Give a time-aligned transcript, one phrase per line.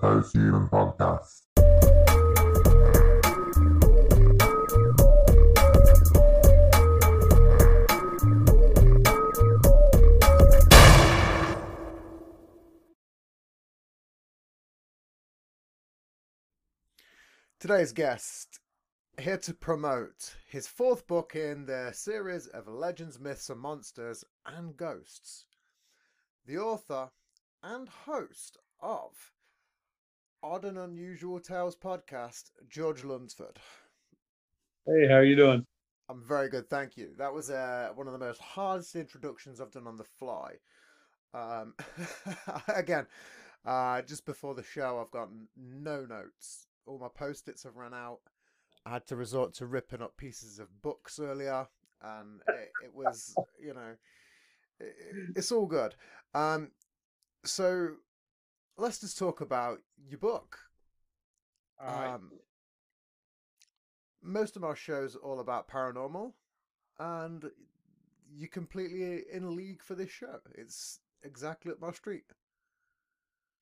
[0.00, 1.42] The Posthuman Podcast.
[17.58, 18.60] Today's guest
[19.18, 24.74] here to promote his fourth book in the series of legends, myths, and monsters and
[24.76, 25.44] ghosts.
[26.46, 27.10] The author
[27.62, 29.32] and host of
[30.42, 33.58] Odd and Unusual Tales podcast, George Lunsford.
[34.86, 35.66] Hey, how are you doing?
[36.08, 37.10] I'm very good, thank you.
[37.18, 40.54] That was uh, one of the most hardest introductions I've done on the fly.
[41.34, 41.74] Um,
[42.74, 43.06] again,
[43.66, 46.66] uh, just before the show, I've got no notes.
[46.86, 48.20] All my post-its have run out.
[48.86, 51.68] I had to resort to ripping up pieces of books earlier,
[52.02, 53.94] and it, it was, you know,
[54.80, 54.94] it,
[55.36, 55.94] it's all good.
[56.34, 56.70] Um,
[57.44, 57.90] so
[58.80, 59.78] let's just talk about
[60.08, 60.58] your book.
[61.80, 62.14] Right.
[62.14, 62.32] Um,
[64.22, 66.32] most of our shows are all about paranormal,
[66.98, 67.44] and
[68.34, 70.38] you're completely in league for this show.
[70.54, 72.24] It's exactly up my street.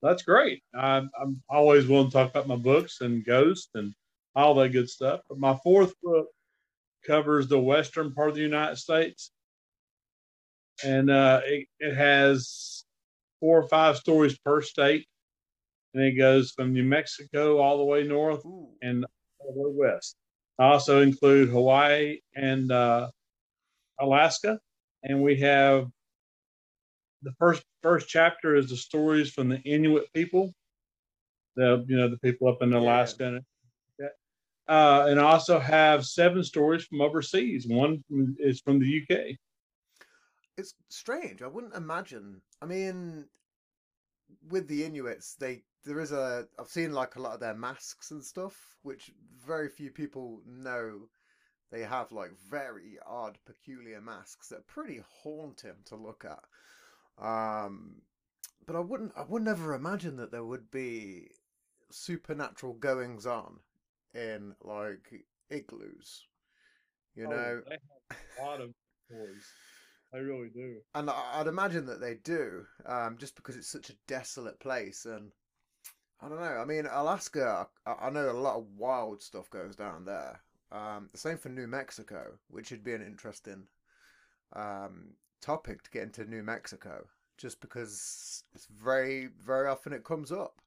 [0.03, 0.63] That's great.
[0.75, 3.93] I'm, I'm always willing to talk about my books and ghosts and
[4.37, 5.21] all that good stuff.
[5.29, 6.29] But my fourth book
[7.07, 9.33] covers the western part of the United States,
[10.85, 12.85] and uh, it, it has
[13.41, 15.07] four or five stories per state,
[15.95, 19.05] and it goes from New Mexico all the way north Ooh, and
[19.39, 20.17] all the way west.
[20.59, 23.11] I also include Hawaii and uh,
[24.01, 24.59] Alaska,
[25.03, 25.89] and we have
[27.23, 30.53] the first first chapter is the stories from the Inuit people,
[31.57, 32.79] the you know the people up in Yeah.
[32.79, 33.45] Alaska, and,
[34.69, 37.67] uh, and I also have seven stories from overseas.
[37.67, 38.05] One
[38.39, 39.37] is from the UK.
[40.59, 41.43] It's strange.
[41.43, 42.43] I wouldn't imagine.
[42.63, 43.29] I mean,
[44.51, 46.47] with the Inuits, they there is a.
[46.59, 49.13] I've seen like a lot of their masks and stuff, which
[49.47, 51.09] very few people know.
[51.71, 56.45] They have like very odd, peculiar masks that are pretty haunting to look at.
[57.25, 58.03] Um,
[58.67, 59.13] but I wouldn't.
[59.17, 61.31] I would never imagine that there would be
[61.91, 63.61] supernatural goings on
[64.15, 66.27] in like igloos.
[67.15, 67.79] You Oh, know, they
[68.11, 68.75] have a lot of
[69.07, 69.47] stories.
[70.13, 70.81] They really do.
[70.95, 75.05] and I- I'd imagine that they do, um, just because it's such a desolate place.
[75.05, 75.33] And
[76.21, 76.45] I don't know.
[76.57, 80.41] I mean, Alaska, I, I know a lot of wild stuff goes down there.
[80.73, 83.69] Um, the same for New Mexico, which would be an interesting
[84.55, 90.33] um, topic to get into New Mexico, just because it's very, very often it comes
[90.33, 90.61] up.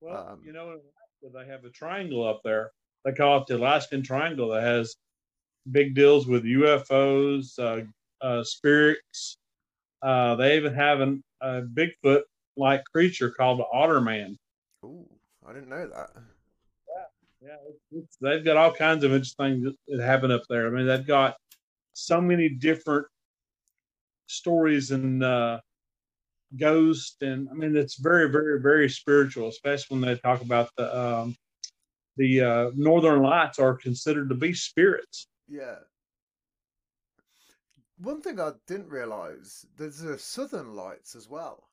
[0.00, 2.72] Well, Um, you know, in Alaska, they have a triangle up there.
[3.04, 4.96] They call it the Alaskan Triangle that has
[5.70, 7.84] big deals with UFOs, uh,
[8.20, 9.38] uh, spirits.
[10.02, 12.22] Uh, they even have an, a Bigfoot
[12.56, 14.36] like creature called the Otter Man.
[14.84, 15.08] Ooh,
[15.46, 16.10] I didn't know that.
[17.40, 20.66] Yeah, it's, it's, they've got all kinds of interesting things that happen up there.
[20.66, 21.36] I mean, they've got
[21.92, 23.06] so many different
[24.26, 25.60] stories and uh,
[26.58, 30.98] ghosts, and I mean, it's very, very, very spiritual, especially when they talk about the
[30.98, 31.36] um,
[32.16, 35.28] the uh, Northern Lights are considered to be spirits.
[35.48, 35.76] Yeah.
[38.00, 41.68] One thing I didn't realize, there's a Southern Lights as well.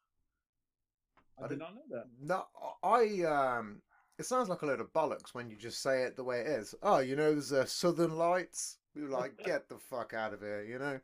[1.44, 2.06] I did not know that.
[2.22, 2.45] No,
[2.83, 3.81] I um,
[4.18, 6.48] it sounds like a load of bollocks when you just say it the way it
[6.48, 6.74] is.
[6.81, 8.77] Oh, you know, there's a Southern Lights.
[8.95, 11.00] We were like, get the fuck out of here, you know.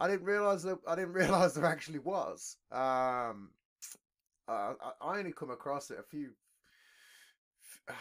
[0.00, 0.78] I didn't realize that.
[0.86, 2.56] I didn't realize there actually was.
[2.72, 3.50] Um,
[4.48, 6.30] uh, I, I only come across it a few.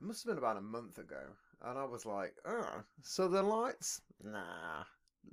[0.00, 1.22] It must have been about a month ago,
[1.64, 4.00] and I was like, "Oh, Southern Lights?
[4.20, 4.82] Nah."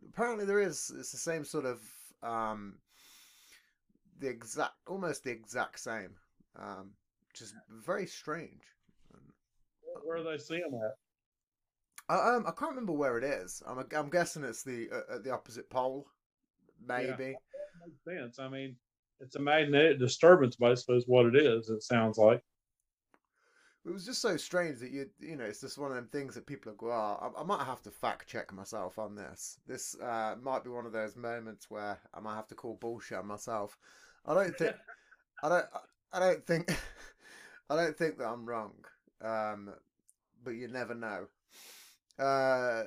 [0.10, 0.92] Apparently, there is.
[0.98, 1.82] It's the same sort of
[2.24, 2.80] um,
[4.20, 6.12] the exact, almost the exact same.
[6.58, 6.92] Um,
[7.34, 7.54] just
[7.86, 8.64] very strange.
[10.04, 10.94] Where are they seeing that?
[12.10, 13.62] I, um, I can't remember where it is.
[13.68, 16.08] I'm, I'm guessing it's the uh, at the opposite pole,
[16.86, 17.36] maybe.
[17.86, 18.40] Makes sense.
[18.40, 18.76] I mean,
[19.20, 21.70] it's a magnetic disturbance, basically, is what it is.
[21.70, 22.42] It sounds like.
[23.86, 26.36] It was just so strange that you, you know, it's just one of them things
[26.36, 29.58] that people go, oh, I, I might have to fact check myself on this.
[29.68, 33.18] This uh, might be one of those moments where I might have to call bullshit
[33.18, 33.78] on myself.
[34.26, 34.76] I don't think,
[35.42, 35.66] I don't,
[36.12, 36.70] I don't think,
[37.70, 38.74] I don't think that I'm wrong.
[39.22, 39.74] Um,
[40.44, 41.28] but you never know.
[42.18, 42.84] Uh,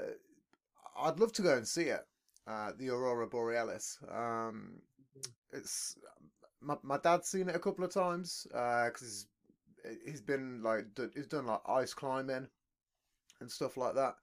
[0.98, 2.06] I'd love to go and see it.
[2.46, 3.98] Uh, the Aurora Borealis.
[4.10, 4.80] Um,
[5.52, 5.96] it's
[6.60, 9.26] my my dad's seen it a couple of times because
[10.04, 12.46] he's been like he's done like ice climbing
[13.40, 14.16] and stuff like that.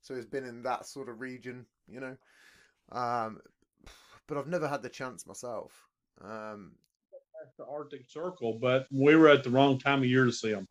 [0.00, 2.16] So he's been in that sort of region, you know.
[2.90, 3.40] Um,
[4.26, 5.72] but I've never had the chance myself.
[6.20, 6.72] Um,
[7.58, 10.66] the Arctic Circle, but we were at the wrong time of year to see them.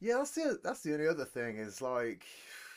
[0.00, 2.24] Yeah, that's the that's the only other thing is like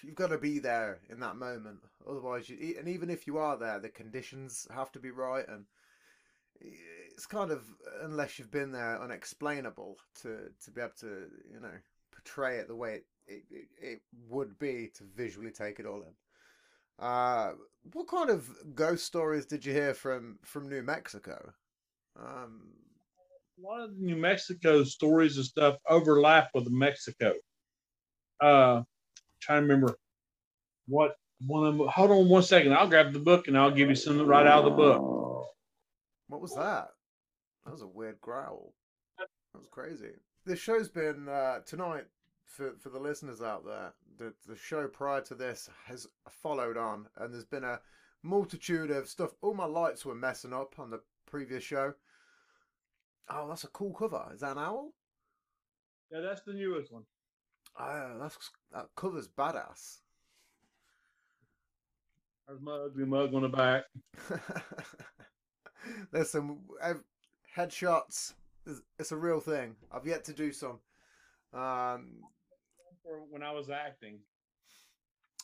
[0.04, 1.80] you've got to be there in that moment.
[2.08, 5.66] Otherwise, you and even if you are there, the conditions have to be right, and
[7.20, 7.66] it's kind of
[8.02, 11.74] unless you've been there, unexplainable to to be able to you know
[12.14, 16.02] portray it the way it it, it, it would be to visually take it all
[16.02, 17.06] in.
[17.06, 17.52] Uh,
[17.92, 21.52] what kind of ghost stories did you hear from from New Mexico?
[22.18, 22.62] Um,
[23.62, 27.34] a lot of the New Mexico stories and stuff overlap with Mexico.
[28.40, 28.84] Uh,
[29.42, 29.94] trying to remember
[30.88, 31.86] what one of them.
[31.90, 32.72] Hold on one second.
[32.76, 35.50] I'll grab the book and I'll give you some right out of the book.
[36.30, 36.92] what was that?
[37.70, 38.74] That was a weird growl.
[39.20, 40.10] That was crazy.
[40.44, 42.06] This show's been uh, tonight
[42.44, 43.94] for for the listeners out there.
[44.18, 47.80] The the show prior to this has followed on, and there's been a
[48.24, 49.36] multitude of stuff.
[49.44, 51.94] All my lights were messing up on the previous show.
[53.30, 54.26] Oh, that's a cool cover.
[54.34, 54.92] Is that an owl?
[56.12, 57.04] Yeah, that's the newest one.
[57.80, 60.00] Oh, that's that cover's badass.
[62.48, 63.84] There's my ugly mug on the back.
[66.12, 66.96] There's some uh,
[67.60, 68.34] headshots.
[68.66, 69.76] It's- a real thing.
[69.92, 70.80] I've yet to do some.
[71.54, 72.22] Um,
[73.04, 74.20] For when I was acting.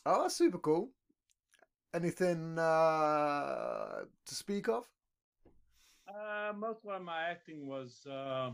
[0.06, 0.90] oh, that's super cool.
[1.94, 4.88] Anything uh, to speak of?
[6.08, 8.50] Uh, most of my acting was uh,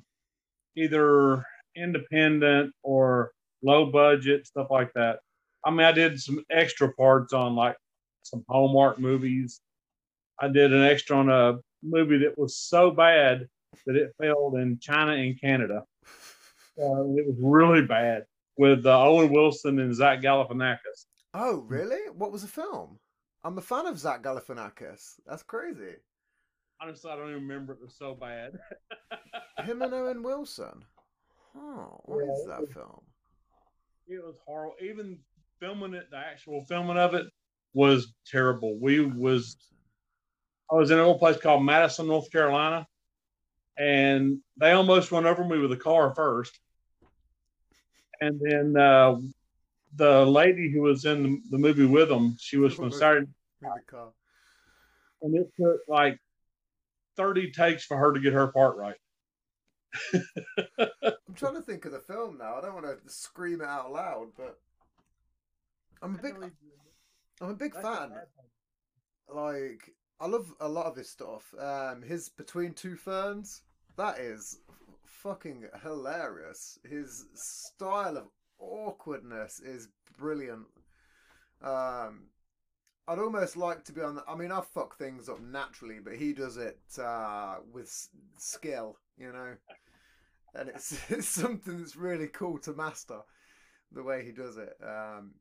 [0.76, 1.44] either
[1.76, 3.32] independent or
[3.62, 5.18] low budget stuff like that.
[5.66, 7.76] I mean, I did some extra parts on like
[8.22, 9.60] some Hallmark movies.
[10.40, 13.48] I did an extra on a movie that was so bad
[13.86, 15.84] that it failed in China and Canada.
[16.78, 18.24] Uh, it was really bad
[18.56, 21.06] with uh, Owen Wilson and Zach Galifianakis.
[21.34, 22.10] Oh, really?
[22.14, 22.98] What was the film?
[23.44, 25.20] I'm a fan of Zach Galifianakis.
[25.26, 25.96] That's crazy.
[26.80, 27.74] Honestly, I don't even remember.
[27.74, 28.58] It was so bad.
[29.64, 30.84] Him and Owen Wilson.
[31.56, 33.00] Oh, what is that film?
[34.08, 34.74] it was horrible.
[34.82, 35.18] Even
[35.60, 37.26] filming it, the actual filming of it
[37.74, 38.78] was terrible.
[38.80, 39.56] We was
[40.70, 42.86] I was in an old place called Madison, North Carolina,
[43.78, 46.58] and they almost run over me with a car first.
[48.20, 49.16] And then uh,
[49.96, 53.26] the lady who was in the, the movie with them, she was from Saturday,
[53.62, 54.12] In the
[55.22, 56.18] and it took like
[57.16, 58.96] thirty takes for her to get her part right.
[60.14, 62.56] I'm trying to think of the film now.
[62.56, 64.58] I don't want to scream it out loud, but
[66.00, 66.34] I'm a big,
[67.40, 68.12] I'm a big fan.
[69.28, 71.52] Like, I love a lot of his stuff.
[71.58, 73.62] Um, his Between Two Ferns,
[73.96, 74.60] that is
[75.04, 76.78] fucking hilarious.
[76.88, 78.28] His style of
[78.60, 80.66] awkwardness is brilliant.
[81.60, 82.28] Um,
[83.08, 84.14] I'd almost like to be on.
[84.14, 88.08] The, I mean, I fuck things up naturally, but he does it uh, with s-
[88.38, 89.56] skill, you know.
[90.54, 93.22] And it's it's something that's really cool to master,
[93.90, 94.76] the way he does it.
[94.80, 95.32] Um,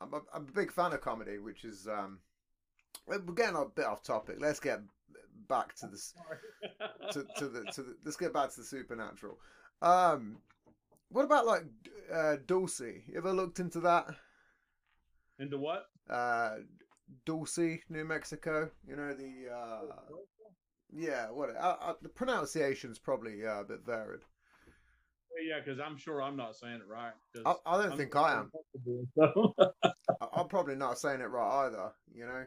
[0.00, 2.20] I'm a, I'm a big fan of comedy, which is um,
[3.06, 4.36] we're getting a bit off topic.
[4.38, 4.80] Let's get
[5.48, 6.14] back to this
[7.12, 9.38] to, to the to the, let's get back to the supernatural.
[9.82, 10.38] Um,
[11.10, 11.64] what about like
[12.12, 12.80] uh, Dulce?
[12.80, 14.06] You ever looked into that?
[15.38, 15.86] Into what?
[16.08, 16.56] Uh,
[17.26, 18.70] Dulce, New Mexico.
[18.86, 19.94] You know the uh,
[20.92, 21.26] yeah.
[21.30, 24.20] What uh, uh, the pronunciation's probably uh, a bit varied.
[25.48, 27.12] Yeah, because I'm sure I'm not saying it right.
[27.46, 28.50] I, I don't I'm think I am.
[29.16, 29.54] So.
[30.34, 31.92] I'm probably not saying it right either.
[32.14, 32.44] You know.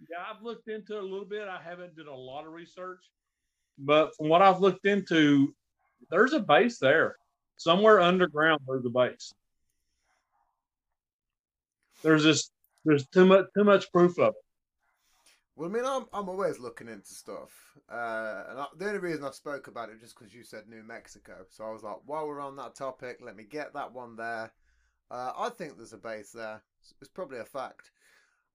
[0.00, 1.48] Yeah, I've looked into it a little bit.
[1.48, 3.04] I haven't did a lot of research,
[3.78, 5.54] but from what I've looked into,
[6.10, 7.16] there's a base there
[7.56, 8.60] somewhere underground.
[8.66, 9.32] There's a base.
[12.02, 12.52] There's just
[12.84, 14.44] there's too much too much proof of it.
[15.56, 17.50] Well, I mean, I'm I'm always looking into stuff,
[17.88, 20.82] uh, and I, the only reason I spoke about it just because you said New
[20.82, 21.44] Mexico.
[21.48, 24.52] So I was like, while we're on that topic, let me get that one there.
[25.10, 26.60] Uh, I think there's a base there.
[26.80, 27.92] It's, it's probably a fact.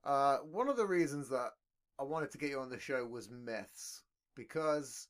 [0.04, 1.52] Uh, one of the reasons that
[2.00, 4.04] I wanted to get you on the show was myths
[4.36, 5.08] because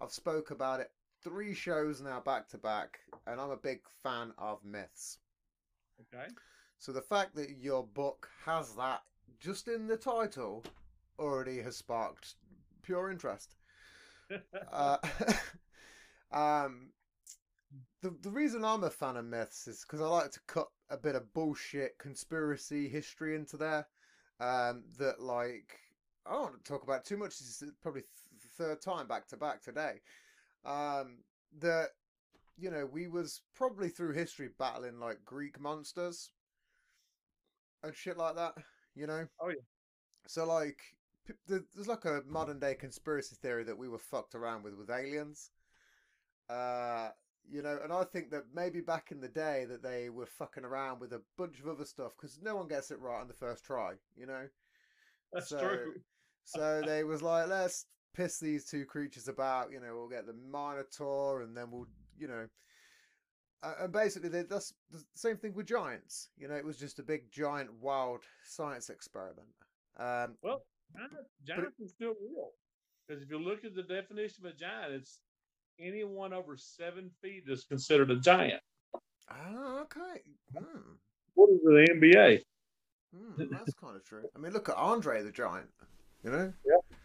[0.00, 0.90] I've spoke about it
[1.22, 5.18] three shows now back to back, and I'm a big fan of myths.
[6.00, 6.26] Okay.
[6.78, 9.02] So the fact that your book has that
[9.40, 10.64] just in the title
[11.18, 12.34] already has sparked
[12.82, 13.56] pure interest.
[14.72, 14.96] Uh,
[16.32, 16.88] um,
[18.00, 20.96] the the reason I'm a fan of myths is because I like to cut a
[20.96, 23.86] bit of bullshit conspiracy history into there.
[24.40, 25.78] Um, that like
[26.26, 27.38] I don't want to talk about too much.
[27.38, 30.00] This is probably th- the third time back to back today.
[30.64, 31.18] Um,
[31.60, 31.90] that
[32.56, 36.30] you know we was probably through history battling like Greek monsters
[37.82, 38.54] and shit like that.
[38.94, 39.26] You know.
[39.40, 39.56] Oh, yeah.
[40.26, 40.78] So like
[41.46, 45.50] there's like a modern day conspiracy theory that we were fucked around with with aliens.
[46.48, 47.08] Uh,
[47.50, 50.64] you know, and I think that maybe back in the day that they were fucking
[50.64, 53.34] around with a bunch of other stuff because no one gets it right on the
[53.34, 53.92] first try.
[54.16, 54.48] You know,
[55.32, 55.94] That's So- true.
[56.44, 59.72] so they was like, let's piss these two creatures about.
[59.72, 62.48] You know, we'll get the Minotaur, and then we'll, you know,
[63.62, 66.30] uh, and basically they, that's the same thing with giants.
[66.36, 69.48] You know, it was just a big giant wild science experiment.
[69.96, 72.50] Um, Well, giants, giants are still real
[73.08, 75.20] because if you look at the definition of a giant, it's
[75.78, 78.60] anyone over seven feet is considered a giant.
[79.30, 80.20] oh, okay.
[80.56, 80.92] Hmm.
[81.34, 82.40] What is the NBA?
[83.14, 84.24] Hmm, that's kind of true.
[84.34, 85.68] I mean, look at Andre the Giant.
[86.24, 86.96] You know, Yeah.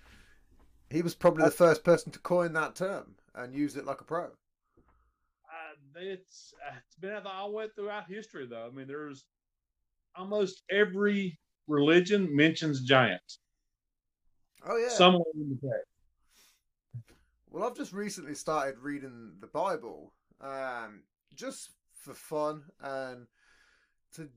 [0.90, 4.06] he was probably the first person to coin that term and use it like a
[4.06, 4.26] pro.
[4.26, 8.68] Uh, it's uh, it's been out all the way throughout history, though.
[8.68, 9.26] I mean, there's
[10.16, 13.40] almost every religion mentions giants
[14.66, 14.90] Oh yeah.
[14.90, 15.88] somewhere in the text.
[17.52, 21.02] Well, I've just recently started reading the Bible, um,
[21.36, 23.26] just for fun and
[24.16, 24.30] to.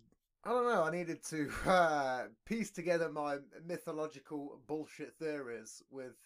[0.44, 0.82] I don't know.
[0.82, 6.16] I needed to uh, piece together my mythological bullshit theories with,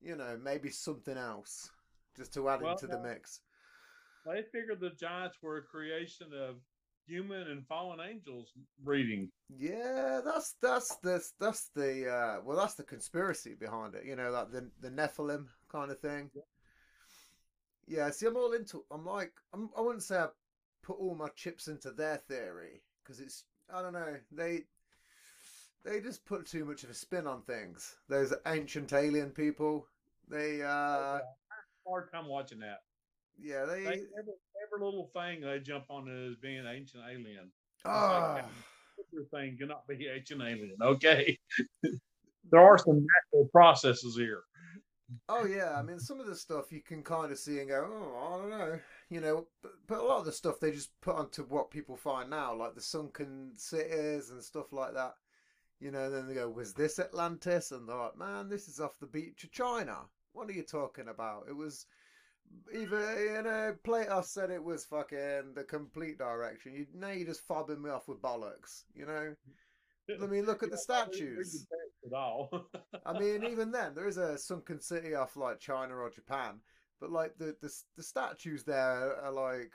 [0.00, 1.70] you know, maybe something else,
[2.16, 3.40] just to add Well, into the mix.
[4.24, 6.56] They figured the giants were a creation of
[7.06, 8.52] human and fallen angels
[8.82, 9.30] breeding.
[9.58, 14.30] Yeah, that's that's this that's the uh well that's the conspiracy behind it, you know,
[14.30, 16.30] like the the Nephilim kind of thing.
[17.86, 18.84] Yeah, see, I'm all into.
[18.90, 20.28] I'm like, I'm, I wouldn't say I
[20.82, 24.60] put all my chips into their theory because it's I don't know they
[25.84, 27.96] they just put too much of a spin on things.
[28.08, 29.86] Those ancient alien people,
[30.28, 31.18] they uh
[31.86, 32.78] Hard time watching that.
[33.38, 37.50] yeah they They, every, every little thing they jump on is being ancient alien.
[37.84, 38.40] ah
[39.12, 40.76] Everything cannot be ancient alien.
[40.80, 41.38] Okay,
[42.50, 44.44] there are some natural processes here.
[45.28, 47.86] Oh yeah, I mean some of the stuff you can kind of see and go,
[47.90, 48.80] oh, I don't know,
[49.10, 51.96] you know, but, but a lot of the stuff they just put onto what people
[51.96, 55.14] find now, like the sunken cities and stuff like that.
[55.80, 57.72] You know, then they go, was this Atlantis?
[57.72, 59.98] And they're like, man, this is off the beach of China.
[60.32, 61.46] What are you talking about?
[61.48, 61.86] It was
[62.74, 66.74] either you know, Plato said it was fucking the complete direction.
[66.74, 68.84] You now you're just fobbing me off with bollocks.
[68.94, 69.34] You know,
[70.22, 71.66] I mean, look at the Yeah, I didn't read statues.
[72.06, 72.66] At all.
[73.06, 76.60] I mean, even then, there is a sunken city off like China or Japan,
[77.00, 79.72] but like the the, the statues there are like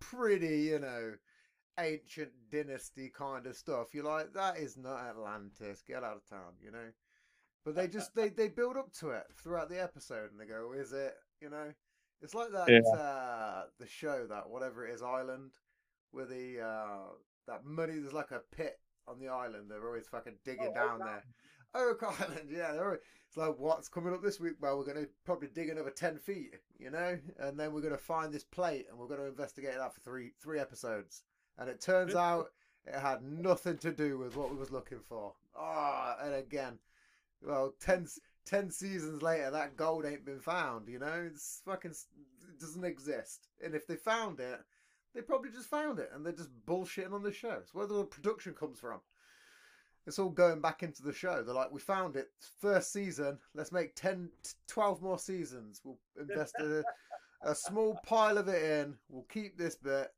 [0.00, 1.14] pretty, you know,
[1.78, 3.94] ancient dynasty kind of stuff.
[3.94, 5.82] You're like, that is not Atlantis.
[5.86, 6.90] Get out of town, you know.
[7.64, 10.72] But they just they they build up to it throughout the episode, and they go,
[10.72, 11.72] "Is it?" You know,
[12.22, 12.98] it's like that Yeah.
[12.98, 15.52] uh, the show that whatever it is, Island,
[16.10, 17.12] where the uh,
[17.46, 18.78] that money there's like a pit
[19.08, 19.66] on the island.
[19.70, 21.24] They're always fucking digging Oh, down there.
[21.74, 22.72] Oak Island, yeah.
[22.72, 24.54] They're, always- it's like what's coming up this week?
[24.60, 27.92] Well, we're going to probably dig another ten feet, you know, and then we're going
[27.92, 31.22] to find this plate, and we're going to investigate that for three three episodes.
[31.58, 32.46] And it turns out
[32.86, 35.34] it had nothing to do with what we was looking for.
[35.58, 36.78] Ah, and again,
[37.42, 38.06] well, 10,
[38.46, 40.88] 10 seasons later, that gold ain't been found.
[40.88, 43.48] You know, it's fucking it doesn't exist.
[43.62, 44.60] And if they found it,
[45.14, 47.56] they probably just found it, and they're just bullshitting on the show.
[47.60, 49.00] It's where the production comes from.
[50.06, 51.42] It's all going back into the show.
[51.42, 53.38] They're like, we found it first season.
[53.54, 54.30] Let's make 10,
[54.66, 55.82] 12 more seasons.
[55.84, 56.82] We'll invest a,
[57.42, 58.94] a small pile of it in.
[59.10, 60.08] We'll keep this bit,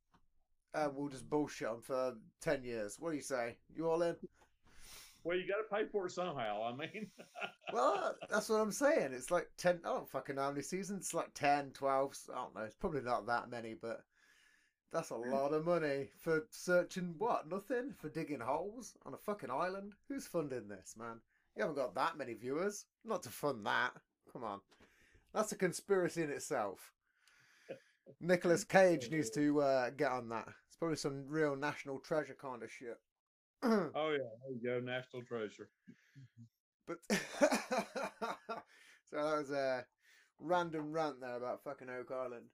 [0.74, 2.96] and we'll just bullshit them for ten years.
[3.00, 3.56] What do you say?
[3.74, 4.16] You all in?
[5.24, 6.62] well, you got to pay for it somehow.
[6.64, 7.08] I mean,
[7.72, 9.12] Well, that's what I'm saying.
[9.12, 11.06] It's like 10, I don't fucking know how many seasons.
[11.06, 12.62] It's like 10, 12, I don't know.
[12.62, 14.02] It's probably not that many, but
[14.92, 17.48] that's a lot of money for searching what?
[17.48, 17.94] Nothing?
[17.96, 19.92] For digging holes on a fucking island?
[20.08, 21.20] Who's funding this, man?
[21.56, 22.86] You haven't got that many viewers.
[23.04, 23.92] Not to fund that.
[24.32, 24.60] Come on.
[25.32, 26.92] That's a conspiracy in itself.
[28.20, 30.48] Nicolas Cage needs to uh, get on that.
[30.68, 32.98] It's probably some real national treasure kind of shit.
[33.62, 35.68] oh yeah, there you go, national treasure.
[36.86, 37.16] But so
[39.12, 39.84] that was a
[40.40, 42.46] random rant there about fucking Oak Island.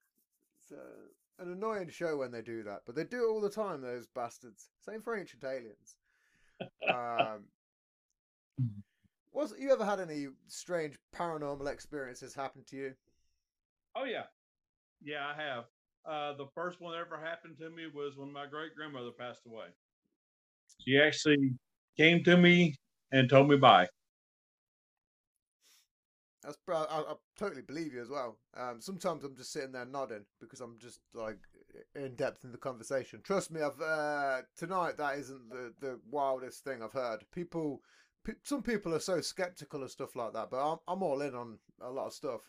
[0.71, 1.07] Uh,
[1.39, 3.81] an annoying show when they do that, but they do it all the time.
[3.81, 4.69] Those bastards.
[4.81, 5.97] Same for Ancient Aliens.
[6.89, 7.45] Um,
[9.33, 12.95] was you ever had any strange paranormal experiences happen to you?
[13.95, 14.23] Oh yeah,
[15.03, 15.65] yeah, I have.
[16.07, 19.43] Uh, the first one that ever happened to me was when my great grandmother passed
[19.47, 19.67] away.
[20.81, 21.53] She actually
[21.99, 22.77] came to me
[23.13, 23.89] and told me bye.
[26.43, 26.85] That's bro.
[26.89, 28.39] I, I totally believe you as well.
[28.57, 31.39] Um, sometimes I'm just sitting there nodding because I'm just like
[31.95, 33.21] in depth in the conversation.
[33.25, 37.25] Trust me, I've uh, tonight that isn't the the wildest thing I've heard.
[37.33, 37.81] People
[38.43, 41.59] some people are so skeptical of stuff like that, but I'm I'm all in on
[41.81, 42.43] a lot of stuff.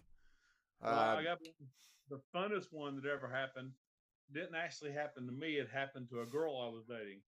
[0.82, 1.40] Well, I Um, got
[2.10, 3.72] the funnest one that ever happened.
[4.32, 5.54] Didn't actually happen to me.
[5.56, 7.22] It happened to a girl I was dating,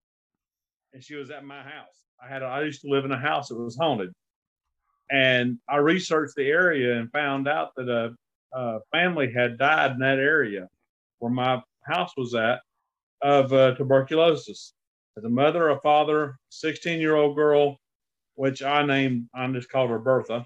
[0.93, 2.05] and she was at my house.
[2.21, 4.11] I had a, I used to live in a house that was haunted,
[5.11, 8.15] and I researched the area and found out that a,
[8.57, 10.67] a family had died in that area
[11.19, 12.61] where my house was at
[13.21, 14.73] of uh, tuberculosis.
[15.21, 17.77] A mother, a father, 16 year old girl,
[18.35, 20.45] which I named, I just called her Bertha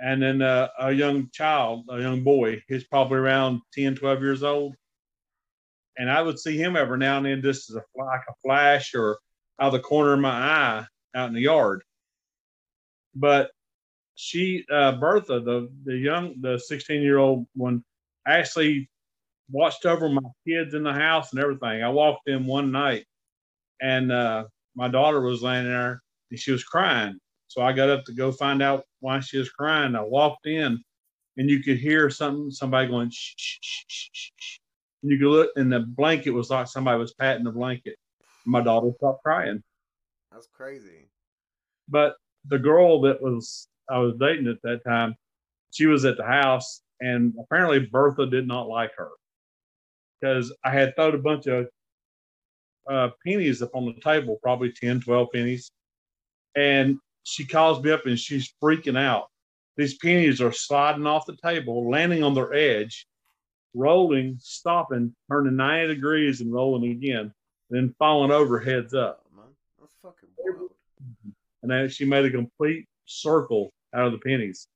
[0.00, 2.62] and then uh, a young child, a young boy.
[2.68, 4.74] He's probably around 10, 12 years old.
[5.98, 8.94] And I would see him every now and then just as a like a flash
[8.94, 9.18] or
[9.60, 11.82] out of the corner of my eye out in the yard.
[13.14, 13.50] But
[14.20, 17.82] she, uh, Bertha, the the young, the 16 year old one,
[18.26, 18.90] actually
[19.50, 21.82] watched over my kids in the house and everything.
[21.82, 23.06] I walked in one night,
[23.80, 24.44] and uh,
[24.76, 27.18] my daughter was laying there and she was crying.
[27.48, 29.96] So I got up to go find out why she was crying.
[29.96, 30.78] I walked in,
[31.38, 34.58] and you could hear something, somebody going shh, shh, shh, shh, shh, shh.
[35.02, 37.96] And you could look, and the blanket was like somebody was patting the blanket.
[38.44, 39.62] My daughter stopped crying.
[40.30, 41.08] that's crazy.
[41.88, 42.16] But
[42.46, 45.14] the girl that was I was dating at that time,
[45.72, 49.10] she was at the house, and apparently Bertha did not like her
[50.20, 51.66] because I had thrown a bunch of
[52.88, 55.70] uh, pennies up on the table, probably 10, 12 pennies.
[56.56, 59.28] And she calls me up and she's freaking out.
[59.76, 63.06] These pennies are sliding off the table, landing on their edge,
[63.74, 67.32] rolling, stopping, turning 90 degrees and rolling again,
[67.70, 69.22] then falling over heads up.
[69.24, 69.46] Oh, man,
[69.78, 70.70] that's fucking wild.
[71.62, 74.68] And then she made a complete circle out of the pennies.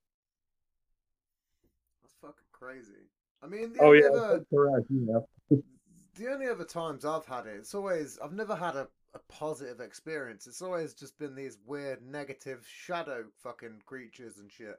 [2.03, 3.09] That's fucking crazy.
[3.43, 4.87] I mean, the Oh yeah, other, correct.
[4.91, 5.59] Yeah.
[6.17, 9.81] the only other times I've had it, it's always I've never had a, a positive
[9.81, 10.47] experience.
[10.47, 14.79] It's always just been these weird negative shadow fucking creatures and shit.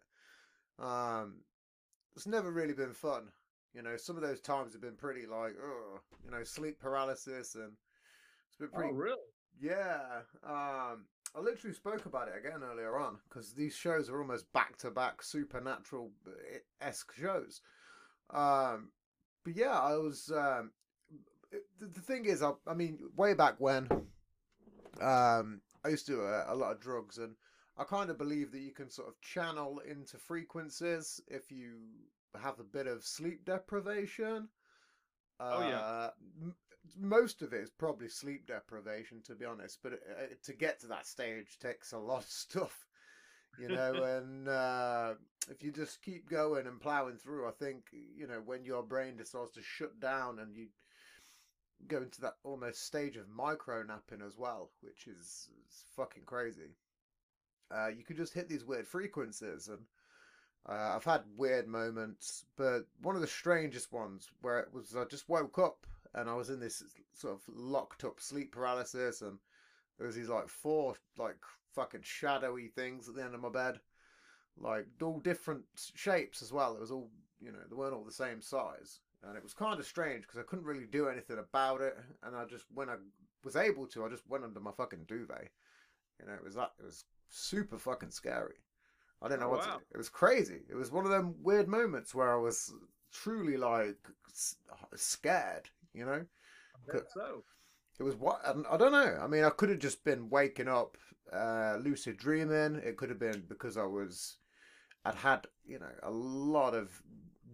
[0.80, 1.42] Um,
[2.16, 3.28] it's never really been fun.
[3.74, 7.56] You know, some of those times have been pretty like, oh, you know, sleep paralysis
[7.56, 7.74] and
[8.48, 9.18] it's been pretty Oh really?
[9.60, 14.52] Yeah, um, I literally spoke about it again earlier on because these shows are almost
[14.54, 16.12] back to back supernatural
[16.82, 17.62] esque shows.
[18.30, 18.90] Um,
[19.44, 20.32] but yeah, I was.
[20.36, 20.72] Um,
[21.80, 23.88] the, the thing is, I, I mean, way back when,
[25.02, 27.36] um, I used to do a, a lot of drugs, and
[27.78, 31.80] I kind of believe that you can sort of channel into frequencies if you
[32.42, 34.48] have a bit of sleep deprivation.
[35.40, 36.10] Oh, yeah.
[36.86, 39.80] Uh, most of it is probably sleep deprivation, to be honest.
[39.82, 42.88] But uh, to get to that stage takes a lot of stuff,
[43.60, 43.94] you know.
[44.18, 45.14] and uh,
[45.50, 49.18] if you just keep going and plowing through, I think you know when your brain
[49.18, 50.68] decides to shut down and you
[51.88, 56.76] go into that almost stage of micro napping as well, which is, is fucking crazy.
[57.70, 59.80] Uh, you can just hit these weird frequencies and.
[60.68, 65.04] Uh, I've had weird moments, but one of the strangest ones where it was I
[65.06, 65.86] just woke up
[66.16, 69.38] and I was in this sort of locked up sleep paralysis, and
[69.98, 71.38] there was these like four like
[71.74, 73.80] fucking shadowy things at the end of my bed,
[74.58, 75.64] like all different
[75.96, 76.76] shapes as well.
[76.76, 77.10] It was all
[77.42, 80.40] you know, they weren't all the same size, and it was kind of strange because
[80.40, 82.96] I couldn't really do anything about it, and I just when I
[83.44, 85.50] was able to, I just went under my fucking duvet.
[86.20, 88.56] You know, it was that it was super fucking scary.
[89.22, 89.78] I don't know Oh, what wow.
[89.78, 90.62] to, it was crazy.
[90.70, 92.74] It was one of them weird moments where I was
[93.12, 93.98] truly like
[94.96, 96.26] scared, you know?
[97.14, 97.44] So.
[98.00, 99.20] It was what I don't- know.
[99.22, 100.98] I mean, I could have just been waking up,
[101.32, 102.76] uh, lucid dreaming.
[102.76, 104.38] It could have been because I was,
[105.06, 107.02] I'd had you know a lot of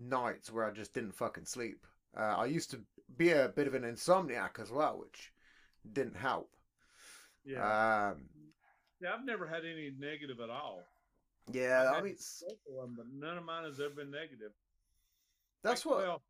[0.02, 1.86] nights where I just didn't fucking sleep.
[2.18, 2.84] Uh, I used to
[3.18, 5.32] be a bit of an insomniac as well, which
[5.94, 6.50] didn't help.
[7.46, 8.10] Yeah.
[8.12, 8.30] Um,
[9.00, 10.84] yeah, I've never had any negative at all.
[11.52, 12.18] yeah, I've I mean,
[12.66, 14.52] one, but none of mine has ever been negative.
[15.64, 16.04] that's Like, what.
[16.08, 16.22] Well,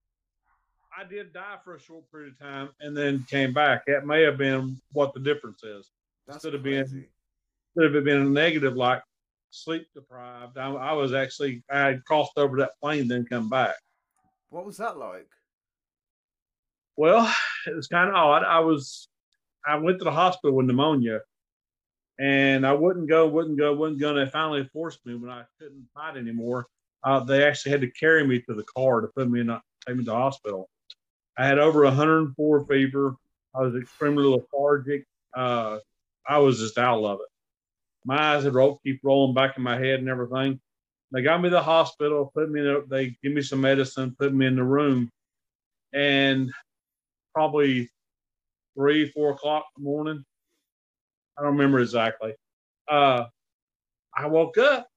[0.98, 3.86] I did die for a short period of time and then came back.
[3.88, 5.90] That may have been what the difference is.
[6.28, 6.80] That's instead of being-
[7.76, 9.02] Instead of it being a negative, like
[9.50, 13.76] sleep deprived, I, I was actually I had crossed over that plane, then come back.
[14.50, 15.30] What was that like?
[16.98, 17.34] Well,
[17.68, 18.44] it was kind of odd.
[18.44, 19.08] I was,
[19.66, 21.22] I went to the hospital with pneumonia,
[22.20, 24.10] and I wouldn't go, wouldn't go, wouldn't go.
[24.10, 26.68] And they finally forced me when I couldn't fight anymore.
[27.04, 29.62] Uh, they actually had to carry me to the car to put me in, a,
[29.88, 30.70] take me to the hospital.
[31.42, 33.16] I had over 104 fever.
[33.56, 35.06] I was extremely lethargic.
[35.36, 35.80] Uh,
[36.28, 37.28] I was just out of it.
[38.06, 40.60] My eyes had rolled, keep rolling back in my head and everything.
[41.12, 42.68] They got me to the hospital, put me in.
[42.68, 45.10] A, they give me some medicine, put me in the room,
[45.94, 46.52] and
[47.34, 47.90] probably
[48.78, 50.24] three, four o'clock in the morning.
[51.40, 52.36] I don't remember exactly.
[52.88, 53.26] Uh,
[54.16, 54.88] I woke up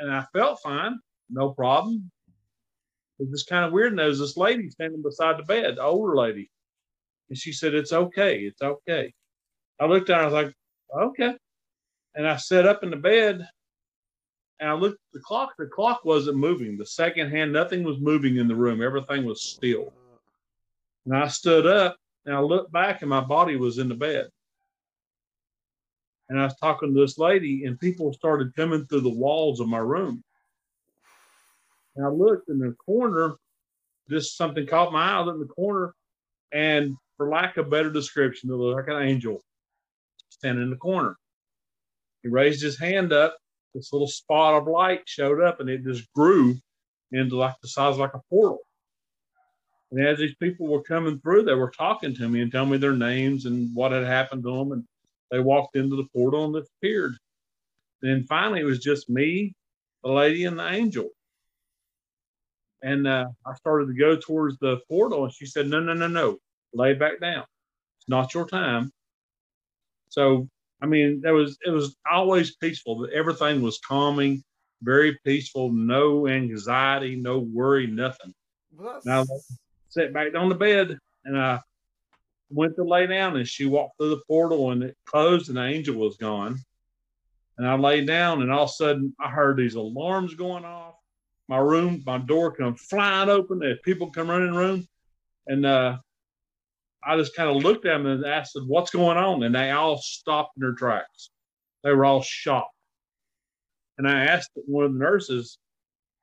[0.00, 0.98] and I felt fine,
[1.30, 2.10] no problem.
[3.22, 3.92] It was kind of weird.
[3.92, 6.50] And there was this lady standing beside the bed, the older lady.
[7.28, 8.40] And she said, It's okay.
[8.40, 9.12] It's okay.
[9.80, 10.54] I looked at her, I was like,
[10.94, 11.36] Okay.
[12.14, 13.48] And I sat up in the bed
[14.60, 15.54] and I looked at the clock.
[15.56, 16.76] The clock wasn't moving.
[16.76, 18.82] The second hand, nothing was moving in the room.
[18.82, 19.92] Everything was still.
[21.06, 24.28] And I stood up and I looked back and my body was in the bed.
[26.28, 29.68] And I was talking to this lady, and people started coming through the walls of
[29.68, 30.24] my room.
[31.96, 33.34] And I looked in the corner,
[34.08, 35.20] just something caught my eye.
[35.22, 35.94] In the corner,
[36.52, 39.40] and for lack of better description, it looked like an angel
[40.30, 41.16] standing in the corner.
[42.22, 43.36] He raised his hand up.
[43.74, 46.56] This little spot of light showed up, and it just grew
[47.10, 48.58] into like the size of like a portal.
[49.90, 52.78] And as these people were coming through, they were talking to me and telling me
[52.78, 54.72] their names and what had happened to them.
[54.72, 54.84] And
[55.30, 57.14] they walked into the portal and disappeared.
[58.00, 59.54] Then finally, it was just me,
[60.02, 61.10] the lady, and the angel.
[62.82, 66.08] And uh, I started to go towards the portal, and she said, "No, no, no,
[66.08, 66.38] no,
[66.74, 67.44] lay back down.
[67.98, 68.90] It's not your time."
[70.08, 70.48] So,
[70.82, 73.08] I mean, there was it was always peaceful.
[73.14, 74.42] Everything was calming,
[74.82, 75.70] very peaceful.
[75.70, 78.34] No anxiety, no worry, nothing.
[78.76, 79.06] Well, that's...
[79.06, 79.24] Now,
[79.88, 81.60] sat back on the bed and I
[82.50, 85.64] went to lay down and she walked through the portal and it closed and the
[85.64, 86.58] angel was gone.
[87.58, 90.94] And I lay down and all of a sudden I heard these alarms going off.
[91.52, 93.58] My room, my door comes flying open.
[93.58, 94.86] There's people come running room.
[95.46, 95.98] And uh,
[97.04, 99.42] I just kind of looked at them and asked them, what's going on?
[99.42, 101.28] And they all stopped in their tracks.
[101.84, 102.74] They were all shocked.
[103.98, 105.58] And I asked one of the nurses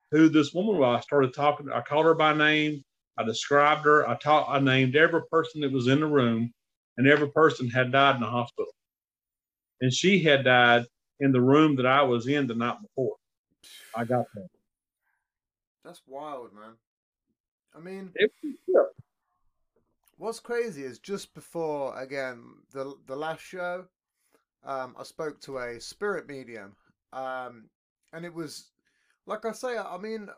[0.09, 0.97] who this woman was.
[0.97, 1.69] I started talking.
[1.71, 2.81] I called her by name.
[3.15, 4.09] I described her.
[4.09, 4.47] I taught.
[4.49, 6.51] I named every person that was in the room,
[6.97, 8.71] and every person had died in the hospital.
[9.79, 10.85] And she had died
[11.19, 13.15] in the room that I was in the night before.
[13.95, 14.47] I got that.
[15.89, 16.75] That's wild, man.
[17.75, 18.13] I mean,
[18.67, 18.83] yeah.
[20.19, 23.85] what's crazy is just before again the the last show,
[24.63, 26.75] um, I spoke to a spirit medium,
[27.11, 27.69] um,
[28.13, 28.69] and it was
[29.25, 29.79] like I say.
[29.79, 30.29] I mean,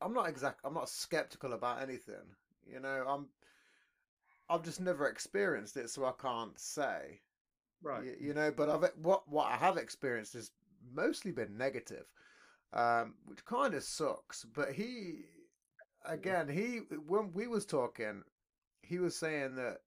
[0.00, 0.60] I'm not exact.
[0.62, 2.36] I'm not skeptical about anything.
[2.72, 3.26] You know, I'm.
[4.48, 7.22] I've just never experienced it, so I can't say.
[7.82, 8.04] Right.
[8.04, 10.52] You, you know, but I've what what I have experienced has
[10.94, 12.06] mostly been negative,
[12.72, 14.44] um, which kind of sucks.
[14.44, 15.24] But he,
[16.04, 18.22] again, he when we was talking,
[18.82, 19.78] he was saying that,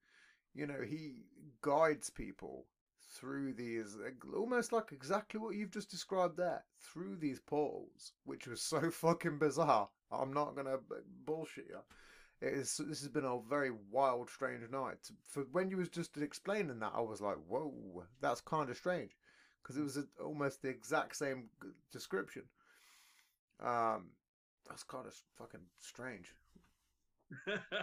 [0.54, 1.26] you know, he
[1.62, 2.66] guides people
[3.16, 3.96] through these
[4.36, 9.38] almost like exactly what you've just described there through these portals, which was so fucking
[9.38, 9.90] bizarre.
[10.12, 10.78] I'm not gonna
[11.26, 11.80] bullshit you.
[12.42, 12.78] It is.
[12.78, 15.10] This has been a very wild, strange night.
[15.28, 19.16] For when you was just explaining that, I was like, "Whoa, that's kind of strange,"
[19.62, 21.50] because it was a, almost the exact same
[21.92, 22.44] description.
[23.62, 24.12] Um,
[24.68, 26.34] that's kind of fucking strange.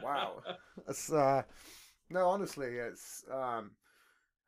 [0.02, 0.42] Wow.
[0.88, 1.42] It's uh,
[2.08, 3.72] no, honestly, it's um,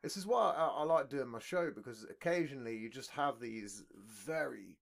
[0.03, 3.85] this is why I, I like doing my show because occasionally you just have these
[3.95, 4.77] very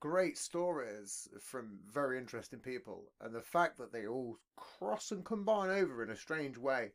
[0.00, 5.70] great stories from very interesting people, and the fact that they all cross and combine
[5.70, 6.92] over in a strange way,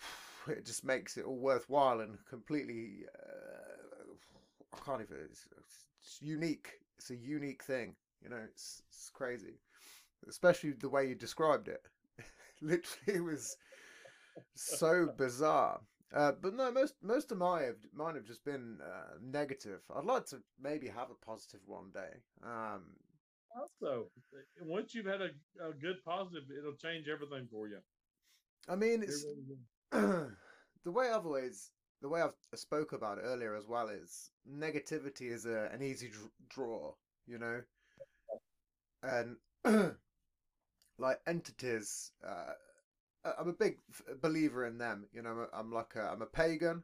[0.48, 3.04] it just makes it all worthwhile and completely.
[3.14, 4.14] Uh,
[4.74, 5.16] I can't even.
[5.30, 5.86] It's, it's
[6.20, 6.70] unique.
[6.98, 7.96] It's a unique thing.
[8.22, 9.60] You know, it's it's crazy,
[10.28, 11.82] especially the way you described it.
[12.62, 13.56] Literally, it was
[14.54, 15.80] so bizarre.
[16.14, 19.80] Uh, but no, most most of my have, mine have just been uh, negative.
[19.94, 22.22] I'd like to maybe have a positive one day.
[22.44, 22.96] Um,
[23.56, 24.10] Also,
[24.60, 25.30] once you've had a,
[25.66, 27.80] a good positive, it'll change everything for you.
[28.68, 29.24] I mean, it's
[29.92, 30.36] the
[30.86, 31.70] way I've always
[32.02, 36.08] the way I've spoke about it earlier as well is negativity is a, an easy
[36.08, 36.92] dr- draw,
[37.26, 37.62] you know,
[39.02, 39.36] and
[40.98, 42.12] like entities.
[42.26, 42.52] Uh,
[43.38, 43.78] I'm a big
[44.20, 45.06] believer in them.
[45.12, 46.82] You know, I'm, like a, I'm a pagan,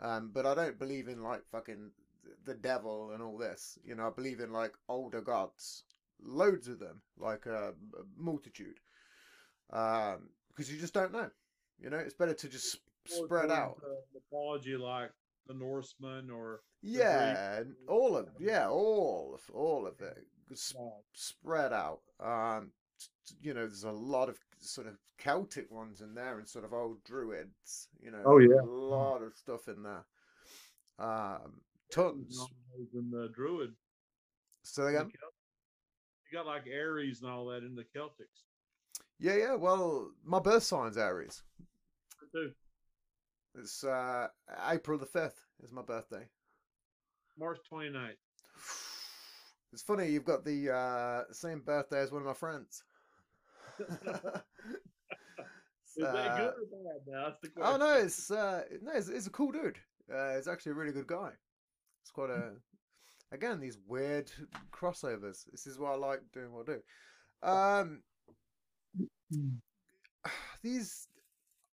[0.00, 1.90] um, but I don't believe in like fucking
[2.44, 3.78] the devil and all this.
[3.84, 5.84] You know, I believe in like older gods,
[6.22, 7.74] loads of them, like a,
[8.16, 8.80] multitude,
[9.72, 11.30] um, because you just don't know.
[11.80, 13.76] You know, it's better to just spread out.
[13.80, 15.10] the mythology like
[15.46, 20.74] the Norsemen or Yeah, and all of yeah, all of all of it s-
[21.14, 22.00] spread out.
[22.20, 26.38] Um, t- t- you know, there's a lot of sort of Celtic ones in there,
[26.38, 27.88] and sort of old druids.
[28.00, 28.60] You know, Oh, yeah.
[28.60, 30.04] a lot of stuff in there.
[30.98, 31.60] Um,
[31.92, 32.36] tons.
[32.36, 33.74] Gnomes and the Druid.
[34.62, 35.34] So the again, Celt-
[36.30, 38.44] You got like Aries and all that in the Celtics
[39.20, 39.54] yeah, yeah.
[39.56, 41.42] Well, my birth sign's Aries.
[42.32, 42.52] too.
[43.54, 44.28] It's uh,
[44.68, 46.28] April the fifth is my birthday.
[47.38, 48.16] March 29th.
[49.70, 52.82] It's funny you've got the uh, same birthday as one of my friends.
[55.96, 57.00] Is that Uh, good or bad?
[57.06, 57.72] Now, that's the question.
[57.74, 59.78] Oh no, it's uh, no, it's, it's a cool dude.
[60.12, 61.30] Uh, he's actually a really good guy.
[62.02, 62.52] It's quite a,
[63.32, 64.30] again, these weird
[64.72, 65.44] crossovers.
[65.50, 66.82] This is why I like doing what I do.
[67.42, 68.02] Um,
[70.62, 71.08] these,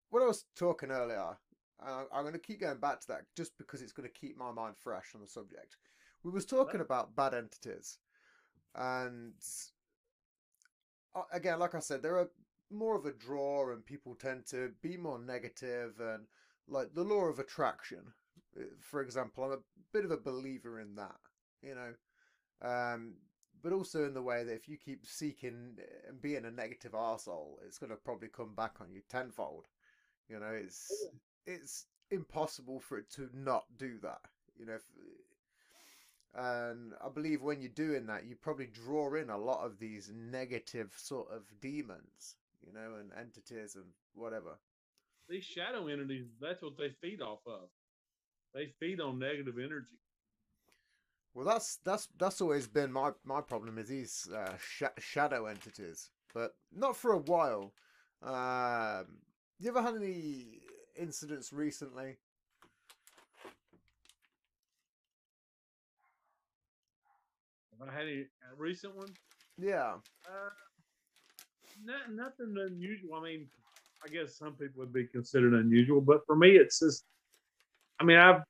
[0.09, 1.37] what I was talking earlier,
[1.83, 4.37] uh, I'm going to keep going back to that just because it's going to keep
[4.37, 5.77] my mind fresh on the subject.
[6.23, 7.99] We was talking about bad entities,
[8.75, 9.33] and
[11.31, 12.29] again, like I said, there are
[12.71, 16.25] more of a draw and people tend to be more negative and
[16.67, 17.99] like the law of attraction.
[18.59, 19.57] Uh, for example i'm a
[19.93, 21.15] bit of a believer in that
[21.61, 21.93] you know?
[22.67, 23.15] Um
[23.63, 27.55] but also in the way that if you keep seeking and being a negative arsehole
[27.65, 29.67] it's going to probably come back on you tenfold.
[30.29, 30.91] You know it's
[31.45, 34.21] it's impossible for it to not do that
[34.57, 34.83] you know if,
[36.35, 40.11] and I believe when you're doing that, you probably draw in a lot of these
[40.13, 44.59] negative sort of demons, you know, and entities and whatever.
[45.29, 47.69] These shadow entities, that's what they feed off of.
[48.53, 49.97] They feed on negative energy.
[51.33, 56.09] Well, that's that's that's always been my my problem is these uh, sh- shadow entities,
[56.33, 57.73] but not for a while.
[58.21, 59.19] Um,
[59.59, 60.59] you ever had any
[60.95, 62.17] incidents recently?
[67.79, 69.13] Have I had any a recent one?
[69.57, 69.95] Yeah,
[70.27, 70.49] Uh,
[71.83, 73.15] not, nothing unusual.
[73.15, 73.47] I mean,
[74.03, 77.03] I guess some people would be considered unusual, but for me, it's just.
[77.99, 78.41] I mean, I've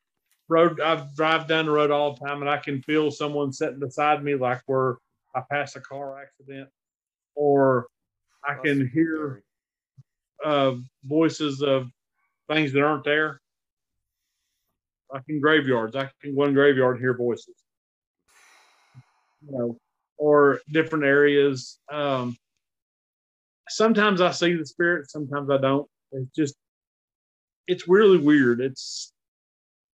[0.48, 3.80] rode, I've drive down the road all the time, and I can feel someone sitting
[3.80, 4.98] beside me, like where
[5.36, 6.70] I pass a car accident,
[7.36, 7.88] or
[8.44, 9.44] I that's can hear
[10.44, 11.92] uh, voices of
[12.50, 13.42] things that aren't there.
[15.14, 17.56] Like in graveyards, I can go in graveyard and hear voices.
[19.46, 19.78] You know,
[20.18, 21.80] or different areas.
[21.92, 22.36] Um,
[23.70, 25.88] sometimes I see the spirit, sometimes I don't.
[26.12, 26.56] It's just,
[27.68, 28.62] it's really weird.
[28.62, 29.12] It's,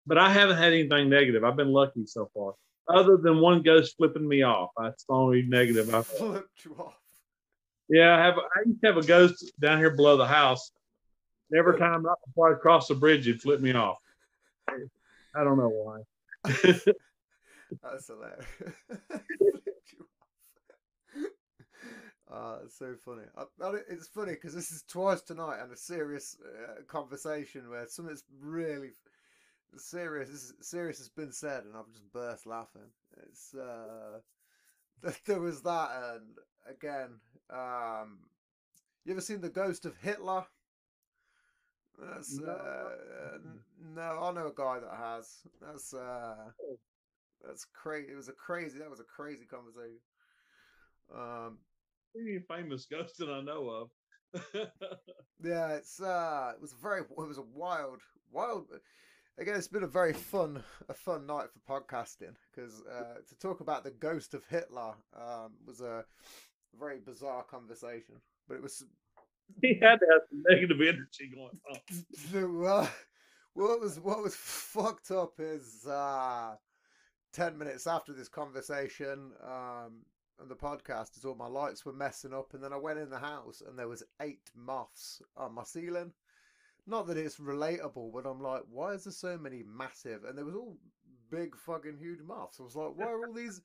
[0.06, 1.44] but I haven't had anything negative.
[1.44, 2.54] I've been lucky so far,
[2.88, 4.70] other than one ghost flipping me off.
[4.76, 6.06] That's the only negative I've.
[6.06, 6.98] Flipped you off.
[7.88, 8.34] Yeah, I have.
[8.38, 10.72] I used to have a ghost down here below the house.
[11.54, 13.98] Every time right before I cross the bridge, it'd flip me off.
[14.68, 16.00] I don't know why.
[17.82, 18.46] That's hilarious.
[22.66, 23.22] It's so funny.
[23.36, 23.44] I,
[23.88, 28.90] it's funny because this is twice tonight and a serious uh, conversation where something's really
[29.76, 32.90] serious serious has been said, and I've just burst laughing.
[33.22, 34.18] It's uh,
[35.26, 38.18] there was that, and again, um,
[39.04, 40.44] you ever seen the ghost of Hitler?
[41.98, 42.52] That's No.
[42.52, 43.38] uh,
[43.94, 45.42] no, I know a guy that has.
[45.60, 46.50] That's uh,
[47.44, 48.12] that's crazy.
[48.12, 48.78] It was a crazy.
[48.78, 50.00] That was a crazy conversation.
[51.14, 51.58] Um,
[52.18, 53.90] Any famous ghost that I know of.
[55.42, 58.66] yeah, it's uh, it was a very, it was a wild, wild.
[59.38, 63.60] Again, it's been a very fun, a fun night for podcasting because uh, to talk
[63.60, 66.04] about the ghost of Hitler um, was a
[66.78, 68.16] very bizarre conversation.
[68.48, 68.84] But it was
[69.62, 71.78] he had to have some negative energy going on.
[72.32, 72.88] the,
[73.54, 76.54] what was what was fucked up is uh,
[77.32, 80.02] ten minutes after this conversation um,
[80.40, 83.10] and the podcast is all my lights were messing up, and then I went in
[83.10, 86.12] the house and there was eight moths on my ceiling.
[86.86, 90.24] Not that it's relatable, but I'm like, why is there so many massive?
[90.24, 90.76] And there was all
[91.30, 92.60] big fucking huge moths.
[92.60, 93.60] I was like, why are all these?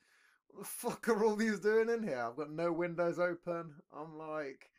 [0.47, 2.25] What the fuck are all these doing in here?
[2.25, 3.75] I've got no windows open.
[3.95, 4.70] I'm like,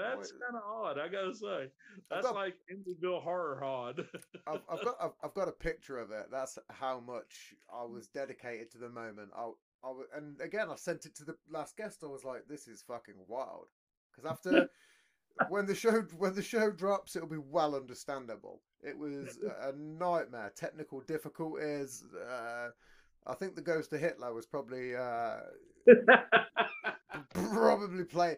[0.00, 1.68] That's kind of odd, I gotta say.
[2.10, 4.06] That's got- like Amityville horror odd.
[4.46, 6.26] I've, I've got I've, I've got a picture of it.
[6.30, 9.30] That's how much I was dedicated to the moment.
[9.36, 9.50] I,
[9.84, 12.00] I w- and again I sent it to the last guest.
[12.02, 13.66] I was like, this is fucking wild.
[14.10, 14.68] Because after
[15.48, 18.60] when the show when the show drops, it'll be well understandable.
[18.82, 20.52] It was a nightmare.
[20.54, 22.04] Technical difficulties.
[22.30, 22.68] Uh,
[23.26, 25.36] I think the Ghost of Hitler was probably uh,
[27.32, 28.36] probably play.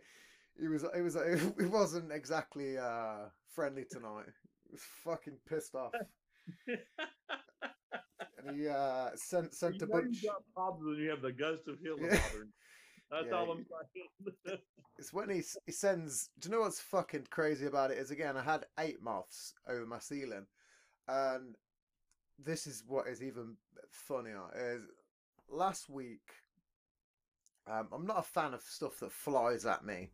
[0.61, 0.85] He was.
[0.85, 1.17] It was.
[1.59, 4.27] It wasn't exactly uh, friendly tonight.
[4.67, 5.93] He was fucking pissed off.
[8.39, 10.23] And he uh, sent sent you a bunch.
[10.23, 12.21] you got problems when you have the ghost of Hitler Yeah.
[13.11, 14.59] That's Yeah, all I'm saying.
[14.99, 16.31] It's when he he sends.
[16.39, 17.99] Do you know what's fucking crazy about it?
[17.99, 20.47] Is again, I had eight moths over my ceiling,
[21.09, 21.57] and
[22.39, 23.57] this is what is even
[23.91, 24.43] funnier.
[24.57, 24.83] Is
[25.49, 26.23] last week.
[27.67, 30.11] Um, I'm not a fan of stuff that flies at me,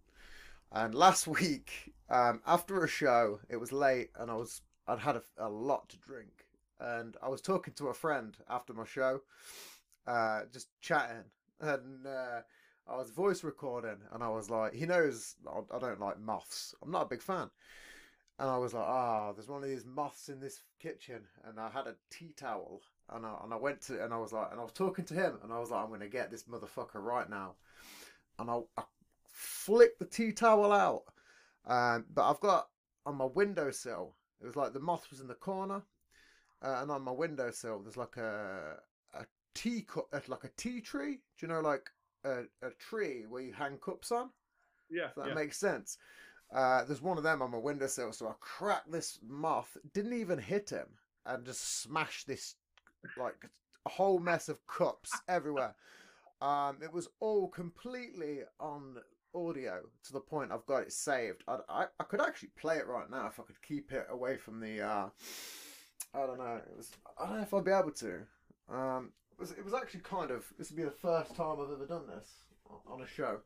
[0.73, 5.17] and last week, um, after a show, it was late, and I was I'd had
[5.17, 6.47] a, a lot to drink,
[6.81, 9.21] and I was talking to a friend after my show,
[10.07, 11.25] uh, just chatting,
[11.61, 12.41] and uh,
[12.89, 15.37] I was voice recording, and I was like, he knows
[15.73, 16.75] I don't like moths.
[16.83, 17.51] I'm not a big fan.
[18.39, 21.69] And I was like, ah, there's one of these moths in this kitchen, and I
[21.71, 22.81] had a tea towel,
[23.11, 25.15] and I and I went to, and I was like, and I was talking to
[25.15, 27.55] him, and I was like, I'm gonna get this motherfucker right now,
[28.39, 28.83] and I, I
[29.65, 31.05] flicked the tea towel out,
[31.67, 32.69] um, but I've got
[33.07, 35.83] on my windowsill, it was like the moth was in the corner,
[36.63, 38.77] uh, and on my windowsill there's like a
[39.15, 41.21] a tea cup, uh, like a tea tree.
[41.39, 41.91] Do you know like
[42.25, 44.31] a, a tree where you hang cups on?
[44.91, 45.35] Yeah, that yeah.
[45.35, 45.99] makes sense.
[46.53, 50.39] Uh, there's one of them on my windowsill, so I cracked this moth, didn't even
[50.39, 50.89] hit him,
[51.25, 52.57] and just smashed this
[53.17, 53.49] like
[53.87, 55.75] a whole mess of cups everywhere.
[56.41, 58.97] Um, it was all completely on
[59.35, 61.45] audio to the point I've got it saved.
[61.49, 64.37] I, I, I could actually play it right now if I could keep it away
[64.37, 64.81] from the.
[64.83, 65.09] Uh,
[66.15, 66.57] I don't know.
[66.57, 66.91] It was.
[67.19, 68.21] I don't know if I'd be able to.
[68.71, 69.53] Um, it was.
[69.53, 70.45] It was actually kind of.
[70.59, 72.29] This would be the first time I've ever done this
[72.69, 73.41] on- on a show,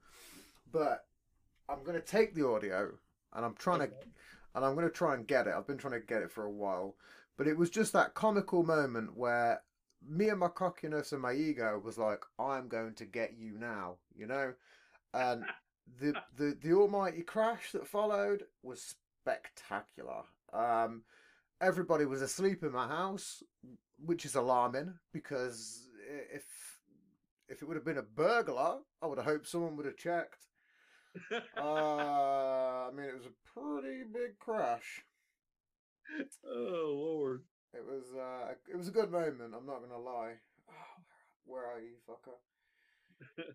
[0.72, 1.07] but
[1.68, 2.92] I'm going to take the audio
[3.33, 3.90] and I'm trying to,
[4.55, 5.55] and I'm going to try and get it.
[5.57, 6.96] I've been trying to get it for a while,
[7.37, 9.62] but it was just that comical moment where
[10.07, 13.96] me and my cockiness and my ego was like, "I'm going to get you now,"
[14.14, 14.55] you know,
[15.12, 15.44] and
[16.01, 20.22] the the the almighty crash that followed was spectacular.
[20.53, 21.03] Um,
[21.61, 23.42] everybody was asleep in my house,
[23.99, 25.88] which is alarming because
[26.33, 26.44] if
[27.49, 30.46] if it would have been a burglar, I would have hoped someone would have checked.
[31.57, 35.03] Uh, I mean, it was a pretty big crash.
[36.46, 37.42] oh Lord.
[37.72, 39.55] It was uh, it was a good moment.
[39.57, 40.35] I'm not gonna lie.
[40.68, 41.03] Oh,
[41.44, 42.37] where are you, fucker?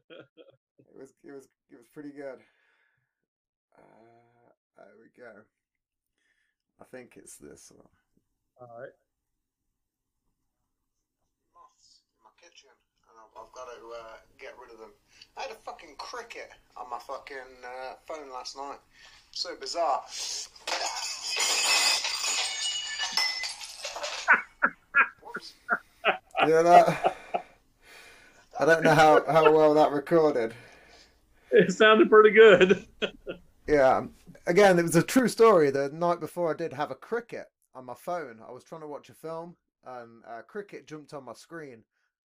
[0.94, 2.40] It was it was it was pretty good.
[3.78, 5.32] Uh, there we go.
[6.82, 7.88] I think it's this one.
[8.60, 8.92] All right.
[11.54, 12.70] Moths in my kitchen,
[13.08, 14.92] and I've, I've got to uh, get rid of them.
[15.38, 18.80] I had a fucking cricket on my fucking uh, phone last night.
[19.32, 20.02] So bizarre.
[25.24, 25.54] Whoops.
[26.48, 27.16] Yeah, that.
[28.62, 30.54] I don't know how, how well that recorded.
[31.52, 32.86] It sounded pretty good.
[33.68, 34.08] Yeah.
[34.48, 35.70] Again, it was a true story.
[35.70, 38.40] The night before, I did have a cricket on my phone.
[38.46, 41.84] I was trying to watch a film, and uh, cricket jumped on my screen,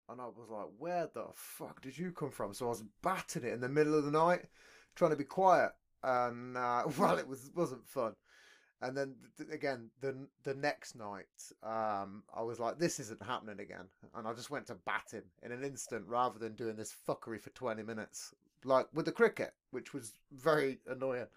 [0.09, 3.45] and I was like, "Where the fuck did you come from?" So I was batting
[3.45, 4.47] it in the middle of the night,
[4.95, 8.15] trying to be quiet, and uh, well, it was wasn't fun.
[8.85, 11.25] And then th- again, the the next night,
[11.63, 15.25] um, I was like, "This isn't happening again," and I just went to bat him
[15.43, 19.55] in an instant rather than doing this fuckery for twenty minutes, like with the cricket,
[19.71, 21.29] which was very annoying.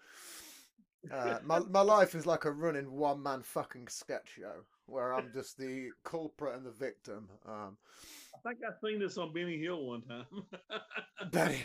[1.10, 5.30] Uh, my my life is like a running one man fucking sketch show where I'm
[5.32, 7.30] just the culprit and the victim.
[7.46, 7.78] Um,
[8.34, 10.26] I think I've seen this on Benny Hill one time.
[11.32, 11.62] Benny,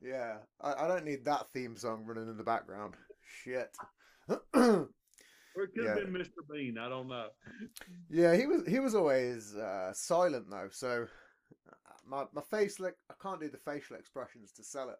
[0.00, 2.94] yeah, I, I don't need that theme song running in the background.
[3.42, 3.74] Shit.
[4.28, 6.42] Or it could have been Mr.
[6.50, 6.78] Bean.
[6.78, 7.28] I don't know.
[8.10, 11.06] yeah, he was he was always uh, silent though, so
[11.68, 14.98] uh, my my face like I can't do the facial expressions to sell it.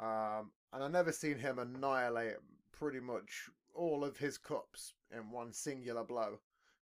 [0.00, 2.36] Um, and I never seen him annihilate
[2.72, 6.38] pretty much all of his cups in one singular blow,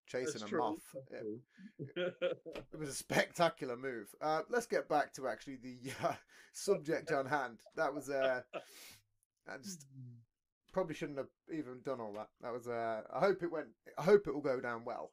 [0.07, 0.61] chasing That's a true.
[0.61, 0.79] moth.
[1.11, 2.15] It,
[2.73, 4.09] it was a spectacular move.
[4.23, 6.15] Uh, let's get back to actually the uh,
[6.53, 7.59] subject on hand.
[7.77, 9.87] That was uh, I just
[10.73, 12.29] probably shouldn't have even done all that.
[12.41, 13.69] That was uh, I hope it went.
[13.99, 15.11] I hope it will go down well.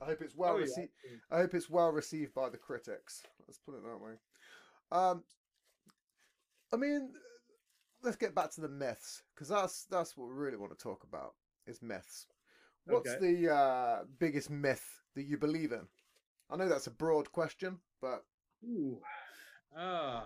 [0.00, 0.64] I hope it's well Oh, yeah.
[0.64, 0.92] received.
[1.30, 3.22] I hope it's well received by the critics.
[3.46, 4.12] Let's put it that way.
[4.90, 5.24] Um,
[6.72, 7.10] I mean,
[8.02, 11.04] let's get back to the myths because that's that's what we really want to talk
[11.04, 11.34] about
[11.66, 12.26] is myths.
[12.86, 13.20] What's Okay.
[13.20, 15.86] the uh, biggest myth that you believe in?
[16.50, 18.24] I know that's a broad question, but
[18.64, 19.00] Ooh.
[19.74, 20.22] Uh,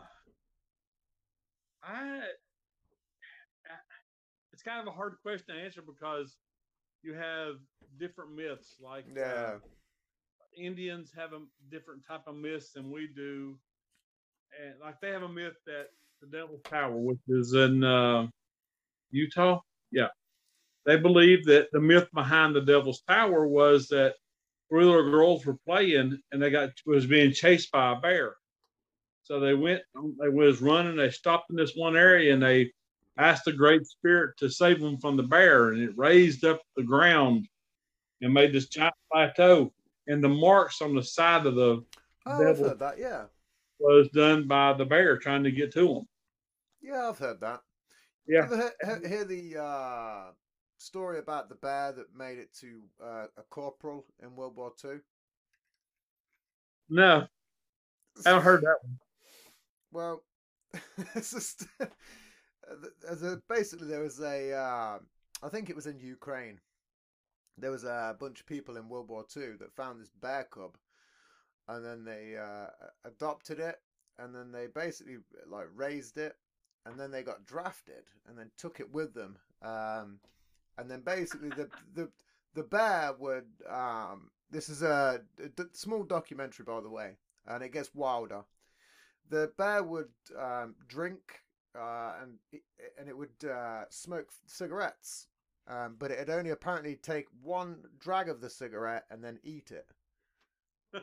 [1.83, 2.23] I,
[4.65, 6.37] kind of a hard question to answer because
[7.03, 7.57] you have
[7.99, 8.77] different myths.
[8.83, 9.55] Like uh,
[10.57, 11.41] Indians have a
[11.71, 13.57] different type of myths than we do,
[14.63, 15.89] and like they have a myth that
[16.21, 18.27] the Devil's Tower, which is in uh,
[19.11, 19.61] Utah,
[19.91, 20.09] yeah,
[20.87, 24.15] they believe that the myth behind the Devil's Tower was that
[24.71, 28.35] three little girls were playing and they got was being chased by a bear.
[29.23, 29.83] So they went,
[30.21, 32.73] they was running, they stopped in this one area and they
[33.19, 36.83] asked the Great Spirit to save them from the bear, and it raised up the
[36.83, 37.47] ground
[38.21, 39.73] and made this giant plateau.
[40.07, 41.83] And the marks on the side of the
[42.27, 42.99] oh, I've heard that.
[42.99, 43.25] Yeah,
[43.79, 46.09] was done by the bear trying to get to them.
[46.83, 47.61] yeah, I've heard that.
[48.27, 48.45] Yeah.
[48.83, 50.33] Ever hear, the uh,
[50.79, 55.01] story about the bear that made it to uh, a corporal in World War Two?
[56.89, 57.27] No,
[58.25, 58.99] I haven't heard that one.
[59.93, 60.23] Well,
[61.15, 61.67] it's just
[63.09, 64.99] as a, basically there was a, uh,
[65.43, 66.61] I think it was in Ukraine.
[67.57, 70.77] There was a bunch of people in World War Two that found this bear cub,
[71.69, 72.67] and then they uh,
[73.05, 73.81] adopted it,
[74.19, 76.37] and then they basically like raised it,
[76.85, 80.19] and then they got drafted, and then took it with them, um,
[80.79, 82.09] and then basically the the
[82.55, 83.47] the bear would.
[83.69, 85.21] Um, this is a,
[85.73, 88.45] small documentary, by the way, and it gets wilder.
[89.31, 91.44] The bear would um, drink
[91.79, 92.63] uh, and it,
[92.99, 95.27] and it would uh, smoke cigarettes,
[95.69, 99.87] um, but it'd only apparently take one drag of the cigarette and then eat it,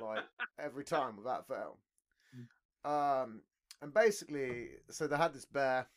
[0.02, 0.24] like
[0.60, 1.78] every time without fail.
[2.84, 3.42] Um,
[3.82, 5.88] and basically, so they had this bear,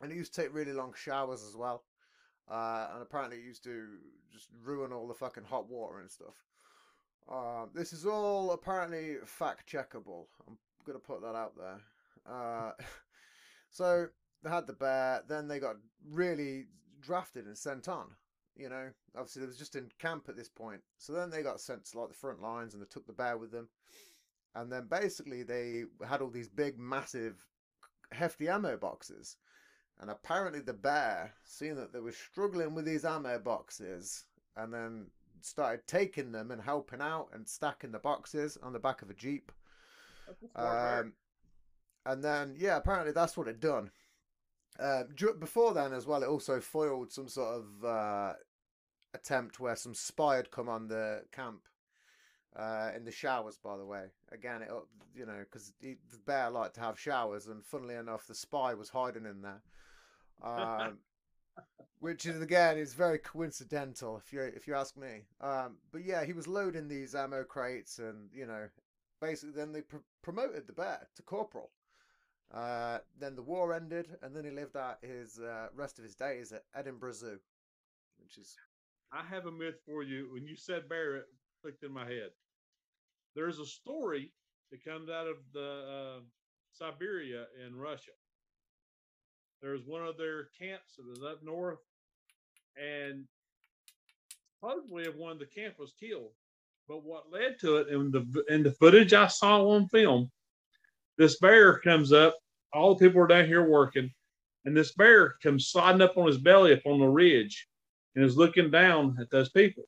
[0.00, 1.84] and it used to take really long showers as well.
[2.48, 3.86] Uh, and apparently, it used to
[4.32, 6.34] just ruin all the fucking hot water and stuff.
[7.28, 10.26] Uh, this is all apparently fact checkable.
[10.46, 11.80] I'm gonna put that out there.
[12.24, 12.72] Uh,
[13.76, 14.08] so
[14.42, 15.76] they had the bear, then they got
[16.10, 16.66] really
[17.02, 18.06] drafted and sent on.
[18.56, 20.80] You know, obviously they was just in camp at this point.
[20.96, 23.36] So then they got sent to like the front lines and they took the bear
[23.36, 23.68] with them.
[24.54, 27.44] And then basically they had all these big, massive,
[28.12, 29.36] hefty ammo boxes.
[30.00, 34.24] And apparently the bear, seeing that they were struggling with these ammo boxes,
[34.56, 35.06] and then
[35.42, 39.14] started taking them and helping out and stacking the boxes on the back of a
[39.14, 39.52] jeep.
[40.54, 41.12] Um,
[42.06, 43.90] and then yeah, apparently that's what it done.
[44.78, 45.04] Uh,
[45.40, 48.32] before then as well, it also foiled some sort of uh,
[49.14, 51.62] attempt where some spy had come on the camp
[52.54, 53.58] uh, in the showers.
[53.62, 54.70] By the way, again, it
[55.14, 55.96] you know because the
[56.26, 59.62] bear liked to have showers, and funnily enough, the spy was hiding in there.
[60.42, 60.98] Um,
[62.00, 65.24] which is again is very coincidental if you if you ask me.
[65.40, 68.68] Um, but yeah, he was loading these ammo crates, and you know,
[69.20, 71.70] basically then they pr- promoted the bear to corporal.
[72.54, 76.14] Uh, then the war ended, and then he lived out his uh, rest of his
[76.14, 77.38] days at Edinburgh Zoo,
[78.22, 78.56] which is.
[79.12, 80.28] I have a myth for you.
[80.32, 81.26] When you said Barrett,
[81.62, 82.30] clicked in my head.
[83.36, 84.32] There's a story
[84.72, 86.20] that comes out of the uh,
[86.74, 88.12] Siberia in Russia
[89.62, 91.80] There's one of their camps that was up north,
[92.76, 93.24] and
[94.60, 96.32] supposedly of one of the camp was killed.
[96.88, 100.30] But what led to it in the in the footage I saw on film,
[101.18, 102.36] this bear comes up.
[102.72, 104.10] All the people are down here working,
[104.64, 107.66] and this bear comes sliding up on his belly up on the ridge,
[108.14, 109.84] and is looking down at those people.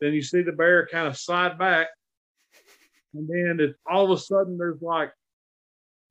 [0.00, 1.88] Then you see the bear kind of slide back,
[3.14, 5.12] and then it, all of a sudden there's like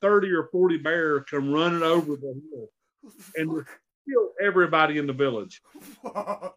[0.01, 2.70] 30 or 40 bears come running over the hill
[3.36, 3.49] and
[4.07, 5.62] kill everybody in the village.
[6.01, 6.53] What?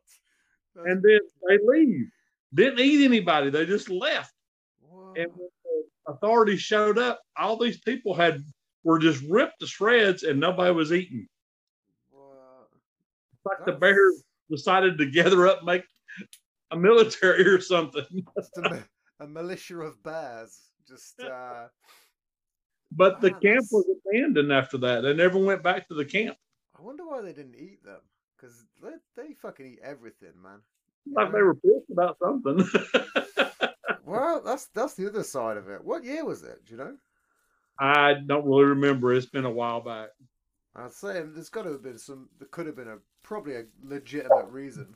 [0.87, 2.09] And then they leave.
[2.55, 3.51] Didn't eat anybody.
[3.51, 4.33] They just left.
[4.81, 5.19] What?
[5.19, 5.31] And
[6.07, 8.45] authorities showed up, all these people had
[8.85, 11.27] were just ripped to shreds and nobody was eating.
[12.11, 12.69] What?
[13.33, 13.73] It's like That's...
[13.73, 15.85] the bears decided to gather up, make
[16.71, 18.05] a military or something.
[18.57, 18.85] a,
[19.21, 20.59] a militia of bears.
[20.89, 21.69] Just uh
[22.95, 25.01] but the camp was abandoned after that.
[25.03, 26.37] They never went back to the camp.
[26.79, 28.01] I wonder why they didn't eat them.
[28.37, 30.61] Because they, they fucking eat everything, man.
[31.07, 31.33] Like yeah.
[31.33, 32.59] they were pissed about something.
[34.05, 35.85] well, that's that's the other side of it.
[35.85, 36.65] What year was it?
[36.67, 36.97] Do you know?
[37.79, 39.13] I don't really remember.
[39.13, 40.11] It's been a while back.
[40.75, 42.29] I'd say there's got to have been some.
[42.39, 44.95] There could have been a probably a legitimate reason.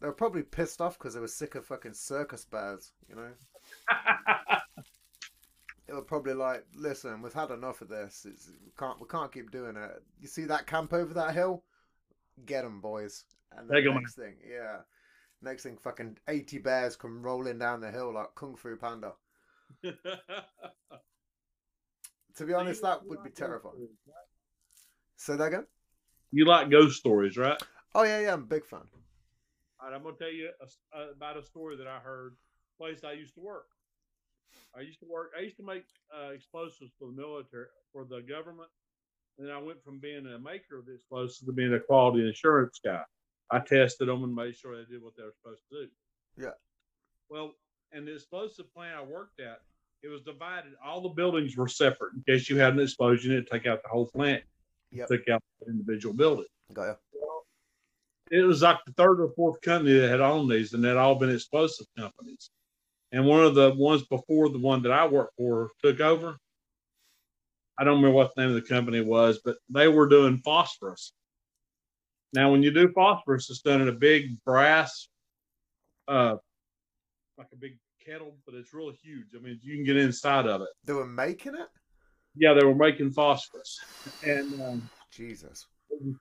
[0.00, 2.92] They were probably pissed off because they were sick of fucking circus bears.
[3.08, 3.30] You know.
[5.88, 8.26] it were probably like, listen, we've had enough of this.
[8.28, 10.02] It's, we can't we can't keep doing it.
[10.20, 11.64] You see that camp over that hill?
[12.46, 13.24] Get them, boys.
[13.56, 14.78] And the next thing, yeah,
[15.42, 19.12] next thing, fucking eighty bears come rolling down the hill like Kung Fu Panda.
[19.82, 19.94] to
[22.46, 23.88] be honest, that would be terrifying.
[25.16, 25.66] Say that again.
[26.30, 27.60] You like ghost stories, right?
[27.94, 28.80] Oh yeah, yeah, I'm a big fan.
[29.80, 32.36] All right, I'm gonna tell you a, a, about a story that I heard.
[32.78, 33.66] Place I used to work.
[34.76, 35.32] I used to work.
[35.36, 35.84] I used to make
[36.14, 38.68] uh, explosives for the military, for the government,
[39.38, 42.28] and then I went from being a maker of the explosives to being a quality
[42.28, 43.02] assurance guy.
[43.50, 45.88] I tested them and made sure they did what they were supposed to do.
[46.44, 46.50] Yeah.
[47.30, 47.54] Well,
[47.92, 49.60] and the explosive plant I worked at,
[50.02, 50.72] it was divided.
[50.84, 53.88] All the buildings were separate in case you had an explosion, it'd take out the
[53.88, 54.42] whole plant.
[54.92, 55.08] Yep.
[55.08, 56.46] Took out the individual building.
[56.72, 56.98] Got.
[57.12, 57.44] Well,
[58.30, 61.14] it was like the third or fourth company that had owned these, and they'd all
[61.14, 62.50] been explosive companies
[63.12, 66.36] and one of the ones before the one that I worked for took over.
[67.78, 71.12] I don't remember what the name of the company was, but they were doing phosphorus.
[72.32, 75.08] Now, when you do phosphorus, it's done in a big brass,
[76.08, 76.36] uh,
[77.38, 79.28] like a big kettle, but it's really huge.
[79.34, 80.68] I mean, you can get inside of it.
[80.84, 81.68] They were making it.
[82.36, 83.78] Yeah, they were making phosphorus,
[84.22, 85.66] and um, Jesus.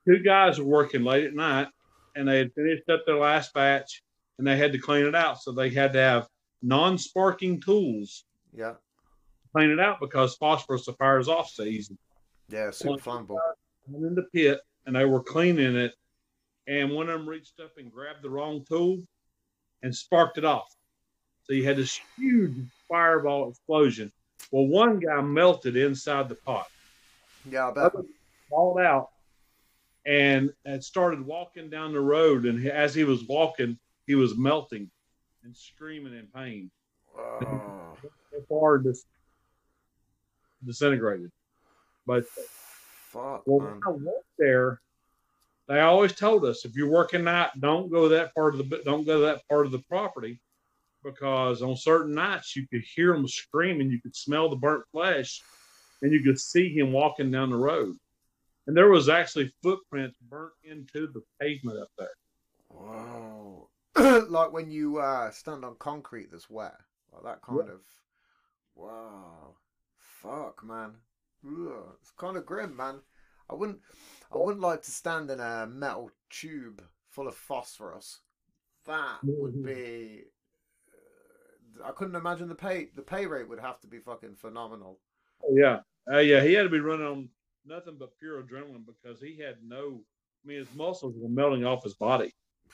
[0.07, 1.67] two guys were working late at night,
[2.15, 4.01] and they had finished up their last batch,
[4.37, 5.41] and they had to clean it out.
[5.41, 6.27] So they had to have
[6.63, 8.75] non-sparking tools Yeah.
[9.55, 11.97] clean it out because phosphorus fires off so easy.
[12.49, 12.71] Yeah.
[12.71, 13.37] Super flammable.
[13.93, 15.93] in the pit and they were cleaning it,
[16.65, 18.97] and one of them reached up and grabbed the wrong tool
[19.83, 20.73] and sparked it off.
[21.43, 22.55] So you had this huge
[22.89, 24.11] fireball explosion.
[24.51, 26.67] Well, one guy melted inside the pot,
[27.49, 27.91] Yeah, I bet.
[28.49, 29.09] balled out,
[30.05, 32.45] and had started walking down the road.
[32.45, 34.89] And as he was walking, he was melting
[35.43, 36.71] and screaming in pain.
[37.15, 37.97] Wow.
[38.31, 39.05] So far, dis-
[40.65, 41.31] disintegrated.
[42.05, 42.25] But
[43.11, 43.79] fuck, Well, man.
[43.83, 44.81] when I worked there,
[45.67, 49.05] they always told us if you're working night, don't go that part of the don't
[49.05, 50.39] go that part of the property
[51.03, 55.41] because on certain nights you could hear him screaming, you could smell the burnt flesh,
[56.01, 57.95] and you could see him walking down the road.
[58.65, 62.09] And there was actually footprints burnt into the pavement up there.
[62.69, 63.69] Whoa.
[64.29, 66.75] like when you uh, stand on concrete that's wet.
[67.13, 67.79] Like that kind of.
[68.75, 69.55] Wow.
[69.97, 70.91] Fuck, man.
[71.45, 71.95] Ugh.
[72.01, 72.99] It's kind of grim, man.
[73.49, 73.79] I wouldn't.
[74.33, 78.21] I wouldn't like to stand in a metal tube full of phosphorus.
[78.85, 79.65] That would Mhm.
[79.65, 80.25] be.
[81.79, 82.85] uh, I couldn't imagine the pay.
[82.95, 84.99] The pay rate would have to be fucking phenomenal.
[85.43, 87.29] Oh, yeah, uh, yeah, he had to be running on
[87.65, 90.03] nothing but pure adrenaline because he had no.
[90.43, 92.33] I mean, his muscles were melting off his body.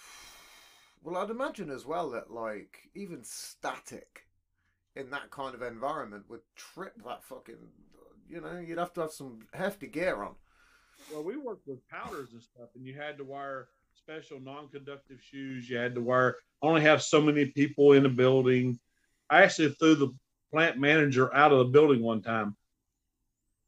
[1.01, 4.25] Well, I'd imagine as well that like even static
[4.95, 7.57] in that kind of environment would trip that fucking.
[8.33, 10.33] You know, you'd have to have some hefty gear on.
[11.11, 15.69] Well, we worked with powders and stuff, and you had to wear special non-conductive shoes.
[15.69, 18.79] You had to wear only have so many people in the building.
[19.29, 20.15] I actually threw the
[20.51, 22.55] plant manager out of the building one time.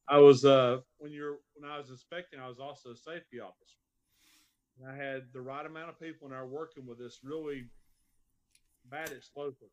[0.07, 3.77] I was uh when you're when I was inspecting, I was also a safety officer.
[4.79, 7.65] And I had the right amount of people, and were working with this really
[8.89, 9.69] bad explosive.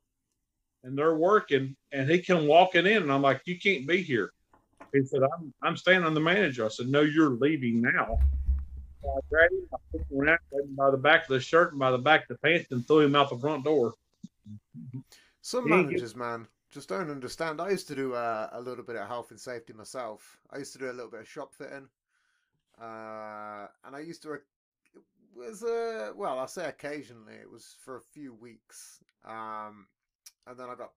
[0.84, 4.32] And they're working, and he came walking in, and I'm like, "You can't be here."
[4.92, 6.64] He said, I'm, I'm staying on the manager.
[6.66, 8.18] I said, No, you're leaving now.
[9.02, 11.40] So I grabbed him, I took him around, grabbed him by the back of the
[11.40, 13.94] shirt and by the back of the pants and threw him out the front door.
[15.40, 17.60] Some managers, man, just don't understand.
[17.60, 20.38] I used to do uh, a little bit of health and safety myself.
[20.50, 21.88] I used to do a little bit of shop fitting,
[22.80, 24.34] uh, and I used to.
[24.34, 24.42] It
[25.34, 27.34] was uh, well, I say occasionally.
[27.34, 29.86] It was for a few weeks, um,
[30.46, 30.92] and then I got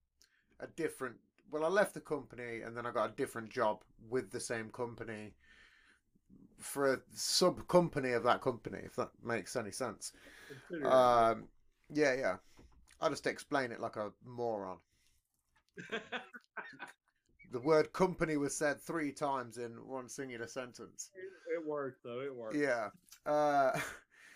[0.59, 1.15] a different.
[1.51, 4.69] Well, I left the company, and then I got a different job with the same
[4.69, 5.33] company
[6.59, 8.79] for a sub company of that company.
[8.83, 10.11] If that makes any sense.
[10.83, 11.47] Um,
[11.93, 12.35] yeah, yeah.
[13.01, 14.77] I just explain it like a moron.
[17.51, 21.09] The word company was said three times in one singular sentence.
[21.15, 22.19] it, it worked though.
[22.19, 22.57] It worked.
[22.57, 22.89] Yeah.
[23.25, 23.71] Uh,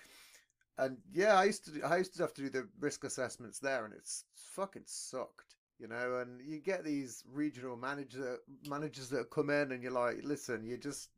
[0.77, 3.59] and yeah, I used to do, I used to have to do the risk assessments
[3.59, 4.23] there, and it's
[4.55, 6.17] fucking sucked, you know.
[6.17, 10.77] And you get these regional manager managers that come in, and you're like, listen, you
[10.77, 11.09] just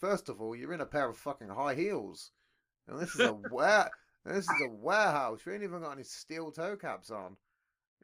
[0.00, 2.32] first of all, you're in a pair of fucking high heels,
[2.88, 3.90] and this is a ware,
[4.24, 5.40] this is a warehouse.
[5.46, 7.36] You ain't even got any steel toe caps on.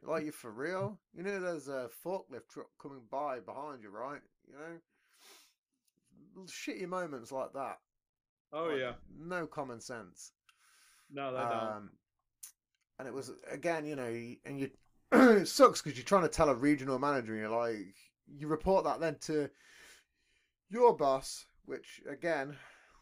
[0.01, 0.99] Like you for real?
[1.15, 4.21] You know, there's a forklift truck coming by behind you, right?
[4.47, 7.79] You know, shitty moments like that.
[8.51, 8.93] Oh Like, yeah.
[9.17, 10.33] no common sense.
[11.11, 11.51] No, they don't.
[11.53, 11.89] Um,
[12.99, 14.69] and it was again, you know, and you
[15.13, 17.95] it sucks because you're trying to tell a regional manager, and you're like,
[18.27, 19.49] you report that then to
[20.69, 22.55] your boss, which again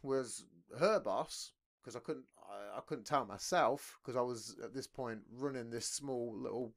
[0.03, 0.45] was
[0.79, 1.51] her boss
[1.81, 5.69] because I couldn't, I, I couldn't tell myself because I was at this point running
[5.69, 6.73] this small little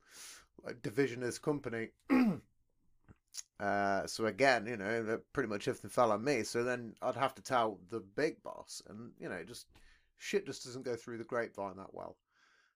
[0.62, 1.88] like, division as company.
[3.60, 6.42] Uh, so again, you know, pretty much everything fell on me.
[6.42, 9.66] So then I'd have to tell the big boss, and you know, just
[10.16, 12.16] shit just doesn't go through the grapevine that well.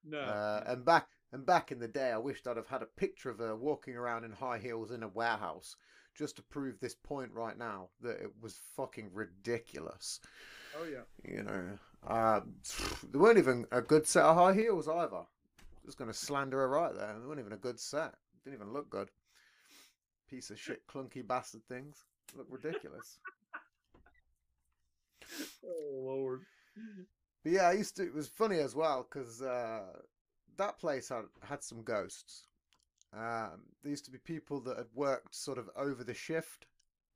[0.04, 0.18] no.
[0.18, 3.30] Uh, and back and back in the day, I wished I'd have had a picture
[3.30, 5.76] of her walking around in high heels in a warehouse
[6.14, 10.20] just to prove this point right now that it was fucking ridiculous.
[10.78, 11.02] oh yeah.
[11.24, 12.40] You know, uh,
[13.12, 15.22] they weren't even a good set of high heels either.
[15.84, 17.14] Just going to slander her right there.
[17.18, 18.14] They weren't even a good set.
[18.44, 19.10] Didn't even look good.
[20.28, 22.04] Piece of shit, clunky bastard things.
[22.36, 23.18] Look ridiculous.
[25.62, 26.40] Oh lord.
[27.42, 28.02] But yeah, I used to.
[28.02, 29.82] It was funny as well because uh,
[30.58, 32.46] that place had had some ghosts.
[33.12, 36.66] Um, there used to be people that had worked sort of over the shift,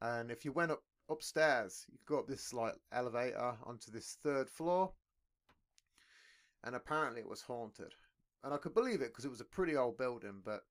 [0.00, 4.16] and if you went up upstairs, you could go up this like elevator onto this
[4.22, 4.92] third floor,
[6.64, 7.94] and apparently it was haunted.
[8.44, 10.64] And I could believe it because it was a pretty old building, but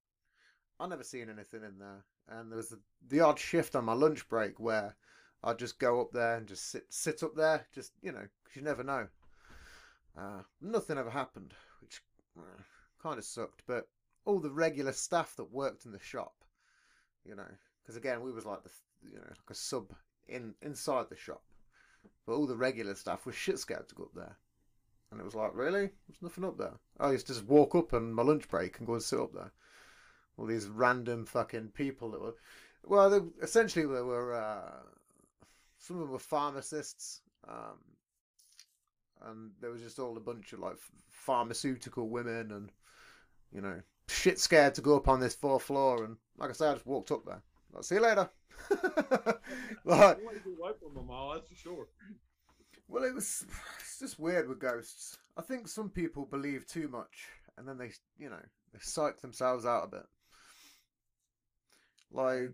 [0.80, 2.04] I never seen anything in there.
[2.28, 4.96] And there was the, the odd shift on my lunch break where
[5.44, 8.56] I'd just go up there and just sit sit up there, just you know, 'cause
[8.56, 9.08] you never know.
[10.16, 11.54] Uh, nothing ever happened,
[13.02, 13.62] kind of sucked.
[13.66, 13.88] But
[14.24, 16.44] all the regular staff that worked in the shop,
[17.24, 17.48] you know,
[17.82, 18.70] because again we was like the
[19.04, 19.92] you know like a sub
[20.28, 21.42] in inside the shop,
[22.26, 24.36] but all the regular staff was shit scared to go up there.
[25.10, 25.90] And it was like, really?
[26.08, 26.72] There's nothing up there.
[26.98, 29.34] I used to just walk up on my lunch break and go and sit up
[29.34, 29.52] there.
[30.38, 32.34] All these random fucking people that were,
[32.84, 34.80] well, they, essentially they were, uh,
[35.76, 37.78] some of them were pharmacists, um,
[39.26, 40.76] and there was just all a bunch of like
[41.10, 42.72] pharmaceutical women and,
[43.52, 46.04] you know, shit scared to go up on this fourth floor.
[46.04, 47.42] And like I said, I just walked up there.
[47.72, 48.28] Like, see you later.
[49.84, 51.86] like, You want to get away from them all, that's for sure.
[52.88, 53.44] well, it was
[53.80, 55.18] it's just weird with ghosts.
[55.36, 58.42] I think some people believe too much, and then they, you know,
[58.72, 60.06] they psych themselves out a bit.
[62.14, 62.50] Like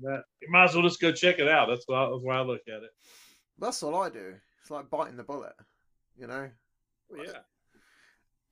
[0.00, 1.68] you might as well just go check it out.
[1.68, 2.90] That's why, that's why I look at it.
[3.58, 4.34] that's all I do.
[4.60, 5.54] It's like biting the bullet,
[6.18, 6.50] you know.
[7.16, 7.40] Yeah.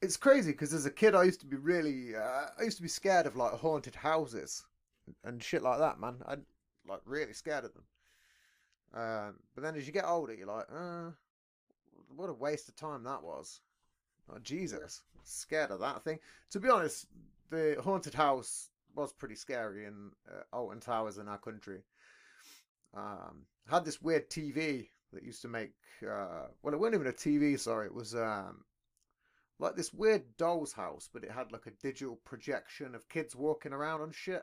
[0.02, 2.82] It's crazy because as a kid, I used to be really, uh, I used to
[2.82, 4.64] be scared of like haunted houses
[5.24, 6.16] and shit like that, man.
[6.26, 6.36] I
[6.88, 7.84] like really scared of them.
[8.94, 11.10] Um, but then as you get older, you're like, uh,
[12.14, 13.60] what a waste of time that was.
[14.30, 16.18] Oh, Jesus, scared of that thing.
[16.50, 17.06] To be honest,
[17.50, 21.82] the haunted house was pretty scary in uh, Alton Towers in our country.
[22.94, 27.12] Um, had this weird TV that used to make, uh, well, it wasn't even a
[27.12, 28.64] TV, sorry, it was um,
[29.58, 33.72] like this weird doll's house, but it had like a digital projection of kids walking
[33.72, 34.42] around and shit,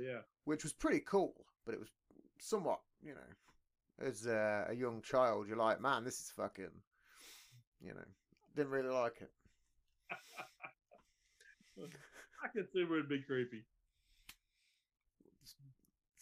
[0.00, 0.20] Yeah, yeah.
[0.44, 1.34] which was pretty cool,
[1.66, 1.90] but it was
[2.40, 6.70] somewhat, you know, as uh, a young child, you're like, man, this is fucking,
[7.82, 8.04] you know,
[8.56, 9.30] didn't really like it.
[12.44, 13.64] I can see where it'd be creepy.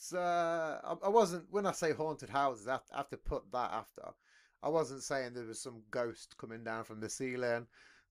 [0.04, 3.16] So uh, I, I wasn't when I say haunted houses, I have, I have to
[3.16, 4.02] put that after.
[4.60, 7.68] I wasn't saying there was some ghost coming down from the ceiling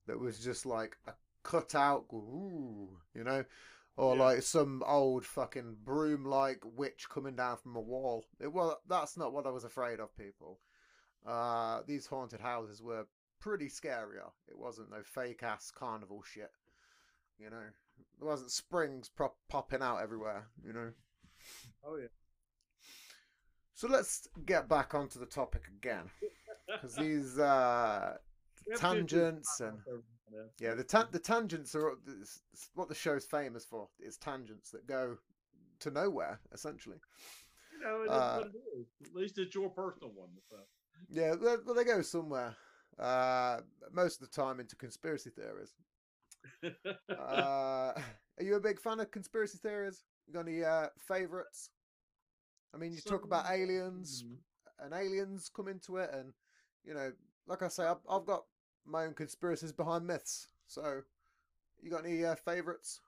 [0.08, 1.12] that was just like a
[1.44, 3.44] cutout, ooh, you know,
[3.98, 4.22] or Yeah.
[4.24, 8.26] like some old fucking broom-like witch coming down from a wall.
[8.40, 10.60] It was that's not what I was afraid of, people.
[11.28, 13.06] Uh, these haunted houses were
[13.42, 14.32] pretty scarier.
[14.48, 16.52] It wasn't no fake ass carnival shit,
[17.38, 17.66] you know.
[18.18, 20.94] There wasn't springs prop- popping out everywhere, you know.
[21.84, 22.08] Oh yeah.
[23.74, 26.10] So let's get back onto the topic again,
[26.68, 28.18] because these uh,
[28.68, 30.50] We have to do tangents and every now and then.
[30.60, 33.88] yeah, the ta- the tangents are it's- it's what the show's famous for.
[34.00, 35.18] Is tangents that go
[35.80, 36.98] to nowhere, essentially.
[37.74, 38.88] You know, uh, what it is.
[39.08, 40.30] At least it's your personal one.
[40.50, 40.58] So.
[41.10, 42.56] Yeah, well, they go somewhere.
[43.00, 43.62] Uh,
[43.92, 45.74] most of the time into conspiracy theories.
[47.10, 47.94] Uh,
[48.38, 50.04] are you a big fan of conspiracy theories?
[50.28, 51.70] You got any uh, favorites?
[52.74, 54.38] I mean, you talk about aliens, Mm.
[54.80, 56.34] and aliens come into it, and
[56.84, 57.12] you know,
[57.48, 58.44] like I say, I've, I've got
[58.86, 60.48] my own conspiracies behind myths.
[60.68, 61.02] So,
[61.82, 63.02] you got any uh, favorites?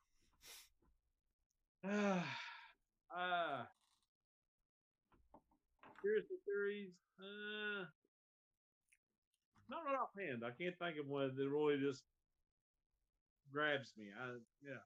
[1.86, 2.26] Ah,
[3.16, 3.68] ah.
[5.86, 6.92] Conspiracy theories.
[7.20, 7.86] Uh,
[9.70, 10.44] not right offhand.
[10.46, 12.04] I can't think of one that really just
[13.52, 14.06] grabs me.
[14.20, 14.82] I yeah,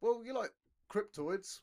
[0.00, 0.52] Well, you like
[0.92, 1.60] cryptoids.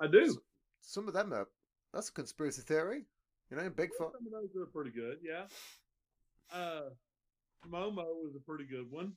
[0.00, 0.36] I do.
[0.82, 1.48] Some of them are.
[1.92, 3.04] That's a conspiracy theory.
[3.50, 4.12] You know, Bigfoot.
[4.12, 5.18] Some of those are pretty good.
[5.22, 5.44] Yeah.
[6.52, 6.90] Uh,
[7.68, 9.12] Momo was a pretty good one.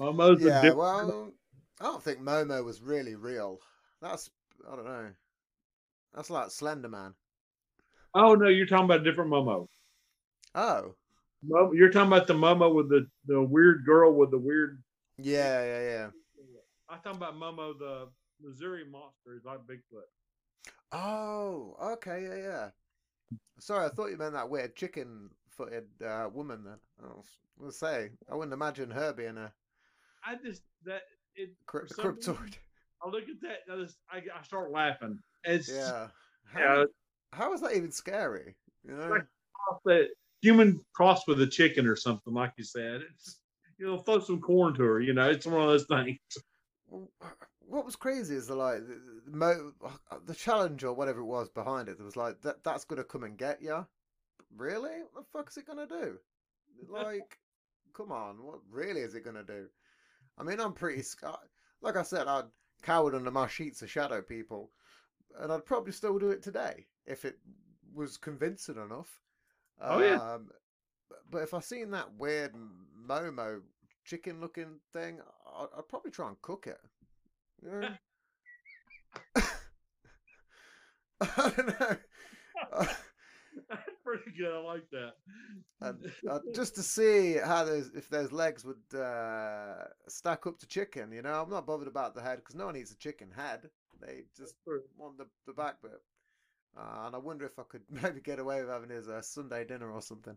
[0.00, 0.78] Momo's a Yeah, different.
[0.78, 1.32] well,
[1.80, 3.58] I don't think Momo was really real.
[4.02, 4.30] That's
[4.70, 5.10] I don't know.
[6.14, 7.14] That's like Slender Man.
[8.14, 9.68] Oh no, you're talking about a different Momo.
[10.54, 10.94] Oh,
[11.48, 11.70] Momo.
[11.74, 14.82] You're talking about the Momo with the the weird girl with the weird.
[15.18, 16.06] yeah, yeah, yeah.
[16.88, 18.08] I'm talking about Momo, the
[18.40, 19.34] Missouri monster.
[19.36, 20.06] is like Bigfoot.
[20.92, 22.68] Oh, okay, yeah, yeah.
[23.58, 26.62] Sorry, I thought you meant that weird chicken-footed uh, woman.
[26.64, 27.26] Then I was
[27.58, 29.52] gonna say I wouldn't imagine her being a
[30.24, 31.02] I just that
[31.34, 31.50] it.
[31.66, 32.54] cryp- For some reason- cryptoid.
[33.04, 33.58] I look at that.
[33.72, 35.18] I, just, I I start laughing.
[35.44, 36.08] It's Yeah.
[36.44, 36.84] How, yeah.
[37.32, 38.56] how is that even scary?
[38.84, 39.08] You know?
[39.08, 39.26] Like-
[39.84, 40.08] That
[40.42, 43.02] human crossed with a chicken or something, like you said.
[43.12, 43.40] It's
[43.78, 45.00] you know, throw some corn to her.
[45.00, 46.18] You know, it's one of those things.
[47.68, 49.00] What was crazy is the like the,
[49.30, 49.72] the, mo-
[50.24, 51.98] the challenge or whatever it was behind it.
[51.98, 52.62] It was like that.
[52.64, 53.86] That's gonna come and get you.
[54.56, 55.02] Really?
[55.12, 56.18] What the fuck's it gonna do?
[56.88, 57.38] Like,
[57.94, 58.36] come on.
[58.42, 59.66] What really is it gonna do?
[60.38, 61.34] I mean, I'm pretty scared.
[61.82, 62.44] Like I said, I'd
[62.82, 64.70] cowered under my sheets of shadow people,
[65.40, 67.38] and I'd probably still do it today if it
[67.94, 69.20] was convincing enough.
[69.80, 70.16] Oh, yeah.
[70.16, 70.56] Um, but-
[71.30, 72.52] but if I seen that weird
[73.08, 73.60] Momo
[74.04, 75.20] chicken looking thing,
[75.56, 76.78] I'd, I'd probably try and cook it.
[77.66, 77.88] Know?
[81.20, 81.96] I don't know.
[83.68, 84.52] That's pretty good.
[84.52, 85.14] I like that.
[85.80, 90.66] And, uh, just to see how those if those legs would uh, stack up to
[90.66, 91.12] chicken.
[91.12, 93.68] You know, I'm not bothered about the head because no one eats a chicken head.
[94.00, 94.54] They just
[94.96, 96.00] want the, the back bit.
[96.76, 99.64] Uh, and I wonder if I could maybe get away with having his uh, Sunday
[99.64, 100.36] dinner or something,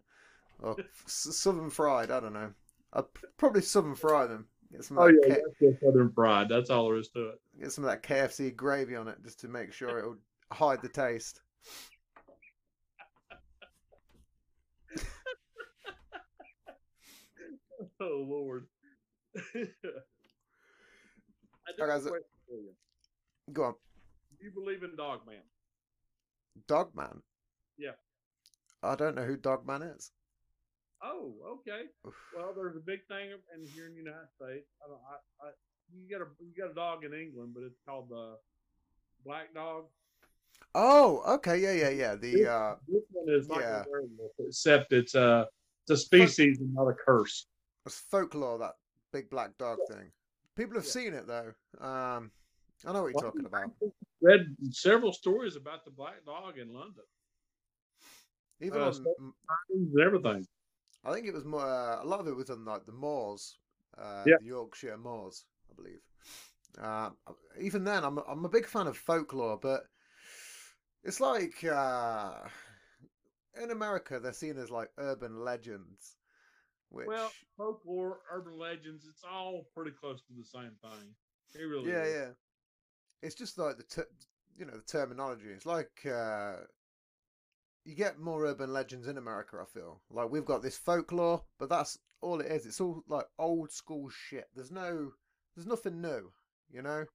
[0.62, 2.12] or s- southern fried.
[2.12, 2.54] I don't know.
[2.94, 3.04] I'd
[3.38, 4.48] probably southern fry them.
[4.72, 6.48] Get some of Oh that yeah, K- that's southern fried.
[6.50, 7.42] That's all there is to it.
[7.60, 10.18] get some of that KFC gravy on it just to make sure it'll
[10.52, 11.42] hide the taste.
[18.02, 18.66] Oh Lord.
[19.36, 19.42] I
[21.78, 22.10] do a question
[22.48, 22.72] for you.
[23.54, 23.74] Go on,
[24.38, 25.42] Do you believe in Dogman?
[26.68, 27.22] Dogman.
[27.78, 27.92] Yeah.
[28.84, 30.12] I don't know who Dogman is.
[31.04, 31.84] Oh, okay.
[32.36, 34.68] Well, there's a big thing in here in the United States.
[34.84, 35.00] I don't.
[35.10, 35.52] I, I
[35.94, 38.36] you got a you got a dog in England, but it's called the
[39.26, 39.86] black dog.
[40.76, 42.16] Oh, okay, yeah, yeah, yeah.
[42.16, 43.84] The uh, This one is like Yeah.
[44.40, 45.48] except it's a
[45.88, 47.48] it's a species and not a curse.
[47.86, 48.74] it's folklore that
[49.12, 50.12] big black dog thing.
[50.56, 50.92] People have Yeah.
[50.92, 51.54] seen it though.
[51.80, 52.32] Um,
[52.86, 53.72] I know what you're Well, talking about.
[54.22, 57.04] Read several stories about the black dog in London.
[58.62, 59.34] Even uh, on,
[59.70, 60.46] And everything.
[61.04, 61.66] I think it was more.
[61.66, 63.58] Uh, a lot of it was on like the moors,
[63.98, 64.38] uh, Yeah.
[64.38, 66.02] the Yorkshire moors, I believe.
[66.78, 67.12] Uh,
[67.60, 69.84] even then, I'm I'm a big fan of folklore, but
[71.04, 72.48] it's like uh,
[73.62, 76.18] in America they're seen as like urban legends,
[76.90, 81.16] which Well, folklore, urban legends, it's all pretty close to the same thing.
[81.56, 82.14] It really yeah, is.
[82.14, 82.28] yeah.
[83.22, 84.08] It's just like the ter-
[84.58, 85.50] you know the terminology.
[85.50, 86.58] It's like uh,
[87.86, 89.58] you get more urban legends in America.
[89.62, 92.66] I feel like we've got this folklore, but that's all it is.
[92.66, 94.46] It's all like old school shit.
[94.56, 95.12] There's no,
[95.56, 96.32] there's nothing new.
[96.72, 97.06] You know?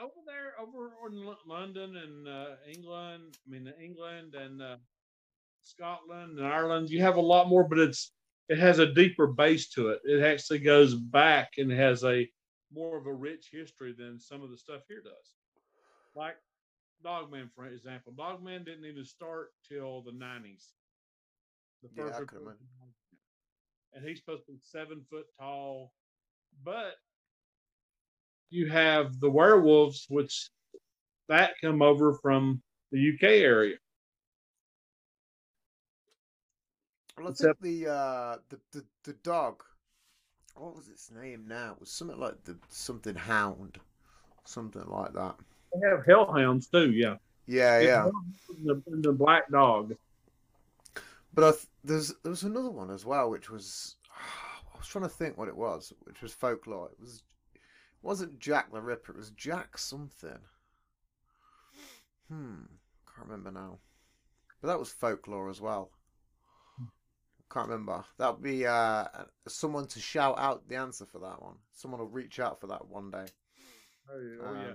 [0.00, 4.76] over there, over in London and uh, England, I mean England and uh,
[5.62, 8.12] Scotland and Ireland, you have a lot more, but it's
[8.48, 10.00] it has a deeper base to it.
[10.04, 12.28] It actually goes back and has a
[12.74, 15.34] more of a rich history than some of the stuff here does.
[16.14, 16.36] Like
[17.02, 20.72] Dogman, for example, Dogman didn't even start till the nineties.
[21.82, 22.66] The Yeah, first I could imagine.
[22.78, 22.94] Dogman.
[23.94, 25.92] and he's supposed to be seven foot tall,
[26.64, 26.94] but
[28.50, 30.50] you have the werewolves, which
[31.28, 33.76] that come over from the UK area.
[37.16, 39.62] Well, I Except- think the uh, the the the dog.
[40.54, 41.72] What was its name now?
[41.72, 43.80] It was something like the something hound,
[44.44, 45.36] something like that.
[45.74, 47.16] They have hellhounds too, yeah.
[47.46, 48.08] Yeah, yeah.
[48.64, 49.94] The, the black dog.
[51.34, 53.96] But I th- there's there was another one as well, which was
[54.74, 56.90] I was trying to think what it was, which was folklore.
[56.92, 57.22] It was
[57.54, 57.60] it
[58.02, 59.12] wasn't Jack the Ripper.
[59.12, 60.38] It was Jack something.
[62.28, 62.62] Hmm,
[63.06, 63.78] can't remember now.
[64.60, 65.90] But that was folklore as well.
[67.52, 68.04] Can't remember.
[68.18, 69.04] That would be uh,
[69.46, 71.56] someone to shout out the answer for that one.
[71.74, 73.26] Someone will reach out for that one day.
[74.10, 74.36] Oh, yeah.
[74.42, 74.74] Oh, yeah.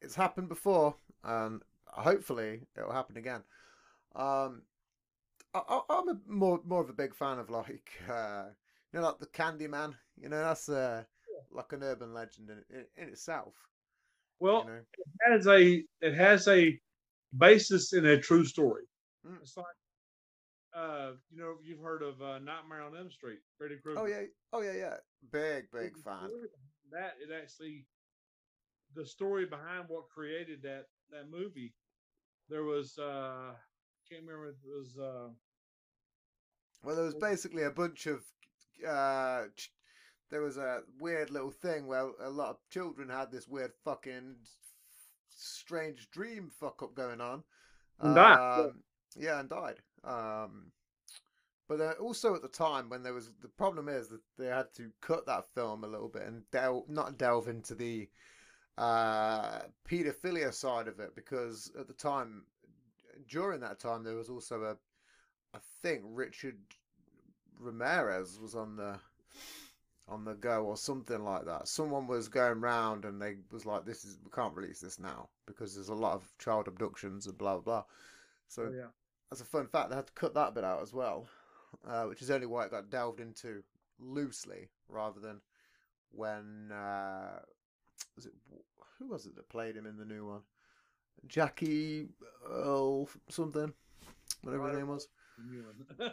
[0.00, 0.94] It's happened before,
[1.24, 3.42] and hopefully it'll happen again.
[4.14, 4.62] Um,
[5.54, 8.44] I, I'm a more more of a big fan of like uh,
[8.92, 9.94] you know like the Candyman.
[10.20, 11.04] You know that's uh,
[11.50, 13.54] like an urban legend in, in, in itself.
[14.38, 16.78] Well, You know, it has a it has a
[17.36, 18.84] basis in a true story.
[19.26, 19.38] Mm.
[19.40, 19.66] It's like
[20.76, 24.00] uh, you know, you've heard of uh, Nightmare on Elm Street, Freddy Krueger.
[24.00, 24.22] oh yeah,
[24.52, 24.96] oh yeah, yeah,
[25.32, 26.28] big big fan.
[26.92, 27.86] That it actually,
[28.96, 31.74] the story behind what created that that movie.
[32.48, 33.52] There was uh,
[34.08, 34.48] can't remember.
[34.48, 35.28] It was uh,
[36.82, 38.24] Well, there was basically a bunch of.
[38.86, 39.72] Uh, ch-
[40.30, 44.34] there was a weird little thing where a lot of children had this weird fucking
[45.28, 47.44] strange dream fuck up going on.
[48.00, 48.64] And died, yeah.
[48.64, 48.82] Um,
[49.16, 49.76] yeah, and died.
[50.04, 50.72] Um,
[51.68, 54.72] but uh, also at the time when there was the problem is that they had
[54.76, 58.08] to cut that film a little bit and delve not delve into the
[58.78, 62.42] uh pedophilia side of it because at the time
[63.28, 64.76] during that time there was also a
[65.54, 66.58] I think Richard
[67.58, 68.98] Ramirez was on the
[70.08, 71.66] on the go or something like that.
[71.66, 75.28] Someone was going round and they was like, "This is we can't release this now
[75.46, 77.84] because there's a lot of child abductions and blah blah."
[78.48, 78.88] So oh, yeah.
[79.32, 81.26] as a fun fact, they had to cut that bit out as well,
[81.88, 83.62] uh, which is only why it got delved into
[83.98, 85.40] loosely rather than
[86.12, 87.40] when uh,
[88.14, 88.32] was it
[88.98, 90.42] who was it that played him in the new one?
[91.26, 92.08] Jackie
[92.48, 93.72] Earle something,
[94.42, 94.78] whatever his Right.
[94.78, 95.08] name was.
[95.38, 95.64] New
[95.98, 96.12] one.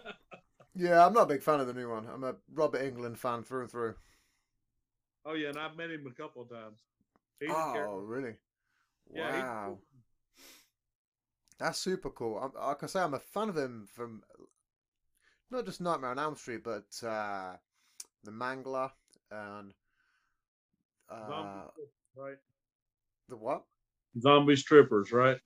[0.76, 2.08] Yeah, I'm not a big fan of the new one.
[2.08, 3.96] I'm a Robert Englund fan through and through.
[5.26, 6.80] Oh yeah, and I've met him a couple of times.
[7.40, 8.36] He's oh, really?
[9.14, 9.66] Yeah, wow.
[9.66, 9.80] cool.
[11.60, 12.38] That's super cool.
[12.40, 14.24] I'm, like I say, I'm a fan of him from
[15.52, 17.54] not just Nightmare on Elm Street, but uh,
[18.24, 18.92] The Mangler
[19.32, 19.74] and
[21.10, 21.60] uh, Zombie
[22.16, 22.38] right?
[23.30, 23.64] The what?
[24.20, 25.38] Zombie strippers, right?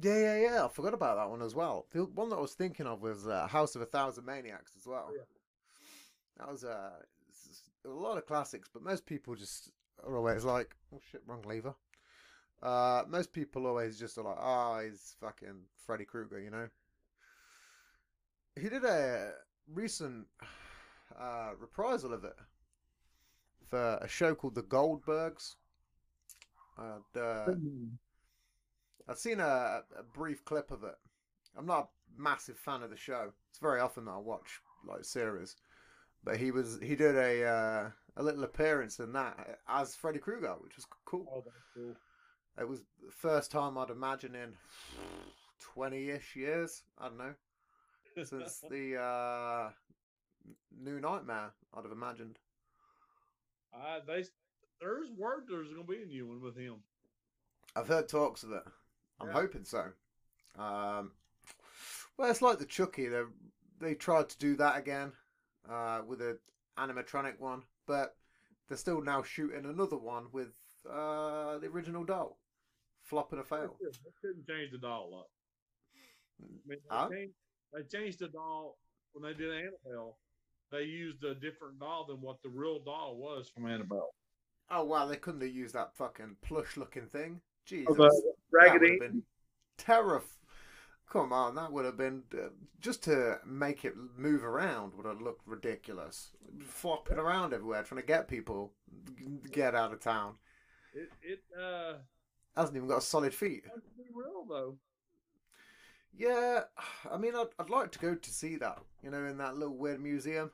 [0.00, 0.64] Yeah, yeah, yeah.
[0.64, 1.86] I forgot about that one as well.
[1.92, 4.86] The one that I was thinking of was uh, House of a Thousand Maniacs as
[4.86, 5.08] well.
[5.10, 5.22] Oh, yeah.
[6.38, 6.90] That was uh,
[7.84, 9.70] a lot of classics, but most people just
[10.04, 11.74] are always like, "Oh shit, wrong lever."
[12.62, 16.68] Uh, most people always just are like, "Ah, he's fucking Freddy Krueger," you know.
[18.56, 19.32] He did a
[19.72, 20.26] recent
[21.18, 22.36] uh, reprisal of it
[23.66, 25.56] for a show called The Goldbergs.
[26.78, 27.54] Uh,
[29.08, 30.94] I've seen a, a brief clip of it.
[31.56, 33.32] I'm not a massive fan of the show.
[33.50, 35.56] It's very often that I watch like series,
[36.24, 40.54] but he was he did a uh, a little appearance in that as Freddy Krueger,
[40.60, 41.26] which was cool.
[41.30, 41.96] Oh, that's cool.
[42.58, 44.52] It was the first time I'd imagine in
[45.60, 46.82] twenty-ish years.
[46.98, 47.34] I don't know
[48.22, 49.70] since the uh,
[50.82, 51.52] New Nightmare.
[51.74, 52.38] I'd have imagined.
[53.74, 54.24] Uh, they
[54.80, 56.76] there's word there's gonna be a new one with him.
[57.76, 58.62] I've heard talks of it.
[59.20, 59.34] I'm Yeah.
[59.34, 59.92] hoping so.
[60.56, 61.12] Um,
[62.16, 63.08] well, it's like the Chucky.
[63.08, 63.22] They
[63.80, 65.12] they tried to do that again
[65.68, 66.38] uh, with a
[66.76, 68.16] animatronic one, but
[68.68, 70.52] they're still now shooting another one with
[70.88, 72.38] uh, the original doll.
[73.02, 73.76] Flopping a fail.
[73.80, 75.30] They couldn't change the doll up.
[76.40, 77.08] I mean, they, Huh?
[77.10, 77.34] changed,
[77.72, 78.78] they changed the doll
[79.12, 80.18] when they did Annabelle.
[80.70, 84.14] They used a different doll than what the real doll was from Annabelle.
[84.70, 87.40] Oh wow, they couldn't have used that fucking plush looking thing.
[87.66, 88.90] Jeez, Oh, that was- the that would Raggedy.
[88.92, 89.22] have been
[89.78, 90.22] terrif.
[91.08, 92.50] Come on, that would have been uh,
[92.80, 96.30] just to make it move around would have looked ridiculous.
[96.60, 98.72] Flopping around everywhere, trying to get people
[99.50, 100.36] get out of town.
[100.94, 101.94] It it uh
[102.56, 103.64] Hasn't even got a solid feet.
[103.96, 104.76] be real though.
[106.16, 106.62] Yeah,
[107.10, 108.78] I mean, I'd, I'd like to go to see that.
[109.02, 110.50] You know, in that little weird museum,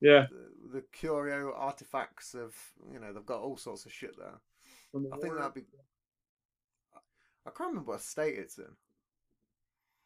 [0.00, 0.26] Yeah.
[0.30, 2.54] the, the curio artifacts of
[2.92, 4.40] you know they've got all sorts of shit there.
[5.12, 5.64] I think that'd be.
[7.46, 8.76] I can't remember what state it's in.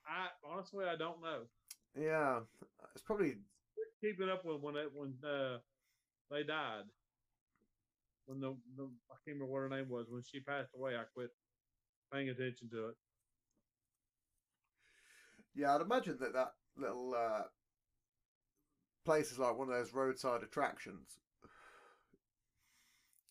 [0.06, 1.42] I honestly I don't know.
[1.94, 2.40] Yeah,
[2.94, 3.36] it's probably
[4.02, 5.58] Keeping up with when it when uh
[6.28, 6.84] they died.
[8.26, 10.96] When the, the I can't remember what her name was when she passed away.
[10.96, 11.30] I quit
[12.12, 12.94] paying attention to it.
[15.54, 17.42] Yeah, I'd imagine that that little uh,
[19.04, 21.18] place is like one of those roadside attractions.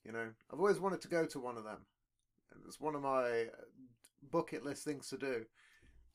[0.06, 1.86] You know, I've always wanted to go to one of them.
[2.68, 3.64] It's one of my uh,
[4.32, 5.46] bucket list things to do.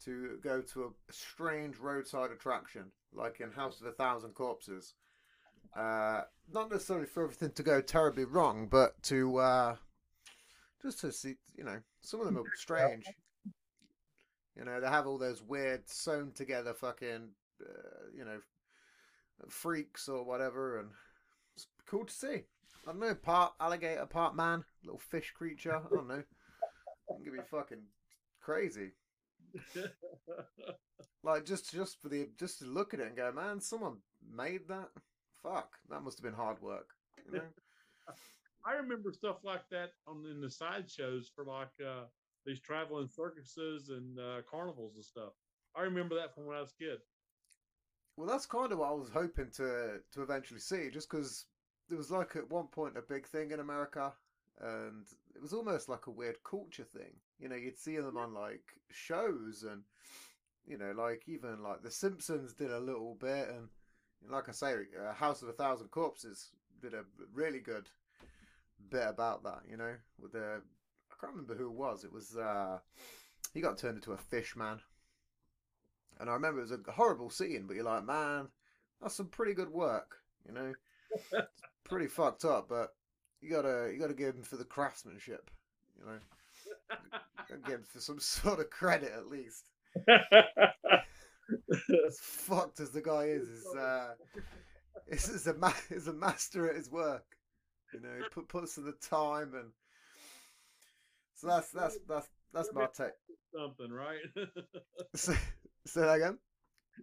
[0.05, 4.93] To go to a strange roadside attraction, like in House of a Thousand Corpses.
[5.75, 9.77] Uh, not necessarily for everything to go terribly wrong, but to uh,
[10.83, 13.07] just to see, you know, some of them are strange.
[14.57, 17.29] You know, they have all those weird sewn together fucking,
[17.61, 18.39] uh, you know,
[19.49, 20.91] freaks or whatever, and
[21.57, 22.45] it's cool to see.
[22.87, 25.77] I don't know, part alligator, part man, little fish creature.
[25.77, 26.23] I don't know.
[27.09, 27.83] It can be fucking
[28.41, 28.93] crazy.
[31.27, 33.97] Like just just for the just to look at it and go, man, someone
[34.33, 34.91] made that.
[35.43, 36.91] Fuck, that must have been hard work.
[37.27, 37.45] You know?
[38.65, 42.05] I remember stuff like that on in the sideshows for like uh
[42.47, 45.33] these traveling circuses and uh, carnivals and stuff.
[45.75, 46.99] I remember that from when I was a kid.
[48.17, 51.47] Well, that's kind of what I was hoping to to eventually see, just because
[51.89, 54.13] there was like at one point a big thing in America,
[54.61, 57.13] and it was almost like a weird culture thing.
[57.39, 59.83] You know, you'd see them on like shows, and
[60.67, 63.69] you know, like even like The Simpsons did a little bit, and
[64.31, 66.51] like I say, uh, House of a Thousand Corpses
[66.81, 67.05] did a
[67.35, 67.89] really good
[68.91, 69.61] bit about that.
[69.71, 70.63] You know, with the
[71.11, 72.05] I can't remember who it was.
[72.05, 72.79] It was uh
[73.53, 74.81] he got turned into a fish man.
[76.19, 78.49] And I remember it was a horrible scene, but you're like, man,
[79.01, 80.73] that's some pretty good work, you know.
[81.13, 82.95] It's pretty fucked up, but
[83.41, 85.51] you gotta you gotta give him for the craftsmanship,
[85.99, 86.19] you know.
[87.49, 89.69] Gotta give him for some sort of credit at least.
[92.07, 94.15] As fucked as the guy is, is uh,
[95.09, 97.25] is, is a ma- is a master at his work.
[97.93, 99.71] You know, he put puts in the time and
[101.37, 103.13] so that's that's that's that's my take.
[103.55, 104.21] something, right?
[105.15, 105.37] Say,
[105.87, 106.39] say that again.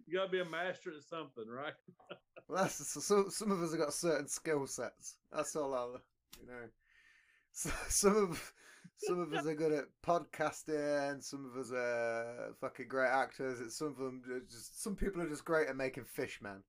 [0.06, 1.74] you gotta be a master at something, right?
[2.46, 5.16] Well, that's so, so, some of us have got certain skill sets.
[5.32, 5.98] That's all I'll,
[6.40, 6.52] you know.
[7.52, 8.52] So, some of
[8.98, 11.22] some of us are good at podcasting.
[11.24, 13.60] Some of us are fucking great actors.
[13.60, 16.62] It's some of them just some people are just great at making fish, man.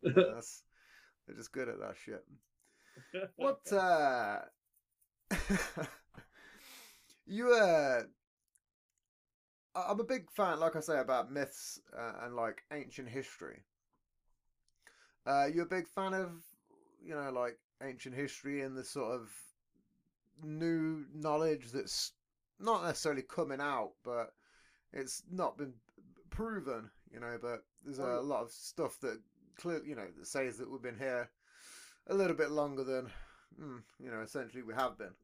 [0.00, 0.62] You know, that's-
[1.26, 2.24] they're just good at that shit.
[3.36, 3.70] What?
[3.70, 4.38] uh
[7.26, 8.02] You uh
[9.74, 13.60] I'm a big fan, like I say, about myths uh, and like ancient history.
[15.26, 16.30] Uh, you a big fan of,
[17.02, 19.30] you know, like ancient history and the sort of
[20.42, 22.12] new knowledge that's
[22.58, 24.32] not necessarily coming out, but
[24.92, 25.74] it's not been
[26.30, 27.38] proven, you know.
[27.40, 29.20] But there's a lot of stuff that
[29.56, 31.30] clearly, you know, that says that we've been here
[32.08, 33.06] a little bit longer than,
[33.60, 35.14] mm, you know, essentially we have been.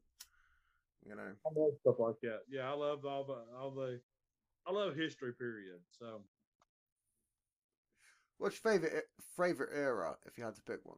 [1.07, 2.41] You know, I love stuff like that.
[2.49, 3.99] Yeah, I love all the all the
[4.69, 5.79] I love history period.
[5.99, 6.21] So
[8.37, 9.05] what's your favorite
[9.35, 10.97] favorite era if you had to pick one?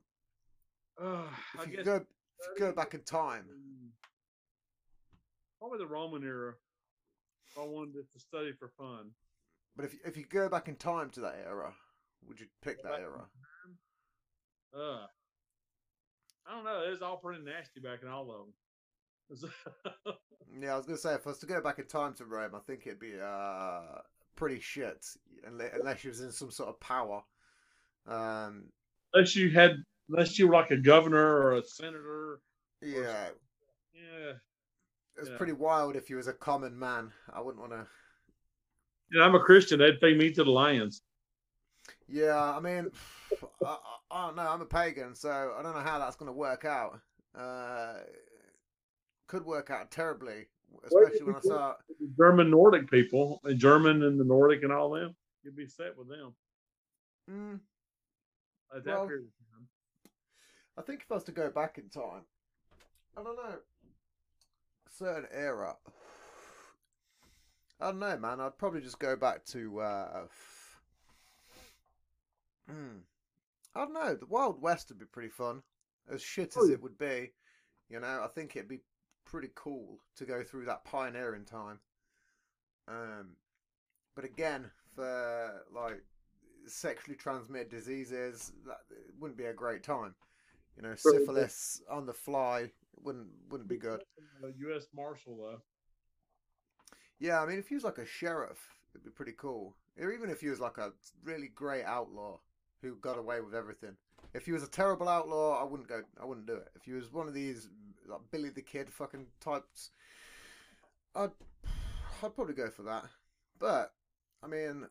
[1.02, 1.28] uh,
[1.64, 2.06] If you go, if
[2.60, 3.90] you go back in time, mm,
[5.58, 6.54] probably the Roman era.
[7.52, 9.12] If I wanted to study for fun.
[9.76, 11.74] but if if you go back in time to that era,
[12.28, 13.26] would you pick Go that era?
[14.76, 15.06] Uh,
[16.46, 16.84] I don't know.
[16.88, 18.54] It was all pretty nasty back in all of them.
[20.60, 22.56] Yeah, I was gonna say if I was to go back in time to Rome,
[22.56, 24.02] I think it'd be uh
[24.36, 25.06] pretty shit
[25.46, 27.24] unless you was in some sort of power.
[28.08, 28.66] Um,
[29.14, 29.76] unless you had,
[30.10, 32.42] unless you were like a governor or a senator.
[32.82, 33.30] yeah,
[33.94, 34.32] Yeah,
[35.16, 35.38] it was yeah.
[35.38, 37.12] pretty wild if you was a common man.
[37.32, 37.88] I wouldn't want to.
[39.12, 39.80] and I'm a Christian.
[39.80, 41.02] They'd feed me to the lions.
[42.08, 42.90] Yeah, I mean,
[43.66, 43.78] I,
[44.12, 44.48] I, don't know.
[44.48, 47.00] I'm a pagan, so I don't know how that's gonna work out.
[47.34, 48.00] Uh,
[49.32, 50.48] could work out terribly,
[50.84, 51.76] especially when I saw
[52.18, 56.10] German Nordic people, the German and the Nordic and all them, you'd be set with
[56.10, 56.34] them
[57.30, 57.60] Mm,
[58.76, 59.68] at that Well, period of time.
[60.78, 62.24] I think if I was to go back in time,
[63.18, 63.60] I don't know,
[64.86, 65.76] a certain era.
[67.80, 68.40] I don't know, man.
[68.42, 69.80] I'd probably just go back to.
[69.80, 70.28] Uh,
[72.70, 72.98] hmm,
[73.76, 74.16] I don't know.
[74.16, 75.64] The Wild West would be pretty fun,
[76.12, 76.76] as shit Oh, as yeah.
[76.76, 77.32] it would be.
[77.90, 78.82] You know, I think it'd be
[79.32, 81.80] pretty cool to go through that pioneering time.
[82.88, 83.30] Um,
[84.14, 86.04] but again, for like
[86.68, 90.14] sexually transmitted diseases, that it wouldn't be a great time.
[90.76, 92.72] You know, syphilis on the fly
[93.02, 94.04] wouldn't wouldn't be good.
[94.44, 94.88] A U.S.
[94.94, 95.62] Marshal though.
[97.20, 98.60] Yeah, I mean, if he was like a sheriff,
[98.94, 99.76] it'd be pretty cool.
[100.00, 100.92] Or even if he was like a
[101.24, 102.40] really great outlaw
[102.82, 103.96] who got away with everything.
[104.34, 106.02] If he was a terrible outlaw, I wouldn't go.
[106.22, 106.70] I wouldn't do it.
[106.76, 107.70] If he was one of these
[108.12, 109.90] like Billy the Kid fucking types,
[111.16, 111.32] I'd
[112.24, 113.06] I'd probably go for that.
[113.60, 113.94] But
[114.44, 114.88] I mean,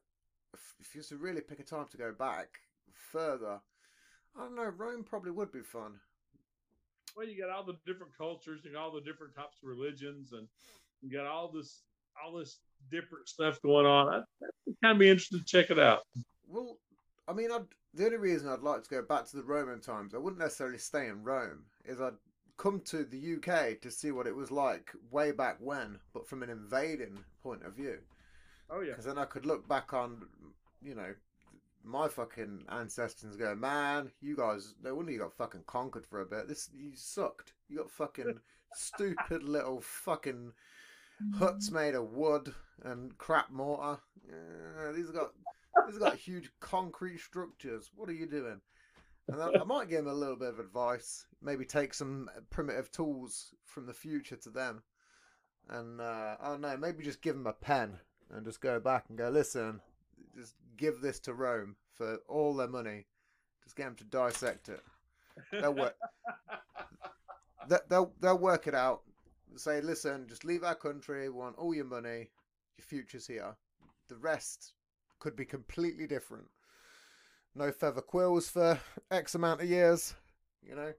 [0.54, 2.48] if, if you was to really pick a time to go back
[2.92, 3.60] further,
[4.36, 4.72] I don't know.
[4.76, 6.00] Rome probably would be fun.
[7.16, 10.32] Well, you got all the different cultures, you got all the different types of religions,
[10.32, 10.46] and
[11.02, 11.82] you got all this
[12.22, 12.58] all this
[12.90, 14.08] different stuff going on.
[14.08, 16.00] I'd, I'd kind of be interested to check it out.
[16.46, 16.78] Well,
[17.28, 20.14] I mean, I'd, the only reason I'd like to go back to the Roman times,
[20.14, 22.14] I wouldn't necessarily stay in Rome, is I'd
[22.60, 26.42] come to the UK to see what it was like way back when, but from
[26.42, 27.98] an invading point of view.
[28.70, 30.26] Oh yeah, Because then I could look back on,
[30.82, 31.14] you know,
[31.82, 36.20] my fucking ancestors and go, man, you guys, no wonder you got fucking conquered for
[36.20, 36.48] a bit.
[36.48, 37.54] This, you sucked.
[37.70, 38.38] You got fucking
[38.74, 40.52] stupid little fucking
[41.22, 41.38] mm.
[41.38, 42.52] huts made of wood
[42.84, 44.00] and crap mortar.
[44.28, 45.30] Yeah, these got
[45.88, 47.90] these got huge concrete structures.
[47.96, 48.60] What are you doing?
[49.28, 51.26] And I, I might give them a little bit of advice.
[51.42, 54.82] Maybe take some primitive tools from the future to them,
[55.68, 56.76] and uh, I don't know.
[56.76, 57.98] Maybe just give them a pen
[58.32, 59.28] and just go back and go.
[59.28, 59.80] Listen,
[60.36, 63.06] just give this to Rome for all their money.
[63.64, 64.80] Just get them to dissect it.
[65.52, 65.96] They'll work.
[67.68, 69.02] they- They'll they'll work it out.
[69.56, 71.28] Say, listen, just leave our country.
[71.28, 72.30] We want all your money.
[72.78, 73.54] Your future's here.
[74.08, 74.72] The rest
[75.18, 76.46] could be completely different.
[77.54, 78.78] No feather quills for
[79.10, 80.14] X amount of years.
[80.62, 80.92] You know.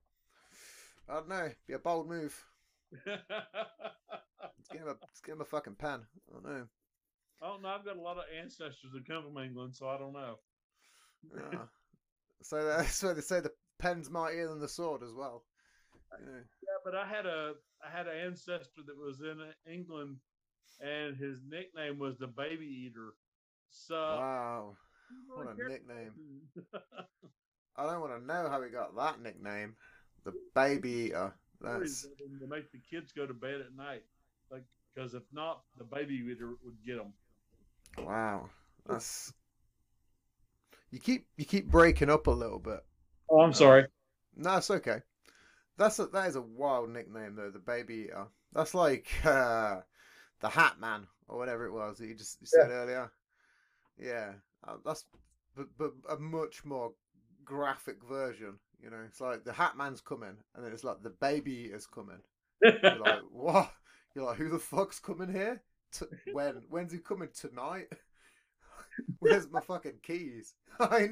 [1.09, 1.49] I don't know.
[1.67, 2.45] Be a bold move.
[3.05, 6.01] Let's give him a, let's give him a fucking pen.
[6.29, 6.67] I don't know.
[7.41, 7.69] I don't know.
[7.69, 10.35] I've got a lot of ancestors that come from England, so I don't know.
[11.35, 11.59] Yeah.
[12.41, 15.43] so uh, that's why they say the pen's mightier than the sword as well.
[16.19, 16.37] You know.
[16.37, 17.53] Yeah, but I had a
[17.85, 19.39] I had an ancestor that was in
[19.71, 20.17] England,
[20.79, 23.13] and his nickname was the Baby Eater.
[23.69, 24.77] So Wow.
[25.11, 26.11] You What a nickname.
[27.77, 29.75] I don't want to know how he got that nickname.
[30.23, 31.33] The baby eater.
[31.61, 34.03] That's to make the kids go to bed at night,
[34.51, 37.13] like because if not, the Baby Eater would get them.
[38.05, 38.49] wow.
[38.87, 39.31] That's
[40.89, 42.79] you keep you keep breaking up a little bit.
[43.29, 43.85] Oh, I'm sorry.
[44.35, 45.01] No, it's okay.
[45.77, 47.51] That's a, that is a wild nickname though.
[47.51, 48.27] The baby eater.
[48.53, 49.81] That's like uh,
[50.39, 53.11] the Hat Man or whatever it was that you just said earlier.
[53.99, 54.33] Yeah,
[54.67, 55.05] uh, that's
[55.55, 56.91] but but a much more
[57.43, 58.59] graphic version.
[58.81, 61.85] You know, it's like the Hat Man's coming, and then it's like the baby is
[61.85, 62.19] coming.
[62.61, 63.71] You're like, what?
[64.15, 65.61] You're like, who the fuck's coming here?
[65.91, 66.61] T- when?
[66.69, 67.87] When's he coming tonight?
[69.19, 70.53] Where's my fucking keys?
[70.79, 71.09] I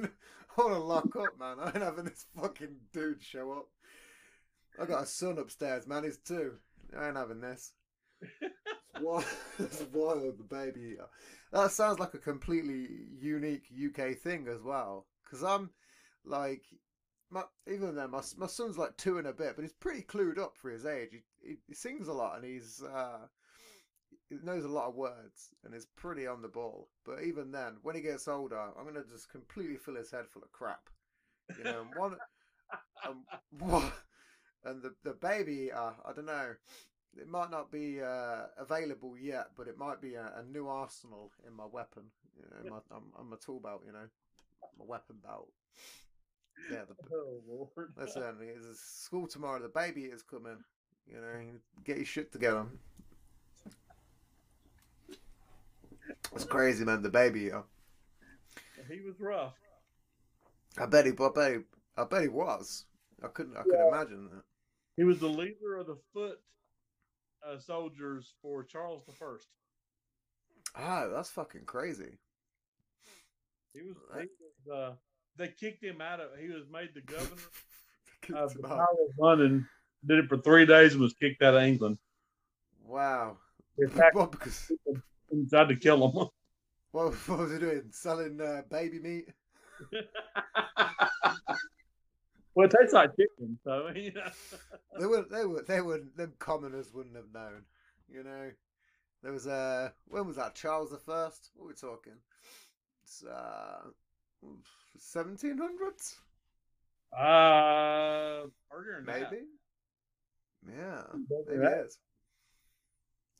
[0.58, 1.58] I want to lock up, man.
[1.60, 3.68] I ain't having this fucking dude show up.
[4.82, 6.04] I got a son upstairs, man.
[6.04, 6.54] He's two.
[6.98, 7.74] I ain't having this.
[9.60, 9.80] It's
[10.38, 10.98] the baby.
[11.52, 12.88] That sounds like a completely
[13.20, 15.08] unique UK thing as well.
[15.24, 15.70] Because I'm
[16.26, 16.64] like,
[17.30, 20.40] my, even then, my, my son's like two and a bit, but he's pretty clued
[20.40, 21.10] up for his age.
[21.12, 23.28] He, he, he sings a lot and he's uh,
[24.30, 26.90] he knows a lot of words and is pretty on the ball.
[27.06, 30.44] But even then, when he gets older, I'm gonna just completely fill his head full
[30.44, 30.90] of crap.
[31.58, 32.16] You know, and one,
[34.64, 36.54] and the the baby, uh, I don't know.
[37.18, 41.32] It might not be uh, available yet, but it might be a, a new arsenal
[41.48, 42.04] in my weapon.
[42.38, 43.82] You know, in my, I'm, I'm a tool belt.
[43.86, 44.08] You know,
[44.78, 45.50] my weapon belt.
[46.72, 47.70] Yeah, the, Oh.
[47.98, 49.62] Listen, it's school tomorrow.
[49.62, 50.58] The baby is coming.
[51.08, 51.42] You know,
[51.84, 52.66] get your shit together.
[56.36, 57.02] It's crazy, man.
[57.02, 57.42] The baby.
[57.42, 57.62] Yeah.
[58.90, 59.54] He was rough.
[60.78, 61.12] I bet he.
[61.12, 61.60] I bet he.
[61.98, 62.86] I bet he was.
[63.24, 63.58] I couldn't.
[63.58, 64.44] I couldn't imagine that.
[64.96, 66.40] He was the leader of the foot
[67.48, 69.48] uh, soldiers for Charles the First.
[70.76, 72.18] Ah, that's fucking crazy.
[73.74, 73.98] He was.
[74.14, 74.28] He
[74.68, 74.94] was uh,
[75.38, 76.30] they kicked him out of.
[76.40, 77.42] He was made the governor
[78.44, 78.68] of him the.
[78.68, 79.68] Tower of London.
[80.06, 81.98] Did it for three days and was kicked out of England.
[82.86, 83.38] Wow.
[84.12, 84.32] What?
[84.32, 84.72] Because
[85.32, 86.12] and tried to kill him.
[86.92, 87.84] what, what was he doing?
[87.92, 89.30] Selling uh, baby meat?
[92.56, 94.30] Well, it tastes like chicken, so you know.
[95.00, 95.26] They were.
[95.30, 95.64] They were.
[95.68, 96.02] They were.
[96.16, 97.64] Them commoners wouldn't have known.
[98.12, 98.52] You know.
[99.24, 99.94] There was a.
[100.08, 100.56] When was that?
[100.56, 101.52] Charles the First.
[101.56, 102.18] What are we talking?
[103.04, 103.90] It's uh,
[104.98, 106.18] seventeen hundreds.
[107.12, 109.32] Uh, earlier than that.
[109.32, 109.44] Maybe.
[110.68, 111.02] Yeah.
[111.14, 111.72] Maybe that.
[111.72, 111.98] it is.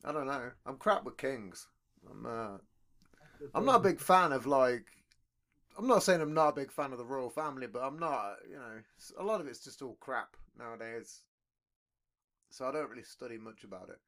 [0.04, 0.50] I don't know.
[0.66, 1.66] I'm crap with kings.
[2.10, 2.26] I'm.
[2.26, 2.58] uh
[3.54, 4.86] I'm not a big fan of like.
[5.80, 8.36] I'm not saying I'm not a big fan of the royal family, but I'm not.
[8.46, 8.80] You know,
[9.18, 11.20] a lot of it's just all crap nowadays.
[12.50, 13.98] So I don't really study much about it.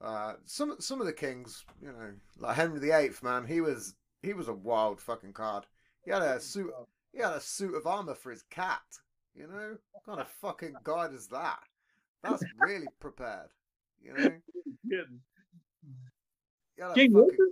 [0.00, 4.34] Uh, some some of the kings, you know, like Henry VIII, man, he was he
[4.34, 5.66] was a wild fucking card.
[6.04, 6.72] He had a suit.
[7.12, 8.82] He had a suit of armor for his cat.
[9.34, 11.58] You know, what kind of fucking guy is that?
[12.22, 13.48] That's really prepared.
[14.00, 14.22] You know,
[14.88, 15.20] Kidding.
[16.76, 17.26] he had a King fucking.
[17.30, 17.48] Richard,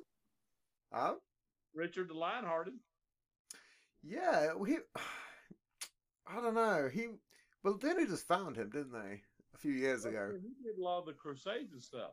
[0.92, 1.14] Huh?
[1.74, 2.74] Richard the Lionhearted.
[4.02, 4.78] Yeah, he.
[6.26, 6.88] I don't know.
[6.92, 7.08] He.
[7.62, 9.22] Well, then they just found him, didn't they?
[9.54, 10.32] A few years ago.
[10.40, 12.12] He did a lot of the Crusades and stuff.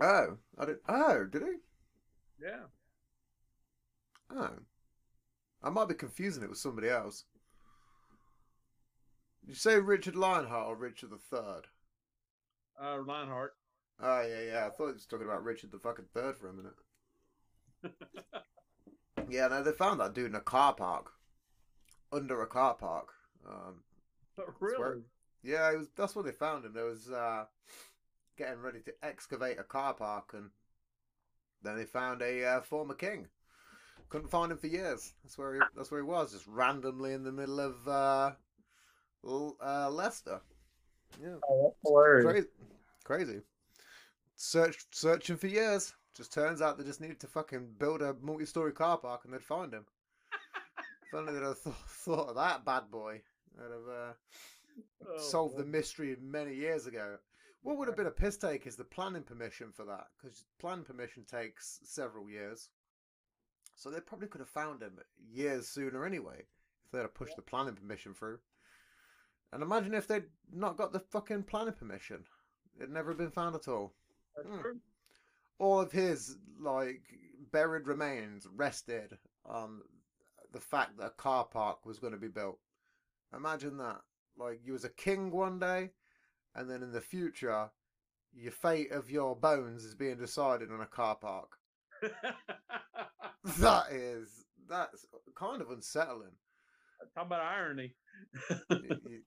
[0.00, 0.76] Oh, I did.
[0.88, 2.44] Oh, did he?
[2.44, 2.64] Yeah.
[4.34, 4.50] Oh,
[5.62, 7.24] I might be confusing it with somebody else.
[9.40, 11.62] Did you say Richard Lionheart or Richard the Third?
[12.80, 13.54] Uh, Lionheart.
[14.00, 14.66] Oh yeah, yeah.
[14.66, 16.74] I thought he was talking about Richard the fucking Third for a minute.
[19.28, 21.12] yeah, no, they found that dude in a car park,
[22.12, 23.08] under a car park.
[23.48, 23.82] Um,
[24.36, 25.02] But where- really?
[25.42, 25.88] Yeah, it was.
[25.96, 26.72] That's where they found him.
[26.72, 27.44] They was uh,
[28.36, 30.50] getting ready to excavate a car park, and
[31.62, 33.28] then they found a uh, former king.
[34.08, 35.12] Couldn't find him for years.
[35.22, 35.60] That's where he.
[35.76, 38.32] That's where he was, just randomly in the middle of uh,
[39.24, 40.40] uh, Leicester.
[41.22, 42.24] Yeah, Oh, that's hilarious.
[42.24, 42.48] crazy.
[43.04, 43.40] Crazy.
[44.34, 45.94] Search, searching for years.
[46.16, 49.42] Just turns out they just needed to fucking build a multi-story car park, and they'd
[49.44, 49.84] find him.
[51.06, 53.20] if only they'd have th- thought of that bad boy.
[53.56, 53.88] They'd have.
[53.88, 54.12] Uh,
[55.08, 57.16] Oh, solved the mystery many years ago.
[57.62, 60.84] What would have been a piss take is the planning permission for that, because planning
[60.84, 62.68] permission takes several years.
[63.74, 64.98] So they probably could have found him
[65.32, 66.42] years sooner anyway,
[66.84, 68.38] if they'd have pushed the planning permission through.
[69.50, 72.24] And imagine if they'd not got the fucking planning permission.
[72.76, 73.94] It'd never have been found at all.
[74.60, 74.78] True.
[75.58, 77.02] All of his, like,
[77.50, 79.80] buried remains rested on
[80.52, 82.58] the fact that a car park was going to be built.
[83.34, 84.00] Imagine that.
[84.38, 85.90] Like, you was a king one day,
[86.54, 87.70] and then in the future,
[88.34, 91.56] your fate of your bones is being decided on a car park.
[93.58, 95.06] That is, that's
[95.36, 96.32] kind of unsettling.
[97.14, 97.94] Talk about irony.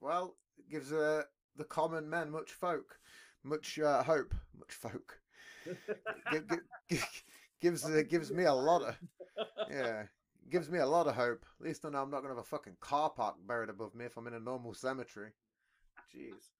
[0.00, 1.24] Well, it gives uh,
[1.56, 2.98] the common men much folk,
[3.44, 5.19] much uh, hope, much folk.
[5.66, 6.56] Gi- gi-
[6.96, 7.04] gi-
[7.60, 8.96] gives uh, gives me a lot of
[9.70, 10.04] yeah,
[10.50, 11.44] gives me a lot of hope.
[11.60, 14.04] At least I know I'm not gonna have a fucking car park buried above me
[14.06, 15.30] if I'm in a normal cemetery.
[16.14, 16.50] Jeez,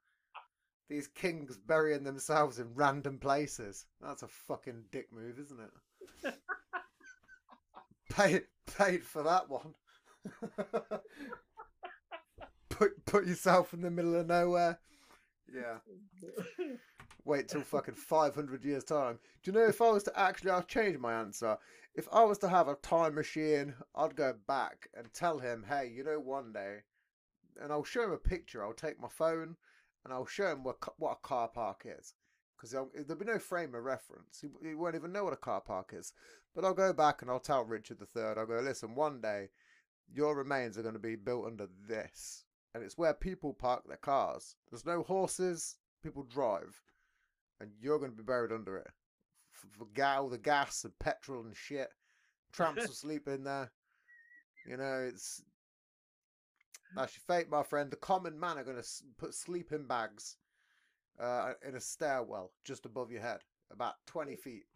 [0.88, 3.86] these kings burying themselves in random places.
[4.00, 6.34] That's a fucking dick move, isn't it?
[8.10, 8.40] Pay,
[8.76, 9.74] paid for that one.
[12.68, 14.78] put put yourself in the middle of nowhere.
[15.52, 15.78] Yeah.
[17.24, 19.18] Wait till fucking 500 years time.
[19.42, 21.58] Do you know if I was to actually, I'll change my answer.
[21.94, 25.92] If I was to have a time machine, I'd go back and tell him, hey,
[25.94, 26.78] you know, one day,
[27.60, 28.64] and I'll show him a picture.
[28.64, 29.56] I'll take my phone
[30.04, 32.14] and I'll show him what what a car park is,
[32.56, 34.40] because there'll be no frame of reference.
[34.40, 36.12] He, he, won't even know what a car park is.
[36.54, 38.22] But I'll go back and I'll tell Richard III.
[38.36, 39.50] I'll go, listen, one day,
[40.12, 42.44] your remains are going to be built under this,
[42.74, 44.56] and it's where people park their cars.
[44.70, 45.76] There's no horses.
[46.02, 46.80] People drive,
[47.60, 48.88] and you're going to be buried under it
[49.52, 51.90] for, for gal the gas and petrol and shit.
[52.52, 53.70] Tramps will sleep in there.
[54.66, 55.42] You know, it's
[56.96, 57.90] that's your fate, my friend.
[57.90, 58.88] The common man are going to
[59.18, 60.36] put sleeping bags
[61.20, 64.64] uh, in a stairwell just above your head, about 20 feet.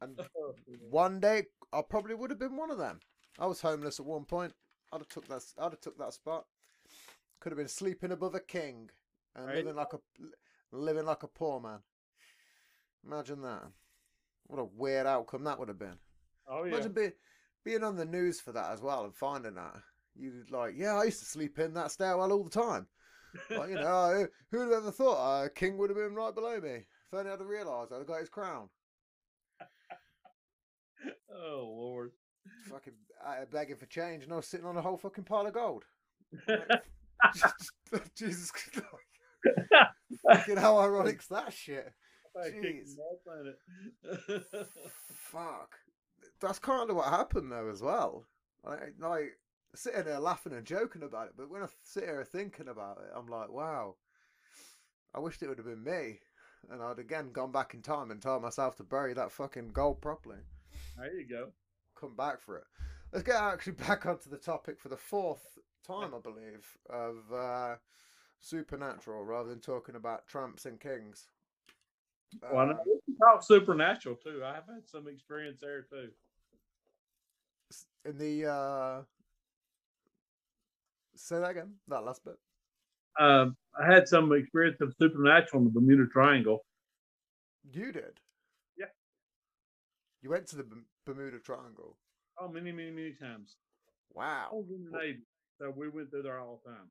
[0.00, 0.54] And Oh,
[0.90, 3.00] one day, I probably would have been one of them.
[3.38, 4.52] I was homeless at one point.
[4.92, 5.42] I'd have took that.
[5.58, 6.44] I'd have took that spot.
[7.40, 8.90] Could have been sleeping above a king
[9.38, 9.56] and Right.
[9.56, 9.98] living like a
[10.72, 11.78] living like a poor man.
[13.06, 13.62] Imagine that.
[14.46, 15.98] What a weird outcome that would have been.
[16.48, 16.72] oh yeah.
[16.74, 17.10] Imagine be,
[17.64, 19.74] being on the news for that as well and finding that.
[20.14, 22.86] you'd like, yeah, I used to sleep in that stairwell all the time.
[23.50, 26.60] Like, you know, who would have ever thought a king would have been right below
[26.60, 26.86] me?
[27.06, 28.68] If only I'd have realised I'd have got his crown.
[31.32, 32.10] Oh Lord.
[32.68, 32.94] Fucking
[33.24, 35.84] uh, begging for change, and I was sitting on a whole fucking pile of gold.
[38.16, 38.80] Jesus Christ.
[40.26, 41.92] Fucking how ironic's that shit?
[42.36, 42.94] Jeez.
[42.96, 44.44] the whole planet.
[45.08, 45.76] Fuck.
[46.40, 48.26] That's kind of what happened though as well.
[48.64, 49.38] Like, like
[49.74, 53.12] sitting there laughing and joking about it, but when I sit here thinking about it,
[53.16, 53.96] I'm like, wow.
[55.14, 56.20] I wished it would have been me,
[56.70, 60.00] and I'd again gone back in time and told myself to bury that fucking gold
[60.00, 60.38] properly.
[60.96, 61.48] there you go.
[61.98, 62.64] Come back for it.
[63.12, 67.76] Let's get actually back onto the topic for the fourth time, I believe, of uh,
[68.40, 71.26] supernatural, rather than talking about tramps and kings.
[72.42, 74.42] Well, Uh, know we can talk supernatural too.
[74.44, 76.10] I've had some experience there too.
[78.04, 79.02] in the uh
[81.14, 82.38] say that again that last bit
[83.18, 86.64] Um, I had some experience of supernatural in the Bermuda Triangle.
[87.70, 88.20] you did
[88.76, 88.86] Yeah.
[90.22, 90.66] you went to the
[91.04, 91.98] bermuda triangle
[92.40, 93.56] Oh, many, many, many times.
[94.14, 95.26] Wow was in the Navy,
[95.58, 96.90] so we went through there all the time.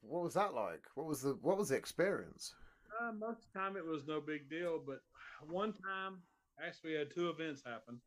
[0.00, 2.54] What was that like what was the what was the experience
[3.00, 5.00] Uh, most of the time it was no big deal, but
[5.48, 6.18] one time,
[6.62, 7.98] actually, we had two events happen.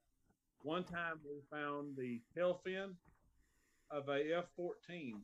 [0.61, 2.95] One time we found the tail fin
[3.89, 5.22] of a F 14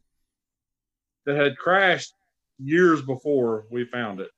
[1.25, 2.13] that had crashed
[2.57, 4.31] years before we found it.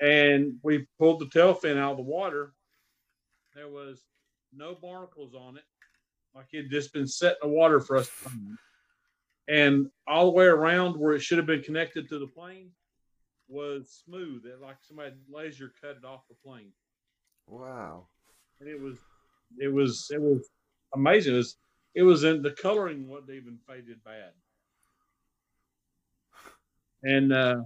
[0.00, 2.52] And we pulled the tail fin out of the water.
[3.54, 4.04] There was
[4.54, 5.64] no barnacles on it,
[6.34, 8.58] like it had just been set in the water for us to find.
[9.48, 12.70] And all the way around where it should have been connected to the plane
[13.48, 14.44] was smooth.
[14.44, 16.72] It, like somebody laser cut it off the plane.
[17.46, 18.08] wow
[18.60, 18.98] And it was
[19.58, 20.48] it was it was
[20.94, 21.34] amazing.
[21.34, 21.56] It was
[21.94, 24.32] it was in the coloring wasn't even faded bad.
[27.04, 27.62] And uh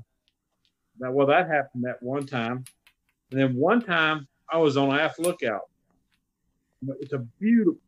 [0.99, 2.65] that well that happened that one time.
[3.31, 5.63] And then one time I was on aft lookout.
[7.01, 7.81] It's a beautiful,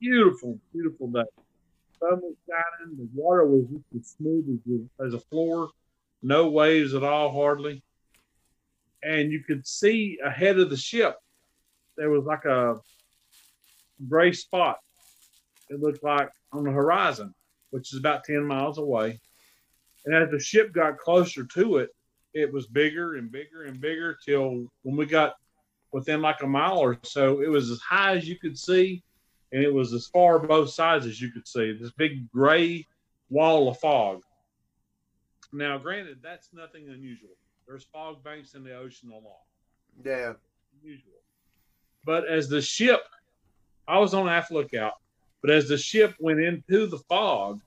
[0.00, 1.24] beautiful, beautiful day.
[2.00, 3.64] Sun was shining, the water was
[3.98, 4.60] as smooth
[5.00, 5.70] as, as a floor,
[6.22, 7.82] no waves at all hardly.
[9.02, 11.16] And you could see ahead of the ship
[11.96, 12.76] there was like a
[14.08, 14.78] gray spot.
[15.68, 17.34] It looked like on the horizon,
[17.70, 19.18] which is about 10 miles away.
[20.04, 21.90] And as the ship got closer to it,
[22.34, 25.34] it was bigger and bigger and bigger till when we got
[25.92, 29.02] within like a mile or so, it was as high as you could see,
[29.56, 31.72] and it was as far both sides as you could see.
[31.72, 32.86] This big gray
[33.30, 34.20] wall of fog.
[35.50, 37.30] Now, granted, that's nothing unusual.
[37.66, 39.46] There's fog banks in the ocean a lot
[40.04, 40.34] yeah
[40.82, 41.14] unusual.
[42.04, 43.00] But as the ship,
[43.88, 44.92] I was on aft lookout,
[45.40, 47.62] but as the ship went into the fog,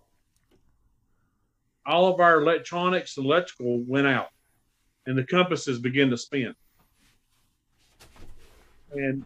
[1.87, 4.29] all of our electronics, electrical went out,
[5.07, 6.53] and the compasses began to spin.
[8.91, 9.25] And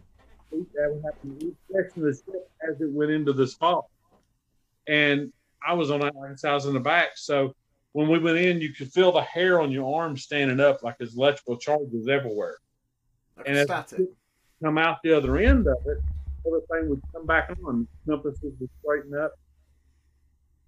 [0.74, 3.84] that would happen to each section of the ship as it went into this fog.
[4.86, 5.32] And
[5.66, 7.54] I was on, I was in the back, so
[7.92, 10.98] when we went in, you could feel the hair on your arm standing up like
[10.98, 12.56] there's electrical charges everywhere
[13.36, 14.08] like And static
[14.62, 15.98] come out the other end of it,
[16.46, 17.86] everything would come back on.
[18.06, 19.32] Compasses would straighten up.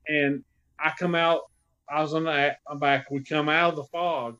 [0.08, 0.44] And
[0.78, 1.42] I come out
[1.88, 3.10] I was on the I'm back.
[3.10, 4.38] We come out of the fog,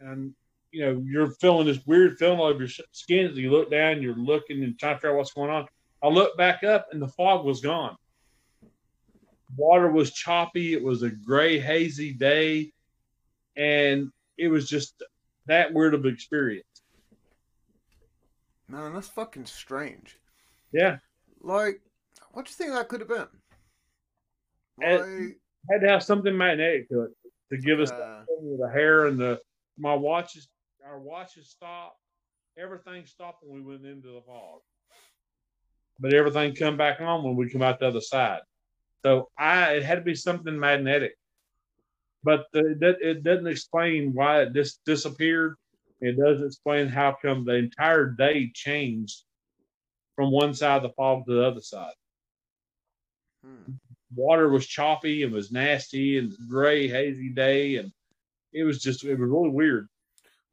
[0.00, 0.34] and
[0.72, 4.02] you know you're feeling this weird feeling all over your skin as you look down.
[4.02, 5.66] You're looking and trying to figure out what's going on.
[6.02, 7.96] I looked back up, and the fog was gone.
[9.56, 10.72] Water was choppy.
[10.72, 12.72] It was a gray, hazy day,
[13.56, 15.02] and it was just
[15.46, 16.64] that weird of an experience.
[18.68, 20.18] Man, that's fucking strange.
[20.72, 20.96] Yeah.
[21.42, 21.82] Like,
[22.32, 23.28] what do you think that could have been?
[24.80, 25.38] It- Like,
[25.70, 27.10] Had to have something magnetic to it
[27.50, 28.24] to give us uh,
[28.58, 29.38] the hair and the
[29.78, 30.48] my watches.
[30.86, 31.98] Our watches stopped.
[32.58, 34.60] Everything stopped when we went into the fog.
[36.00, 38.40] But everything come back on when we come out the other side.
[39.04, 41.14] So I it had to be something magnetic.
[42.24, 45.56] But the, it, it doesn't explain why it just disappeared.
[46.00, 49.22] It doesn't explain how come the entire day changed
[50.16, 51.94] from one side of the fog to the other side.
[53.44, 53.72] hmm.
[54.14, 57.90] Water was choppy and was nasty and gray, hazy day, and
[58.52, 59.88] it was just it was really weird.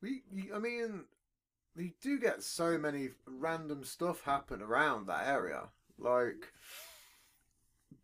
[0.02, 0.24] We,
[0.54, 1.06] I mean,
[1.76, 5.70] you do get so many random stuff happen around that area.
[5.98, 6.54] Like,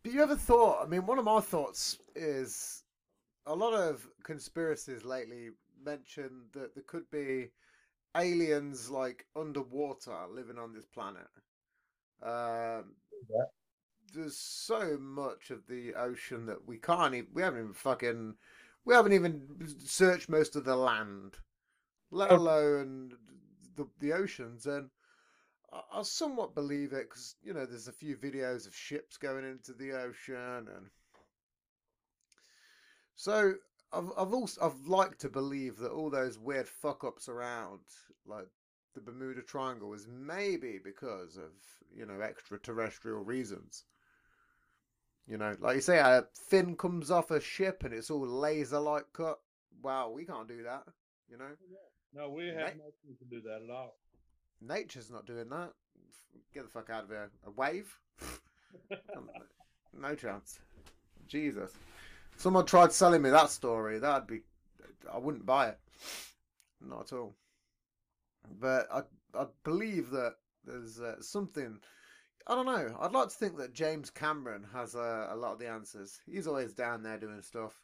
[0.02, 0.82] but you ever thought?
[0.82, 2.84] I mean, one of my thoughts is
[3.46, 5.50] a lot of conspiracies lately
[5.84, 7.50] mention that there could be
[8.16, 11.28] aliens like underwater living on this planet.
[12.22, 12.96] Um,
[13.28, 13.46] Yeah.
[14.12, 18.34] there's so much of the ocean that we can't even, we haven't even fucking,
[18.84, 19.42] we haven't even
[19.78, 21.36] searched most of the land,
[22.10, 22.38] let Oh.
[22.38, 23.16] alone
[23.76, 24.66] the, the oceans.
[24.66, 24.90] And
[25.72, 29.44] I, I somewhat believe it because, you know, there's a few videos of ships going
[29.44, 30.90] into the ocean and
[33.16, 33.54] so
[33.92, 37.80] I've I've also I've liked to believe that all those weird fuck ups around,
[38.24, 38.46] like
[38.94, 41.52] the Bermuda Triangle, is maybe because of
[41.94, 43.84] you know extraterrestrial reasons.
[45.26, 48.80] You know, like you say, a fin comes off a ship and it's all laser
[48.80, 49.40] like cut.
[49.82, 50.84] Wow, we can't do that.
[51.28, 51.56] You know,
[52.12, 52.76] No, we have Right.
[52.76, 53.96] nothing to do that at all.
[54.60, 55.72] nature's not doing that.
[56.54, 57.30] Get the fuck out of here.
[57.46, 57.98] A wave?
[59.98, 60.60] no chance.
[61.26, 61.72] Jesus.
[62.36, 63.98] Someone tried selling me that story.
[63.98, 64.40] That'd be.
[65.12, 65.78] I wouldn't buy it.
[66.80, 67.34] Not at all.
[68.60, 69.02] But I,
[69.38, 70.34] I believe that
[70.64, 71.78] there's uh, something.
[72.46, 72.96] I don't know.
[73.00, 76.20] I'd like to think that James Cameron has uh, a lot of the answers.
[76.26, 77.74] He's always down there doing stuff,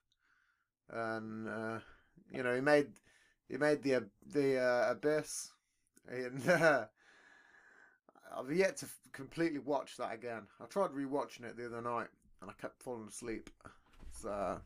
[0.91, 1.79] and uh,
[2.31, 2.89] you know he made
[3.53, 4.03] he made the
[4.33, 5.51] the uh, abyss,
[6.09, 6.87] and uh,
[8.35, 10.47] I've yet to completely watch that again.
[10.59, 12.09] I tried rewatching it the other night,
[12.41, 13.51] and I kept falling asleep.
[14.09, 14.63] It's a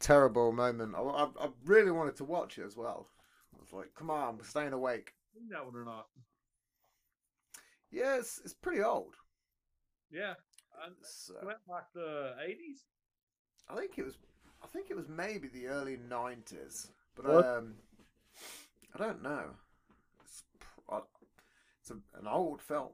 [0.00, 0.96] terrible moment.
[0.96, 3.06] I, I, I really wanted to watch it as well.
[3.54, 6.08] I was like, "Come on, we're staying awake." Seen that one or not?
[7.92, 9.14] Yeah, it's, it's pretty old.
[10.10, 10.34] Yeah,
[11.00, 12.86] It's, uh, went like the eighties.
[13.70, 14.18] I think it was.
[14.64, 17.74] I think it was maybe the early nineties, but um,
[18.94, 19.44] I don't know.
[20.22, 20.42] It's,
[21.80, 22.90] it's a, an old film.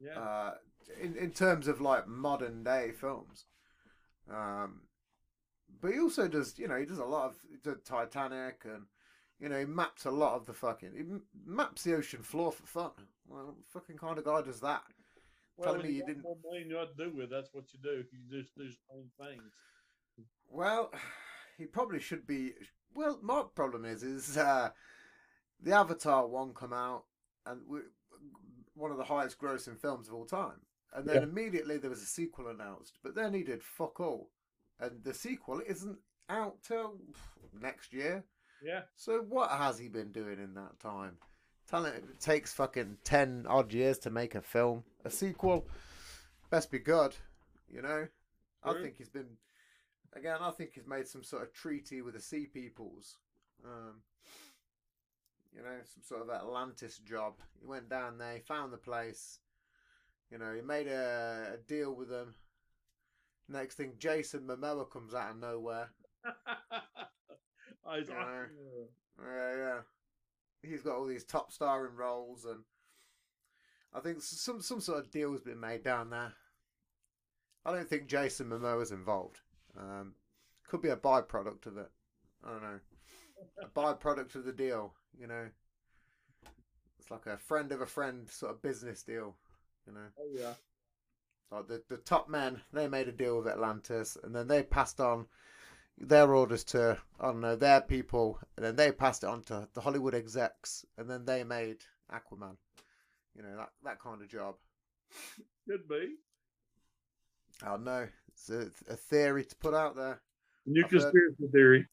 [0.00, 0.54] Yeah, uh,
[1.00, 3.44] in in terms of like modern day films.
[4.30, 4.82] Um,
[5.80, 8.84] but he also does, you know, he does a lot of he did Titanic, and
[9.40, 10.92] you know, he maps a lot of the fucking.
[10.96, 11.02] He
[11.44, 12.90] maps the ocean floor for fun.
[13.26, 14.82] Well, what fucking kind of guy does that?
[15.56, 17.30] well, telling me you didn't- more money you what to do with.
[17.30, 18.04] That's what you do.
[18.12, 19.52] You just do strange things.
[20.48, 20.92] Well,
[21.58, 22.52] he probably should be.
[22.94, 24.70] Well, my problem is, is uh,
[25.60, 27.04] the Avatar one come out,
[27.46, 27.80] and we,
[28.74, 30.60] one of the highest grossing films of all time.
[30.94, 31.22] And then Yeah.
[31.22, 34.30] immediately there was a sequel announced, but then he did fuck all,
[34.78, 35.98] and the sequel isn't
[36.28, 36.98] out till
[37.58, 38.24] next year.
[38.62, 41.18] Yeah, So what has he been doing in that time?
[41.66, 45.66] Telling it takes fucking ten odd years to make a film, a sequel.
[46.50, 47.16] Best be good,
[47.68, 48.06] you know.
[48.62, 49.36] I think he's been
[50.14, 50.38] again.
[50.40, 53.18] I think he's made some sort of treaty with the Sea Peoples.
[53.64, 54.02] Um,
[55.54, 57.34] you know, some sort of Atlantis job.
[57.60, 59.38] He went down there, he found the place.
[60.30, 62.34] You know, he made a, a deal with them.
[63.48, 65.90] Next thing, Jason Momoa comes out of nowhere.
[67.86, 68.86] I, Yeah.
[69.20, 69.78] Yeah, yeah.
[70.62, 72.60] He's got all these top starring roles, and
[73.92, 76.32] I think some some sort of deal's been made down there.
[77.66, 79.40] I don't think Jason Momoa's involved.
[79.78, 80.14] Um,
[80.68, 81.90] could be a byproduct of it.
[82.44, 82.80] I don't know.
[83.62, 85.48] A byproduct of the deal, you know.
[86.98, 89.36] It's like a friend of a friend sort of business deal,
[89.86, 90.06] you know.
[90.18, 90.54] oh yeah,
[91.50, 95.00] Like the, the top men, they made a deal with Atlantis, and then they passed
[95.00, 95.26] on
[95.98, 99.68] their orders to I don't know their people, and then they passed it on to
[99.74, 101.78] the Hollywood execs, and then they made
[102.10, 102.56] Aquaman.
[103.34, 104.54] You know that that kind of job.
[105.68, 106.16] could be.
[107.62, 108.08] I don't know.
[108.48, 110.20] It's a, a theory to put out there.
[110.66, 111.86] New I've heard- conspiracy theory.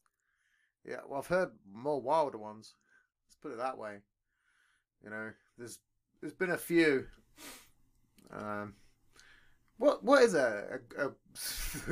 [0.84, 2.74] Yeah, well, I've heard more wilder ones.
[3.26, 3.98] Let's put it that way.
[5.04, 5.78] You know, there's
[6.20, 7.06] there's been a few.
[8.32, 8.74] Um,
[9.76, 11.08] what what is a, a,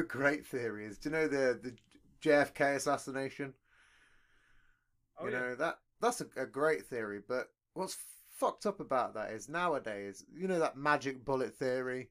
[0.01, 0.99] a great theory is?
[0.99, 1.75] Do you know the the
[2.23, 3.53] JFK assassination?
[5.21, 5.41] Oh, you yeah.
[5.41, 7.97] know that that's a, a great theory, but what's
[8.31, 12.09] fucked up about that is nowadays, you know that magic bullet theory.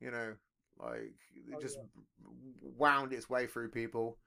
[0.00, 0.34] You know,
[0.78, 1.78] like it Oh, just
[2.76, 4.18] wound its way through people.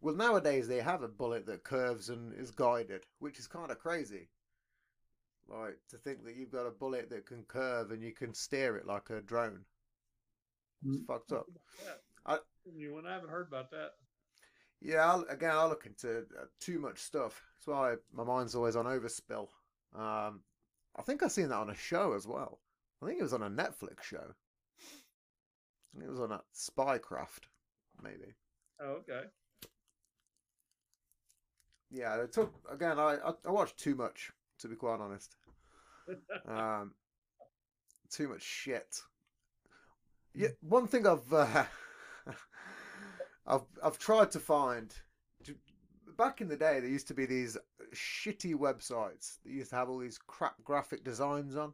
[0.00, 3.78] Well, nowadays they have a bullet that curves and is guided, which is kind of
[3.78, 4.28] crazy.
[5.48, 8.76] Like to think that you've got a bullet that can curve and you can steer
[8.76, 9.64] it like a drone.
[10.86, 11.06] It's Mm.
[11.06, 11.46] fucked up.
[11.84, 11.94] Yeah.
[12.26, 13.92] I- you and I haven't heard about that.
[14.80, 17.42] Yeah, I'll, again, I look into uh, too much stuff.
[17.54, 19.48] That's why my mind's always on overspill.
[19.94, 20.42] Um,
[20.96, 22.60] I think I've seen that on a show as well.
[23.02, 24.34] I think it was on a Netflix show.
[25.94, 27.48] I think it was on a Spycraft,
[28.02, 28.34] maybe.
[28.80, 29.22] Oh, okay.
[31.90, 32.98] Yeah, it took again.
[32.98, 34.30] I, I I watched too much
[34.60, 35.36] to be quite honest.
[36.48, 36.94] Um,
[38.10, 39.00] too much shit.
[40.34, 41.64] Yeah, one thing I've uh,
[43.46, 44.92] I've I've tried to find.
[46.18, 47.56] Back in the day, there used to be these
[47.94, 51.72] shitty websites that used to have all these crap graphic designs on.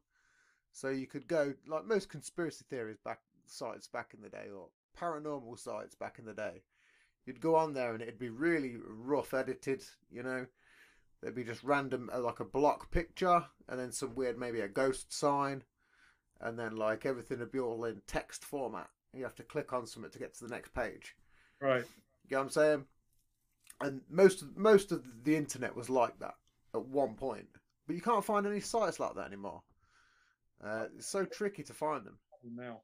[0.73, 4.69] So you could go like most conspiracy theories back sites back in the day, or
[4.99, 6.63] paranormal sites back in the day.
[7.25, 10.47] You'd go on there and it'd be really rough edited, you know.
[11.21, 14.69] There'd be just random, uh, like a block picture, and then some weird, maybe a
[14.69, 15.65] ghost sign,
[16.41, 18.89] and then like everything would be all in text format.
[19.13, 21.17] You have to click on something to get to the next page.
[21.61, 21.85] Right.
[22.29, 22.85] You know what I'm saying?
[23.81, 26.35] And most of, most of the internet was like that
[26.75, 27.49] at one point,
[27.87, 29.63] but you can't find any sites like that anymore.
[30.63, 32.19] Uh, it's so tricky to find them.
[32.45, 32.81] Now.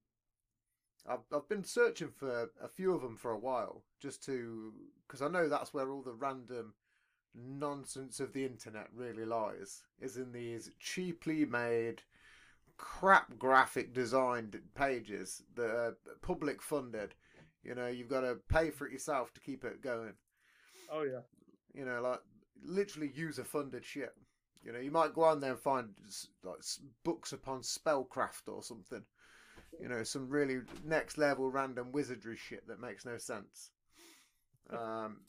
[1.09, 4.73] I've I've been searching for a few of them for a while, just to
[5.07, 6.75] because I know that's where all the random
[7.35, 9.83] nonsense of the internet really lies.
[10.01, 12.03] Is in these cheaply made,
[12.77, 17.15] crap graphic designed pages that are public funded.
[17.63, 20.15] You know, you've got to pay for it yourself to keep it going.
[20.91, 21.21] Oh yeah.
[21.75, 22.21] You know, like
[22.65, 24.15] literally user funded shit.
[24.65, 25.91] You know, you might go on there and find
[26.45, 26.63] like
[27.05, 29.03] books upon spellcraft or something.
[29.81, 33.71] You know, some really next level random wizardry shit that makes no sense.
[34.71, 35.23] Um,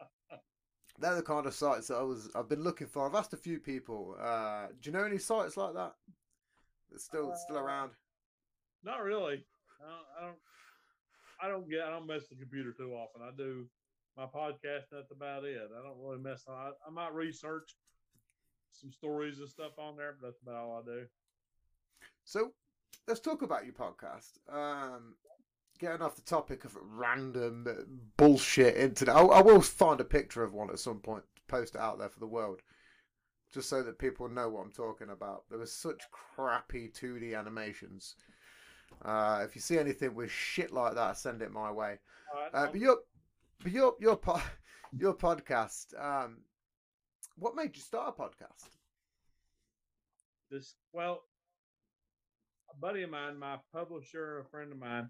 [0.98, 3.06] they're the kind of sites that I was I've been looking for.
[3.06, 4.16] I've asked a few people.
[4.20, 5.92] Uh, do you know any sites like that?
[6.90, 7.90] That's still still Uh, around.
[8.82, 9.44] Not really.
[9.82, 10.36] I don't,
[11.42, 11.68] I don't.
[11.70, 11.80] Get.
[11.82, 13.22] I don't mess the computer too often.
[13.22, 13.66] I do
[14.16, 14.84] my podcast.
[14.92, 15.58] That's about it.
[15.58, 16.44] I don't really mess.
[16.48, 17.76] I, I might research
[18.72, 21.06] some stories and stuff on there, but that's about all I do.
[22.24, 22.52] So
[23.10, 24.38] let's talk about your podcast.
[24.48, 25.14] Um,
[25.80, 27.66] getting off the topic of random
[28.16, 31.74] bullshit internet, I, I will find a picture of one at some point to post
[31.74, 32.60] it out there for the world,
[33.52, 35.42] just so that people know what I'm talking about.
[35.50, 38.14] There was such crappy 2D animations.
[39.04, 41.98] Uh, if you see anything with shit like that, send it my way.
[42.32, 42.50] Right.
[42.54, 42.98] Uh, but your,
[43.60, 44.42] but your your po-
[44.96, 46.00] your podcast.
[46.00, 46.38] Um,
[47.36, 48.68] what made you start a podcast?
[50.50, 51.22] this well
[52.72, 55.08] a buddy of mine my publisher a friend of mine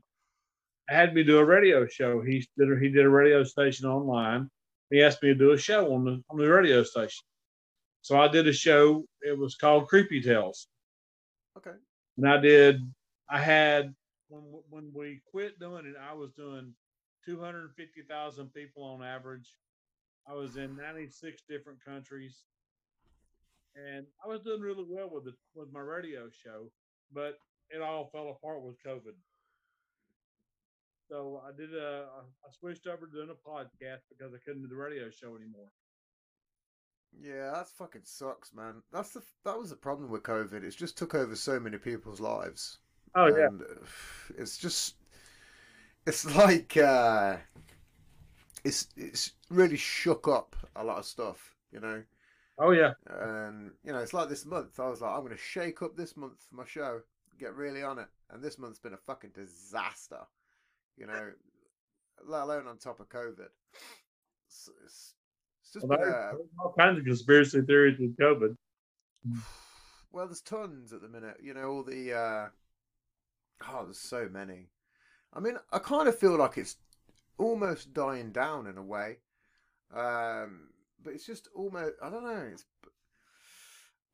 [0.89, 2.21] had me do a radio show.
[2.21, 4.51] He did he did a radio station online.
[4.91, 7.23] He asked me to do a show on the on the radio station.
[8.03, 9.05] So i did a show.
[9.23, 10.67] It was called creepy tales.
[11.57, 11.77] Okay.
[12.17, 12.81] and i did
[13.29, 13.93] i had
[14.29, 16.73] when when we quit doing it i was doing
[17.25, 19.49] 250000 people on average.
[20.29, 22.45] I was in 96 different countries.
[23.77, 26.71] And I was doing really well with it with my radio show,
[27.13, 27.39] but
[27.71, 29.15] it all fell apart with COVID.
[31.09, 32.07] So I did a
[32.47, 35.69] I switched over to doing a podcast because I couldn't do the radio show anymore.
[37.21, 38.83] Yeah, that's fucking sucks, man.
[38.93, 40.63] That's the that was the problem with COVID.
[40.63, 42.79] It's just took over so many people's lives.
[43.15, 43.65] Oh yeah, and uh,
[44.39, 44.97] it's just
[46.07, 47.39] it's like uh
[48.65, 52.03] it's it's really shook up a lot of stuff, you know.
[52.59, 54.79] oh yeah, And you know, it's like this month.
[54.81, 57.01] I was like, I'm going to shake up this month for my show,
[57.41, 58.07] get really on it.
[58.31, 60.21] And this month's been a fucking disaster,
[60.97, 61.31] you know,
[62.27, 63.49] let alone on top of COVID.
[64.47, 65.15] It's, it's,
[65.63, 68.57] it's just well, been there's all kinds of conspiracy theories with COVID.
[70.13, 71.37] well, there's tons at the minute.
[71.43, 72.49] You know, all the uh,
[73.69, 74.69] oh, there's so many.
[75.33, 76.77] I mean, I kind of feel like it's
[77.39, 79.19] almost dying down in a way,
[79.95, 80.69] um,
[81.03, 81.95] but it's just almost.
[82.03, 82.49] I don't know.
[82.53, 82.65] It's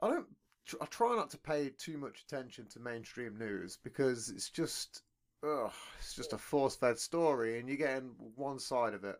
[0.00, 0.26] I don't.
[0.66, 5.02] Tr- I try not to pay too much attention to mainstream news because it's just,
[5.42, 9.16] ugh, it's just a force-fed story, and you're getting one side of it.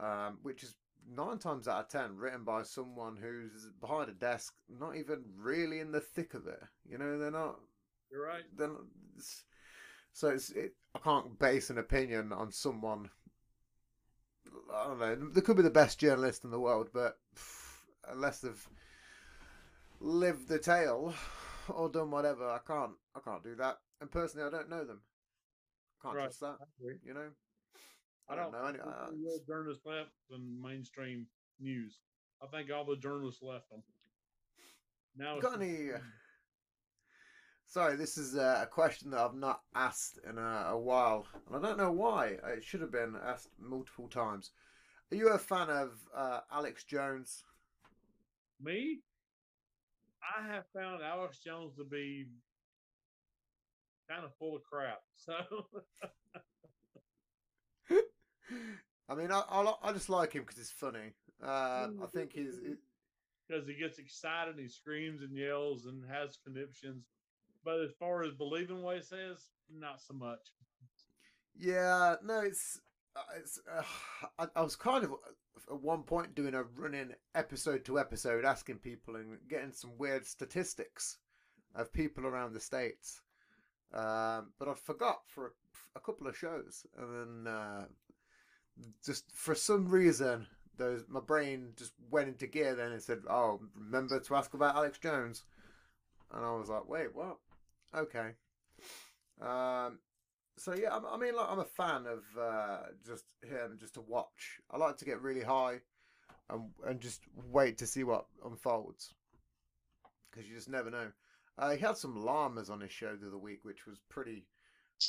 [0.00, 0.74] um, which is
[1.14, 5.80] nine times out of ten written by someone who's behind a desk, not even really
[5.80, 6.60] in the thick of it.
[6.88, 7.60] You know, they're not.
[8.10, 8.42] You're right.
[8.56, 8.84] They're not,
[9.16, 9.44] it's-
[10.14, 13.08] so it's it, I can't base an opinion on someone.
[14.74, 15.14] I don't know.
[15.30, 17.16] They could be the best journalist in the world, but
[18.08, 18.68] unless they've
[20.02, 21.14] lived the tale
[21.68, 22.92] or done whatever, I can't.
[23.14, 23.78] I can't do that.
[24.00, 25.00] And personally, I don't know them.
[26.02, 26.24] Can't Right.
[26.24, 26.58] trust that.
[27.04, 27.30] You know.
[28.28, 28.64] I don't know.
[28.64, 29.10] Any, uh,
[29.46, 31.26] journalists left than mainstream
[31.60, 31.98] news.
[32.42, 33.82] I think all the journalists left them.
[35.16, 35.92] Now, got any?
[35.92, 35.98] uh,
[37.66, 41.68] Sorry, this is a question that I've not asked in a, a while, and I
[41.68, 42.36] don't know why.
[42.44, 44.50] It should have been asked multiple times.
[45.10, 47.44] Are you a fan of uh, Alex Jones?
[48.60, 49.00] me?
[50.22, 52.26] I have found Alex Jones to be
[54.08, 55.00] kind of full of crap.
[55.14, 55.34] So
[59.08, 61.12] I mean, I, I, I just like him because he's funny.
[61.42, 62.60] Um, I think he's.
[63.48, 67.04] because he gets excited, he screams and yells and has conniptions.
[67.64, 70.40] But as far as believing what he says, not so much.
[71.56, 72.80] Yeah, no, it's
[73.16, 73.78] uh.
[73.78, 73.82] Uh,
[74.38, 78.44] I, I was kind of uh, at one point doing a running episode to episode,
[78.44, 81.18] asking people and getting some weird statistics
[81.74, 83.20] of people around the states.
[83.94, 85.50] Um, but I forgot for a,
[85.96, 87.84] a couple of shows, and then uh,
[89.04, 90.46] just for some reason,
[90.78, 92.74] those my brain just went into gear.
[92.74, 95.44] Then and said, "Oh, remember to ask about Alex Jones,"
[96.32, 97.36] and I was like, "Wait, what?
[97.94, 98.30] Okay."
[99.40, 99.98] Um,
[100.56, 104.00] so yeah, I'm- I mean, like, I'm a fan of uh, just him, just to
[104.00, 104.60] watch.
[104.70, 105.80] I like to get really high,
[106.50, 109.14] and and just wait to see what unfolds,
[110.30, 111.10] because you just never know.
[111.58, 114.46] Uh, he had some llamas on his show the other week, which was pretty,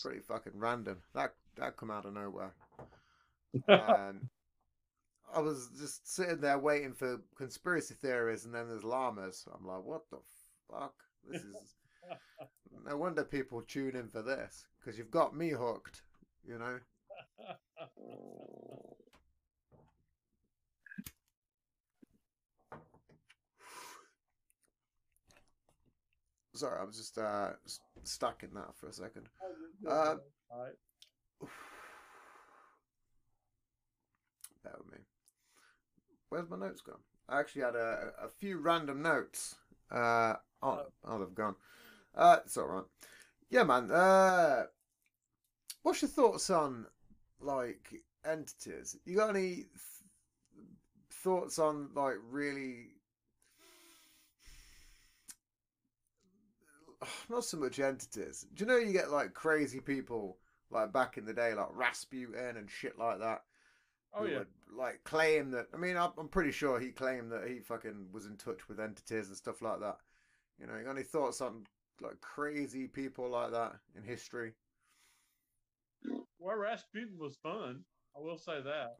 [0.01, 0.99] pretty fucking random.
[1.13, 2.53] That that come out of nowhere.
[3.67, 4.29] Um,
[5.33, 9.45] I was just sitting there waiting for conspiracy theories, and then there's llamas.
[9.53, 10.19] I'm like, what the
[10.69, 10.93] fuck?
[11.27, 11.75] This is
[12.85, 16.01] no wonder people tune in for this because you've got me hooked.
[16.47, 16.79] You know.
[26.55, 27.49] Sorry, I was just uh,
[28.03, 29.27] stuck in that for a second.
[29.87, 30.17] Uh,
[30.51, 30.73] All right.
[34.63, 34.99] Bear with me.
[36.29, 36.99] Where's my notes gone?
[37.27, 39.55] I actually had a, a few random notes.
[39.89, 41.55] Uh, oh, oh, they've gone.
[42.15, 42.83] Uh, it's all right.
[43.49, 43.91] Yeah, man.
[43.91, 44.63] Uh,
[45.83, 46.85] what's your thoughts on
[47.39, 48.97] like entities?
[49.05, 49.67] You got any th-
[51.11, 52.87] thoughts on like really?
[57.29, 58.45] Not so much entities.
[58.53, 60.37] Do you know you get like crazy people
[60.71, 63.43] like back in the day, like Rasputin and shit like that?
[64.13, 64.39] Oh yeah.
[64.39, 65.67] would, like claim that.
[65.73, 68.79] I mean, I'm, I'm pretty sure he claimed that he fucking was in touch with
[68.79, 69.97] entities and stuff like that.
[70.59, 71.65] You know, you got any thoughts on
[72.01, 74.53] like crazy people like that in history?
[76.39, 77.81] Well, Rasputin was fun.
[78.15, 78.97] I will say that.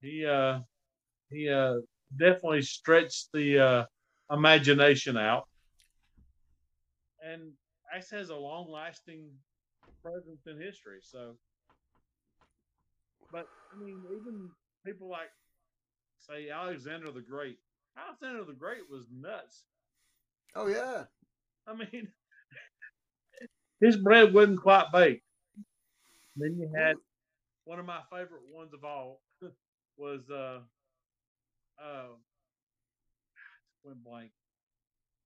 [0.00, 0.60] He uh
[1.30, 1.76] he uh
[2.18, 3.84] definitely stretched the uh
[4.30, 5.48] imagination out.
[7.24, 7.52] And
[7.94, 9.30] actually has a long lasting
[10.02, 10.98] presence in history.
[11.00, 11.34] So
[13.32, 14.50] but I mean even
[14.84, 15.30] people like
[16.18, 17.58] say Alexander the Great.
[17.96, 19.64] Alexander the Great was nuts.
[20.54, 21.04] Oh yeah,
[21.66, 22.08] I mean
[23.80, 25.24] his bread wasn't quite baked.
[26.36, 26.96] Then you had
[27.64, 29.20] one of my favorite ones of all
[29.96, 30.60] was uh
[31.82, 32.06] uh
[33.84, 34.30] went blank.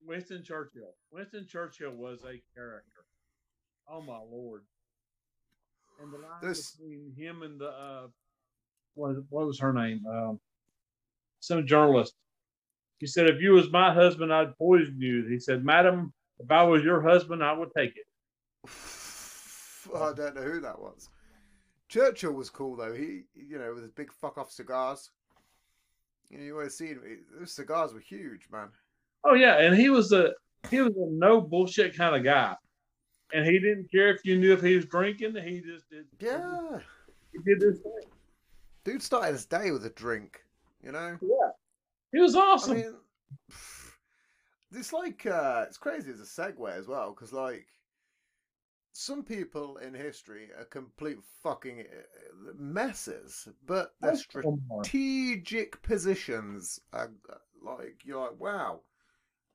[0.05, 0.95] Winston Churchill.
[1.11, 3.05] Winston Churchill was a character.
[3.91, 4.63] Oh my lord.
[6.01, 8.07] And the line This- between him and the uh
[8.95, 10.05] what, what was her name?
[10.07, 10.41] Um
[11.41, 12.15] some journalist.
[12.99, 15.25] He said, if you was my husband, I'd poison you.
[15.29, 18.07] He said, Madam, if I was your husband, I would take it.
[19.95, 21.09] I don't know who that was.
[21.89, 22.93] Churchill was cool though.
[22.93, 25.11] He, you know, with his big fuck off cigars.
[26.29, 27.03] You know, you always see him.
[27.39, 28.69] Those cigars were huge, man.
[29.25, 30.33] Oh yeah, and he was a
[30.71, 32.55] he was a no bullshit kind of guy,
[33.33, 35.35] and he didn't care if you knew if he was drinking.
[35.37, 36.05] He just did.
[36.21, 36.79] Yeah,
[37.33, 38.11] he did this thing.
[38.85, 40.41] dude started his day with a drink.
[40.83, 41.17] You know.
[41.23, 41.51] Yeah,
[42.13, 42.73] he was awesome.
[42.73, 42.95] I mean,
[44.73, 47.67] it's like uh, it's crazy as a segue as well because like
[48.93, 54.85] some people in history are complete fucking uh, messes, but their Most of them are.
[54.85, 58.81] strategic positions are uh, like you're like wow,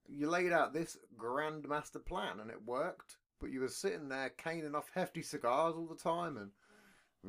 [0.07, 4.29] you laid out this grand master plan and it worked, but you were sitting there
[4.29, 6.51] caning off hefty cigars all the time and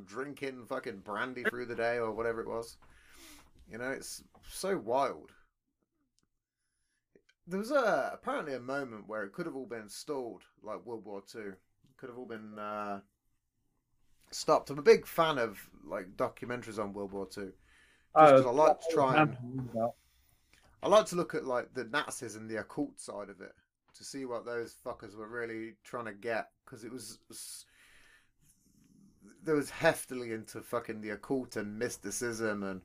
[0.06, 2.77] drinking fucking brandy through the day or whatever it was.
[3.70, 5.32] You know, it's so wild.
[7.47, 11.05] There was a apparently a moment where it could have all been stalled, like World
[11.05, 11.55] War Two.
[11.97, 13.01] Could have all been uh,
[14.31, 14.71] stopped.
[14.71, 17.53] I'm a big fan of like documentaries on World War Two.
[18.19, 19.37] Just 'cause I like to try and
[20.83, 23.55] I like to look at like the Nazis and the occult side of it
[23.95, 27.65] to see what those fuckers were really trying to get because it was, was
[29.43, 32.83] there was heftily into fucking the occult and mysticism and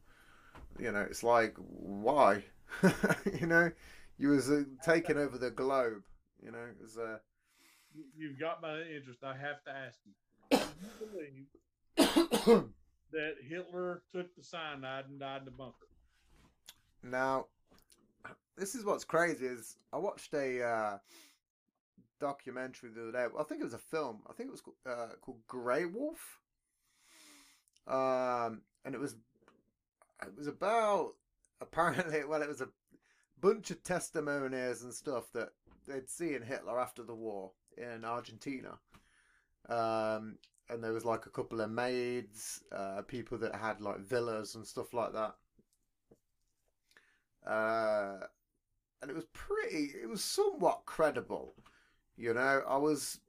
[0.79, 2.43] you know it's like why
[3.39, 3.71] you know
[4.19, 6.03] you was uh, taking over the globe
[6.43, 7.17] you know it was uh
[8.17, 9.23] You've got my interest.
[9.23, 10.13] I have to ask you.
[10.51, 11.45] Do you
[11.97, 12.69] believe
[13.11, 15.87] that Hitler took the cyanide and died in the bunker?
[17.03, 17.45] Now,
[18.57, 20.97] this is what's crazy is I watched a uh,
[22.19, 23.25] documentary the other day.
[23.37, 24.21] I think it was a film.
[24.29, 26.19] I think it was called, uh, called Grey Wolf.
[27.87, 29.15] Um, and it was
[30.21, 31.13] it was about
[31.61, 32.69] apparently well it was a
[33.41, 35.49] bunch of testimonies and stuff that
[35.87, 38.77] they'd seen Hitler after the war in Argentina.
[39.67, 40.37] Um,
[40.69, 44.65] and there was like a couple of maids, uh, people that had like villas and
[44.65, 45.35] stuff like that.
[47.45, 48.25] Uh,
[49.01, 51.55] and it was pretty, it was somewhat credible.
[52.17, 53.19] You know, I was,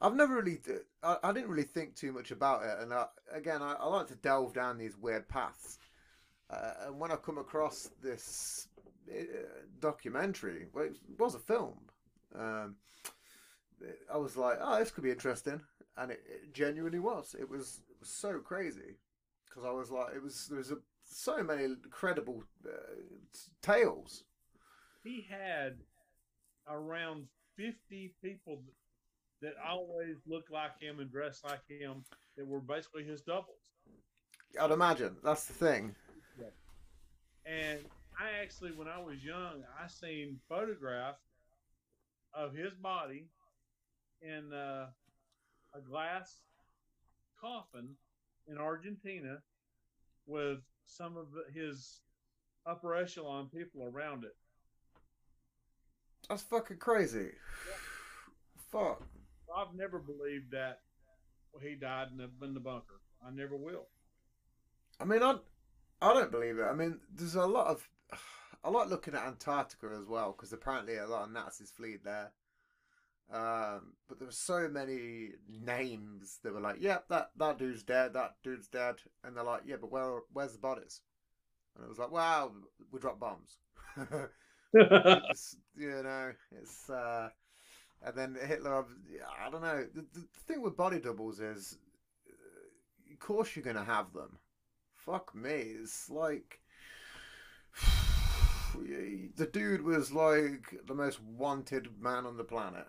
[0.00, 0.60] I've never really,
[1.02, 2.76] I, I didn't really think too much about it.
[2.80, 5.78] And I, again, I, I like to delve down these weird paths.
[6.50, 8.67] Uh, and when I come across this
[9.80, 11.78] documentary, well, it was a film.
[12.34, 12.76] Um,
[14.12, 15.60] I was like, oh, this could be interesting,
[15.96, 17.34] and it, it genuinely was.
[17.38, 18.96] It was, so crazy
[19.44, 22.70] because I was like, it was there was a, so many credible uh,
[23.60, 24.22] tales.
[25.02, 25.78] He had
[26.68, 27.24] around
[27.56, 28.62] 50 people
[29.42, 32.04] that always looked like him and dressed like him
[32.36, 33.56] that were basically his doubles.
[34.60, 35.94] I'd imagine that's the thing.
[37.44, 37.80] And
[38.18, 41.16] I actually, when I was young, I seen photograph
[42.34, 43.26] of his body
[44.20, 44.86] in uh,
[45.74, 46.40] a glass
[47.40, 47.90] coffin
[48.48, 49.38] in Argentina
[50.26, 52.00] with some of his
[52.66, 54.34] upper echelon people around it.
[56.28, 57.30] That's fucking crazy.
[58.72, 59.02] Fuck.
[59.56, 60.80] I've never believed that
[61.62, 63.00] he died in the, in the bunker.
[63.26, 63.86] I never will.
[65.00, 65.36] I mean, I,
[66.02, 66.64] I don't believe it.
[66.64, 67.88] I mean, there's a lot of.
[68.64, 72.32] I like looking at Antarctica as well because apparently a lot of Nazis fled there.
[73.30, 77.82] Um, but there were so many names that were like, "Yep, yeah, that that dude's
[77.82, 78.14] dead.
[78.14, 81.02] That dude's dead," and they're like, "Yeah, but where where's the bodies?"
[81.74, 82.52] And it was like, "Wow,
[82.90, 83.58] we dropped bombs."
[83.96, 84.30] you
[86.02, 87.28] know, it's uh,
[88.02, 88.86] and then Hitler.
[89.44, 89.86] I don't know.
[89.94, 91.76] The, the thing with body doubles is,
[92.28, 94.38] uh, of course, you're gonna have them.
[94.94, 95.74] Fuck me.
[95.82, 96.60] It's like
[99.36, 102.86] the dude was like the most wanted man on the planet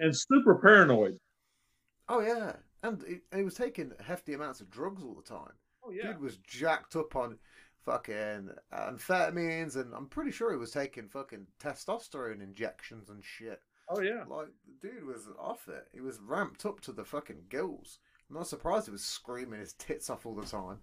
[0.00, 1.18] and super paranoid.
[2.08, 2.52] Oh yeah,
[2.82, 5.52] and he, he, was taking hefty amounts of drugs all the time.
[5.84, 7.38] Oh yeah, dude was jacked up on
[7.84, 13.60] fucking amphetamines, and I'm pretty sure he was taking fucking testosterone injections and shit.
[13.88, 15.86] Oh yeah, like the dude was off it.
[15.92, 17.98] He was ramped up to the fucking gills.
[18.28, 20.78] I'm not surprised he was screaming his tits off all the time,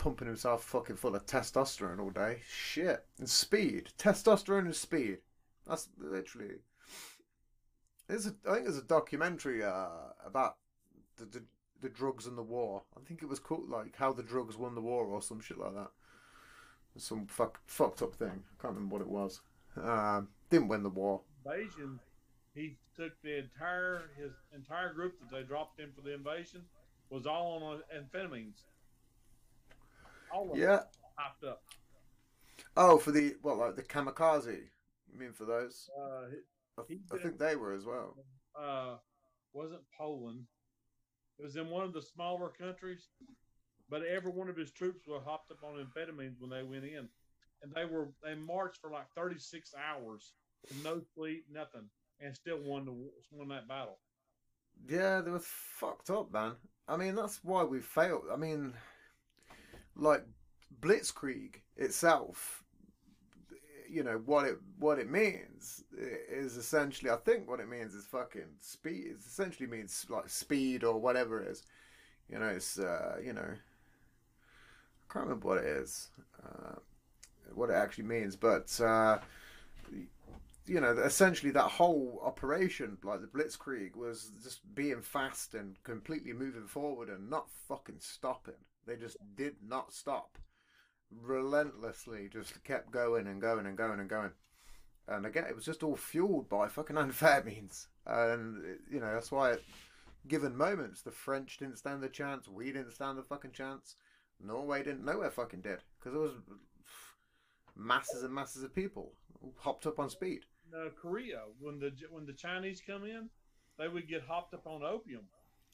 [0.00, 2.38] pumping himself fucking full of testosterone all day.
[2.48, 5.18] Shit and speed, testosterone and speed.
[5.66, 6.56] That's literally
[8.08, 9.86] there's a, I think there's a documentary uh,
[10.26, 10.56] about
[11.16, 11.42] the, the,
[11.80, 12.82] the drugs and the war.
[12.96, 15.58] I think it was called like how the drugs won the war or some shit
[15.58, 15.90] like that.
[16.96, 18.42] Some fuck, fucked up thing.
[18.42, 19.40] I can't remember what it was.
[19.80, 21.20] Um, didn't win the war.
[21.46, 22.00] Invasion.
[22.52, 26.62] He took the entire his entire group that they dropped in for the invasion
[27.10, 28.64] was all on amphetamines.
[30.32, 30.80] All yeah.
[31.16, 31.62] Hopped up.
[32.76, 34.68] Oh, for the what, like the kamikaze?
[35.12, 35.88] You mean for those?
[35.98, 36.26] Uh,
[36.78, 38.16] I, think they were as well.
[38.58, 38.96] Uh,
[39.52, 40.44] wasn't Poland.
[41.38, 43.08] It was in one of the smaller countries,
[43.88, 47.08] but every one of his troops were hopped up on amphetamines when they went in,
[47.62, 50.32] and they were they marched for like thirty six hours,
[50.84, 51.88] no sleep, nothing,
[52.20, 52.92] and still won the
[53.32, 53.98] won that battle.
[54.88, 56.52] Yeah, they were fucked up, man.
[56.88, 58.24] I mean, that's why we failed.
[58.32, 58.74] I mean,
[59.96, 60.24] like
[60.80, 62.64] Blitzkrieg itself
[63.90, 65.82] you know what it what it means
[66.30, 69.06] is essentially I think what it means is fucking speed.
[69.10, 71.64] It essentially means like speed or whatever it is.
[72.28, 76.08] You know, it's uh, you know I can't remember what it is,
[76.44, 76.76] uh,
[77.52, 79.18] what it actually means, but uh,
[80.66, 86.32] you know, essentially that whole operation, like the Blitzkrieg, was just being fast and completely
[86.32, 88.54] moving forward and not fucking stopping.
[88.86, 90.38] They just did not stop.
[91.10, 94.30] Relentlessly just kept going and going and going and going.
[95.08, 97.88] And again, it was just all fueled by fucking unfair means.
[98.06, 99.60] And, you know, that's why, at
[100.28, 103.96] given moments, the French didn't stand a chance, we didn't stand a fucking chance,
[104.42, 105.78] Norway didn't, nowhere fucking did.
[105.98, 106.32] Because it was
[107.76, 109.12] masses and masses of people
[109.58, 110.44] hopped up on speed.
[111.00, 113.28] Korea, when the when the Chinese come in,
[113.78, 115.22] they would get hopped up on opium.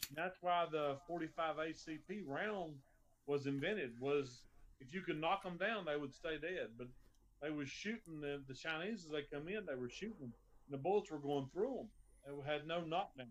[0.09, 2.75] And that's why the 45 ACP round
[3.27, 3.93] was invented.
[4.01, 4.43] Was
[4.81, 6.69] if you could knock them down, they would stay dead.
[6.79, 6.89] But
[7.43, 9.67] they was shooting the, the Chinese as they come in.
[9.67, 10.33] They were shooting
[10.71, 11.89] the bullets were going through them.
[12.27, 13.27] They had no knockdown.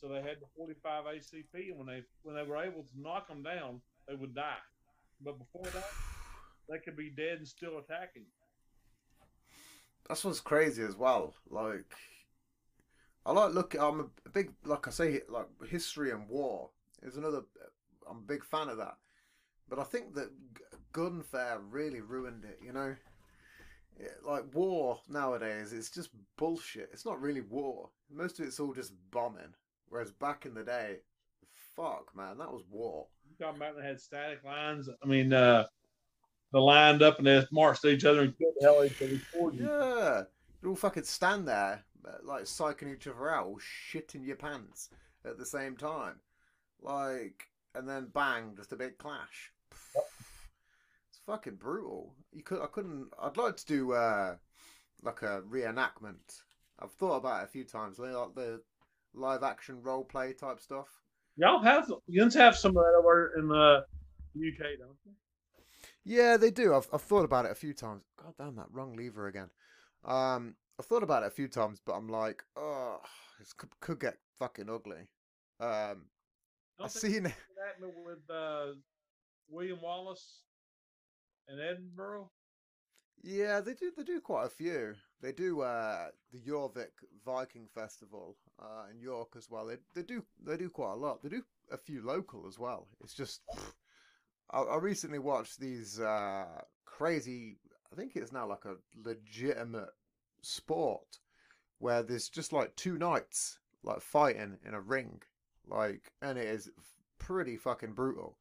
[0.00, 3.28] So they had the 45 ACP, and when they when they were able to knock
[3.28, 4.64] them down, they would die.
[5.22, 5.90] But before that,
[6.68, 8.24] they could be dead and still attacking.
[10.08, 11.34] That's what's crazy as well.
[11.50, 11.84] Like,
[13.26, 13.74] I like look.
[13.78, 16.70] I'm a big, like I say, like history and war
[17.02, 17.42] is another.
[18.08, 18.96] I'm a big fan of that,
[19.70, 22.58] but I think that g- gunfare really ruined it.
[22.62, 22.94] You know,
[23.98, 26.90] Yeah, like war nowadays, it's just bullshit.
[26.92, 27.90] It's not really war.
[28.10, 29.54] Most of it's all just bombing.
[29.88, 30.98] Whereas back in the day,
[31.76, 33.06] fuck man, that was war.
[33.28, 34.88] You talking about they had static lines?
[35.02, 35.66] I mean, uh,
[36.52, 39.20] they lined up and they marched each other and killed the hell each other.
[39.52, 40.22] Yeah,
[40.62, 44.90] you all fucking stand there, uh, like psyching each other out, or shitting your pants
[45.24, 46.16] at the same time,
[46.80, 47.44] like,
[47.74, 49.52] and then bang, just a big clash.
[49.70, 52.14] It's fucking brutal.
[52.32, 53.08] You could, I couldn't.
[53.20, 54.36] I'd like to do uh,
[55.02, 56.42] like a reenactment.
[56.78, 58.60] I've thought about it a few times, like the
[59.14, 60.88] live action role play type stuff.
[61.36, 63.84] Y'all have you have some of that over in the
[64.36, 65.12] UK, don't you?
[66.04, 66.74] Yeah, they do.
[66.74, 68.02] I've, I've thought about it a few times.
[68.16, 69.50] God damn that wrong lever again.
[70.04, 73.00] Um, I've thought about it a few times, but I'm like, oh,
[73.38, 75.08] this could, could get fucking ugly.
[75.60, 76.06] Um,
[76.78, 77.34] I Don't seen that
[77.80, 78.72] with uh,
[79.50, 80.42] William Wallace
[81.48, 82.30] in Edinburgh.
[83.22, 83.90] Yeah, they do.
[83.94, 84.94] They do quite a few.
[85.20, 86.92] They do uh, the Jorvik
[87.26, 89.66] Viking Festival uh, in York as well.
[89.66, 91.22] They they do they do quite a lot.
[91.22, 92.88] They do a few local as well.
[93.02, 93.42] It's just
[94.50, 97.58] I, I recently watched these uh, crazy.
[97.92, 99.90] I think it's now like a legitimate
[100.40, 101.18] sport
[101.78, 105.20] where there's just like two knights like fighting in a ring,
[105.66, 106.70] like, and it is
[107.18, 108.36] pretty fucking brutal.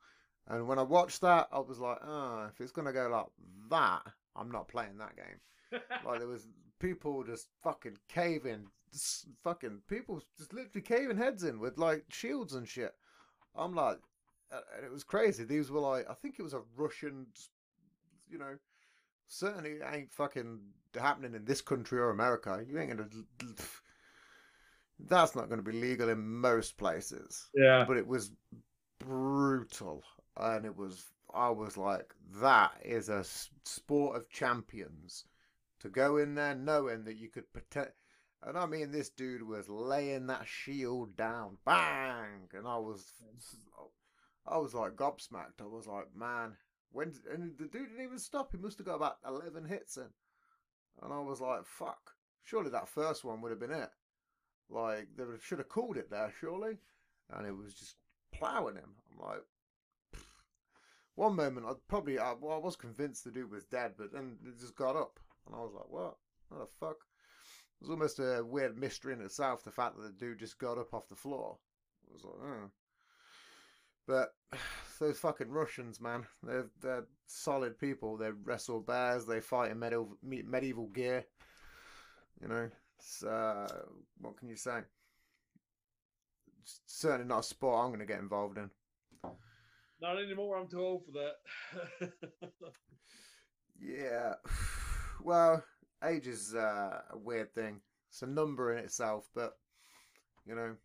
[0.49, 3.27] And when I watched that, I was like, ah, if it's gonna go like
[3.69, 4.01] that,
[4.35, 5.81] I'm not playing that game.
[6.05, 6.47] Like there was
[6.80, 12.55] people just fucking caving, just fucking people just literally caving heads in with like shields
[12.55, 12.93] and shit.
[13.55, 13.99] I'm like,
[14.51, 15.43] and it was crazy.
[15.43, 17.27] These were like, I think it was a Russian,
[18.30, 18.55] you know,
[19.27, 20.59] certainly ain't fucking
[20.99, 22.63] happening in this country or America.
[22.67, 23.09] You ain't gonna.
[25.07, 28.31] That's not going to be legal in most places yeah, but it was
[28.99, 30.03] brutal
[30.39, 33.23] and it was i was like that is a
[33.63, 35.25] sport of champions.
[35.81, 38.01] To go in there knowing that you could protect
[38.43, 42.49] and i mean this dude was laying that shield down bang!
[42.53, 43.13] And i was
[44.45, 45.61] i was like gobsmacked.
[45.61, 46.55] I was like man
[46.91, 48.51] when and the dude didn't even stop.
[48.51, 50.09] He must have got about 11 hits in.
[51.01, 52.11] And i was like fuck.
[52.43, 53.89] Surely that first one would have been it.
[54.69, 56.77] Like they should have called it there surely.
[57.31, 57.95] And it was just
[58.31, 58.95] plowing him.
[59.11, 59.43] I'm like,
[61.19, 64.37] one moment I probably I, well, I was convinced the dude was dead, but then
[64.47, 66.15] it just got up, and I was like, what?
[66.47, 66.95] What the fuck?
[66.95, 69.63] It was almost a weird mystery in itself.
[69.63, 71.57] The fact that the dude just got up off the floor.
[72.09, 72.71] I was like, oh.
[74.07, 74.29] But
[74.99, 78.15] those fucking Russians, man, they're they're solid people.
[78.15, 79.25] They wrestle bears.
[79.25, 81.25] They fight in medieval medieval gear.
[82.41, 82.69] You know,
[83.29, 83.67] uh,
[84.21, 84.79] what can you say?
[86.85, 88.69] Certainly not a sport I'm going to get involved in.
[90.01, 90.57] Not anymore.
[90.57, 92.11] I'm too old for that.
[93.81, 94.34] Yeah.
[95.23, 95.63] Well,
[96.03, 97.81] age is uh, a weird thing.
[98.09, 99.53] It's a number in itself, but
[100.45, 100.76] you know,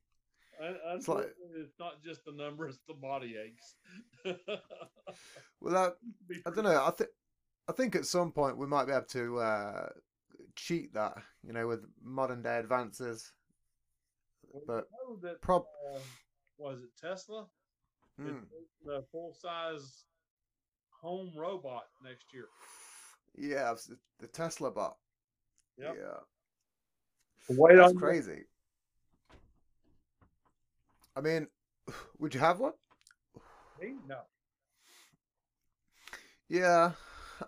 [0.61, 3.75] It's like- it's not just the number; it's the body aches.
[5.61, 5.97] well, that,
[6.47, 6.85] I don't know.
[6.85, 7.11] I think
[7.69, 9.89] I think at some point we might be able to uh,
[10.55, 13.33] cheat that, you know, with modern day advances.
[14.51, 15.65] pretty- but I know that Prob,
[15.95, 15.99] uh,
[16.59, 17.47] was it Tesla?
[18.19, 20.05] Is mm, making The full size
[20.91, 22.47] home robot next year.
[23.37, 23.75] yeah,
[24.21, 24.97] the Tesla bot.
[25.79, 25.97] Yep.
[25.99, 28.45] Yeah, Wait that's on crazy.
[31.17, 31.49] I mean,
[32.19, 32.73] would you have one?
[33.81, 33.95] me?
[34.09, 34.21] No.
[36.49, 36.93] Yeah,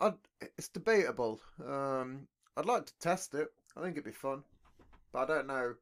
[0.00, 0.14] I'd,
[0.58, 1.40] it's debatable.
[1.64, 2.26] Um,
[2.56, 3.48] I'd like to test it.
[3.76, 4.42] I think it'd be fun,
[5.12, 5.74] but I don't know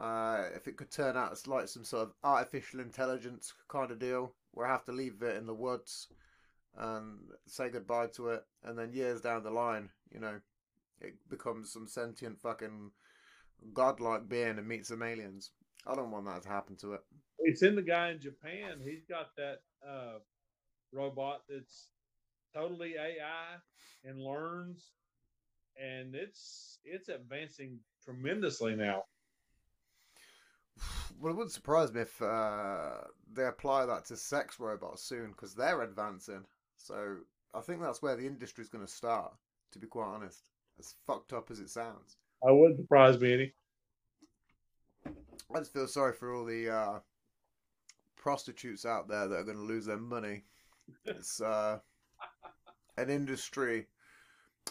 [0.00, 3.98] uh, if it could turn out it's like some sort of artificial intelligence kind of
[3.98, 6.08] deal where I have to leave it in the woods
[6.76, 10.40] and say goodbye to it, and then years down the line, you know,
[11.00, 12.90] it becomes some sentient fucking
[13.72, 15.50] godlike being and meets some aliens.
[15.86, 17.00] I don't want that to happen to it.
[17.38, 18.80] It's in the guy in Japan.
[18.84, 20.18] He's got that uh,
[20.92, 21.88] robot that's
[22.54, 23.56] totally AI
[24.04, 24.92] and learns,
[25.80, 29.04] and it's it's advancing tremendously now.
[31.20, 32.92] Well, it wouldn't surprise me if uh,
[33.30, 36.46] they apply that to sex robots soon because they're advancing.
[36.78, 37.16] So
[37.54, 39.34] I think that's where the industry's going to start.
[39.72, 40.48] To be quite honest,
[40.78, 42.16] as fucked up as it sounds.
[42.46, 43.52] I wouldn't surprise me any.
[45.54, 46.98] I just feel sorry for all the uh,
[48.16, 50.44] prostitutes out there that are going to lose their money.
[51.04, 51.78] It's uh,
[52.96, 53.86] an industry.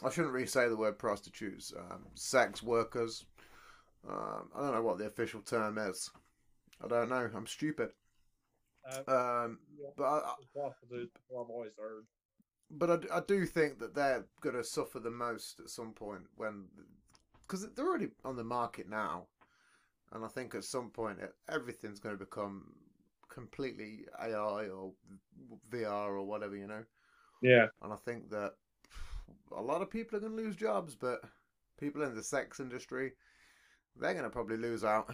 [0.04, 1.74] I shouldn't really say the word prostitutes.
[1.78, 3.26] Um, sex workers.
[4.08, 6.10] Um, I don't know what the official term is.
[6.84, 7.30] I don't know.
[7.34, 7.92] I'm stupid.
[8.86, 12.06] Uh, Um, yeah, but I, I- prostitutes, that's what I've always heard.
[12.72, 16.24] but I, I do think that they're going to suffer the most at some point
[16.36, 16.66] when,
[17.48, 19.28] because they're already on the market now,
[20.14, 22.74] and I think at some point it, everything's going to become
[23.30, 24.94] completely AI or
[25.70, 26.84] VR or whatever, you know.
[27.42, 28.54] Yeah, And I think that
[29.56, 31.22] a lot of people are going to lose jobs, but
[31.80, 33.14] people in the sex industry,
[34.00, 35.14] they're going to probably lose out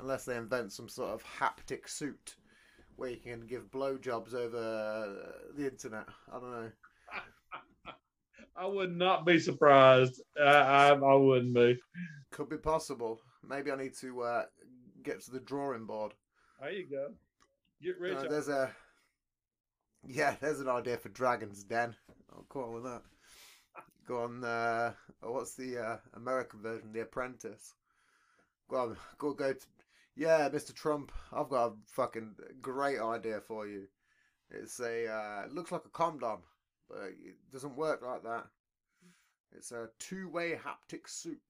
[0.00, 2.36] unless they invent some sort of haptic suit
[2.96, 5.16] where you can give blowjobs over
[5.56, 6.06] the internet.
[6.30, 6.70] I don't know.
[8.56, 10.22] I would not be surprised.
[10.40, 11.78] I, I, I wouldn't be.
[12.30, 13.20] Could be possible.
[13.46, 14.44] Maybe I need to uh,
[15.02, 16.14] get to the drawing board.
[16.60, 17.08] There you go.
[17.82, 18.16] Get rich.
[18.16, 18.70] Uh, there's a
[20.08, 21.94] yeah, there's an idea for Dragon's Den.
[22.32, 23.02] I'll call with that.
[24.06, 24.44] Go on.
[24.44, 26.92] Uh, what's the uh, American version?
[26.92, 27.74] The Apprentice.
[28.68, 28.96] Go.
[29.18, 29.52] Go go.
[29.52, 29.66] To,
[30.16, 30.74] yeah, Mr.
[30.74, 31.12] Trump.
[31.32, 33.86] I've got a fucking great idea for you.
[34.50, 35.08] It's a.
[35.08, 36.40] Uh, it looks like a condom,
[36.88, 38.46] but it doesn't work like that.
[39.56, 41.40] It's a two-way haptic suit.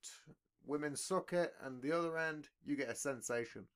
[0.66, 3.66] Women suck it, and the other end, you get a sensation.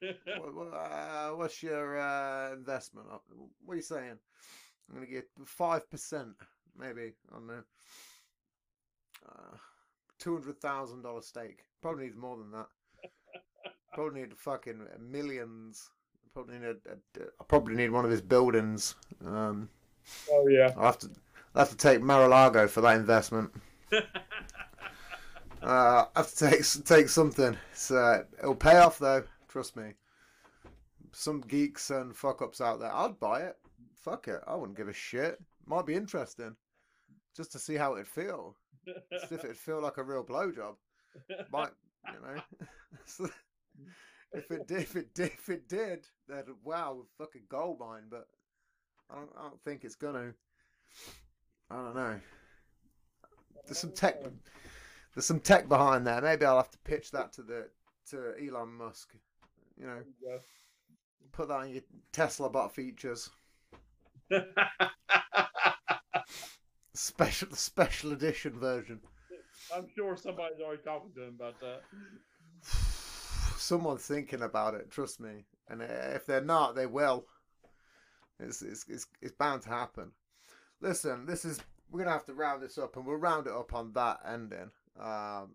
[0.00, 3.08] what, what, uh, what's your uh, investment?
[3.64, 4.18] What are you saying?
[4.88, 6.34] I'm gonna get five percent,
[6.76, 7.64] maybe on the
[9.28, 9.56] uh,
[10.20, 11.64] two hundred thousand dollar stake.
[11.82, 12.66] Probably need more than that.
[13.94, 15.90] Probably need fucking millions.
[16.32, 16.76] Probably need.
[16.86, 18.94] A, a, I probably need one of his buildings.
[19.26, 19.68] Um,
[20.30, 20.72] oh yeah.
[20.76, 21.10] I have to.
[21.56, 23.50] I have to take Mar-a-Lago for that investment.
[25.62, 27.56] Uh, I have to take take something.
[27.74, 29.24] So it'll pay off though.
[29.48, 29.92] Trust me.
[31.12, 32.94] Some geeks and fuck ups out there.
[32.94, 33.58] I'd buy it.
[33.98, 34.40] Fuck it.
[34.46, 35.38] I wouldn't give a shit.
[35.66, 36.56] Might be interesting,
[37.36, 38.56] just to see how it'd feel.
[39.12, 40.76] Just if it'd feel like a real blowjob.
[41.52, 41.70] Might
[42.06, 42.42] you know?
[44.32, 48.04] if it did, if it did, if it did, then wow, fucking gold mine.
[48.10, 48.26] But
[49.10, 50.34] I don't, I don't think it's gonna.
[51.70, 52.20] I don't know.
[53.66, 54.16] There's some tech.
[55.14, 56.20] There's some tech behind there.
[56.20, 57.68] Maybe I'll have to pitch that to the
[58.10, 59.14] to Elon Musk.
[59.76, 60.38] You know, Yeah.
[61.32, 63.30] put that on your Tesla bot features.
[66.94, 69.00] Special special edition version.
[69.74, 71.82] I'm sure somebody's already talking to him about that.
[73.56, 74.90] Someone's thinking about it.
[74.90, 75.44] Trust me.
[75.68, 77.26] And uh, if they're not, they will.
[78.40, 80.10] It's it's it's, it's bound to happen.
[80.80, 81.60] Listen, this is
[81.90, 84.70] we're gonna have to round this up, and we'll round it up on that ending.
[84.98, 85.54] Um,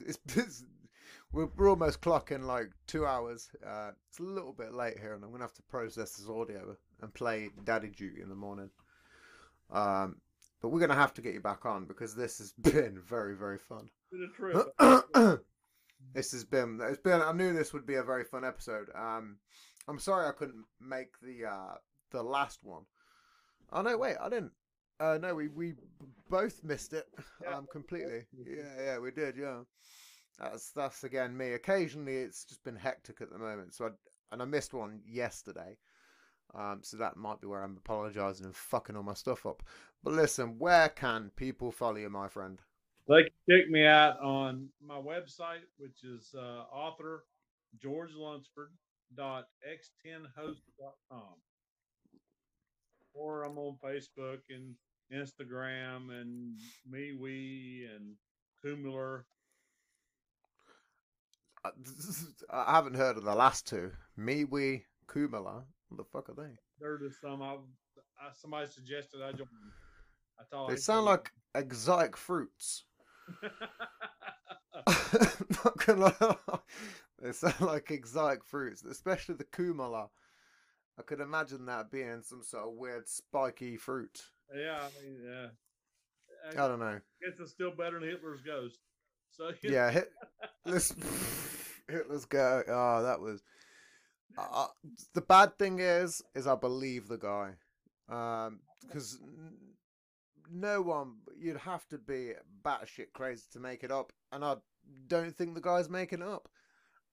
[0.00, 0.64] it's, it's
[1.32, 3.50] we're, we're almost clocking like two hours.
[3.66, 6.76] Uh, it's a little bit late here, and I'm gonna have to process this audio
[7.02, 8.70] and play Daddy Duty in the morning.
[9.72, 10.16] Um,
[10.62, 13.58] but we're gonna have to get you back on because this has been very very
[13.58, 13.88] fun.
[14.12, 15.40] It's a trip.
[16.14, 18.88] this has been it's been I knew this would be a very fun episode.
[18.94, 19.38] Um
[19.88, 21.74] I'm sorry I couldn't make the uh
[22.10, 22.82] the last one.
[23.72, 24.52] Oh no wait, I didn't
[24.98, 25.74] uh no we we
[26.28, 27.06] both missed it
[27.42, 27.56] Yeah.
[27.56, 28.26] um completely.
[28.46, 29.60] Yeah, yeah, we did, yeah.
[30.38, 31.52] That's that's again me.
[31.52, 33.74] Occasionally it's just been hectic at the moment.
[33.74, 33.88] So I
[34.32, 35.76] and I missed one yesterday.
[36.54, 39.62] Um so that might be where I'm apologizing and fucking all my stuff up.
[40.02, 42.60] But listen, where can people follow you, my friend?
[43.08, 47.24] They can check me out on my website, which is uh, author
[47.82, 48.70] George Lunsford
[49.16, 51.34] dot x10host.com.
[53.12, 54.74] Or I'm on Facebook and
[55.12, 56.56] Instagram and
[56.90, 58.14] MeWe and
[58.62, 59.26] Cumular.
[61.64, 61.70] I
[62.50, 63.90] I haven't heard of the last two.
[64.18, 65.64] MeWe, Kumala.
[65.90, 66.54] What the fuck are they?
[66.80, 69.48] They're just some I, I somebody suggested I join.
[70.38, 72.84] I thought They sound like exotic fruits.
[75.64, 76.58] not gonna lie.
[77.20, 80.08] They sound like exotic fruits, especially the kumala.
[80.98, 84.22] I could imagine that being some sort of weird spiky fruit.
[84.54, 85.46] yeah, I mean, yeah.
[86.52, 87.00] I don't know.
[87.20, 88.78] it's still better than Hitler's ghost.
[89.30, 90.10] So Yeah, hit,
[91.88, 92.62] Hitler's go.
[92.68, 93.42] Oh, that was.
[94.38, 94.68] Uh,
[95.14, 97.52] the bad thing is, is I believe the guy,
[98.08, 99.56] um, because n-
[100.50, 102.32] no one you'd have to be
[102.64, 104.56] batshit crazy to make it up, and I
[105.08, 106.48] don't think the guy's making it up.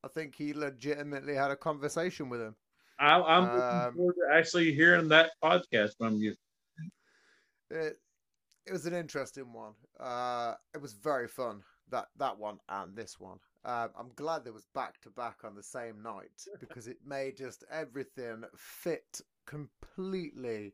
[0.04, 2.56] I think he legitimately had a conversation with him.
[3.00, 6.36] I, I'm looking Um, forward to actually hearing that podcast from you.
[7.70, 8.00] It
[8.66, 9.74] it was an interesting one.
[10.00, 13.40] Uh, it was very fun that that one and this one.
[13.68, 17.36] Um, I'm glad there was back to back on the same night because it made
[17.38, 20.74] just everything fit completely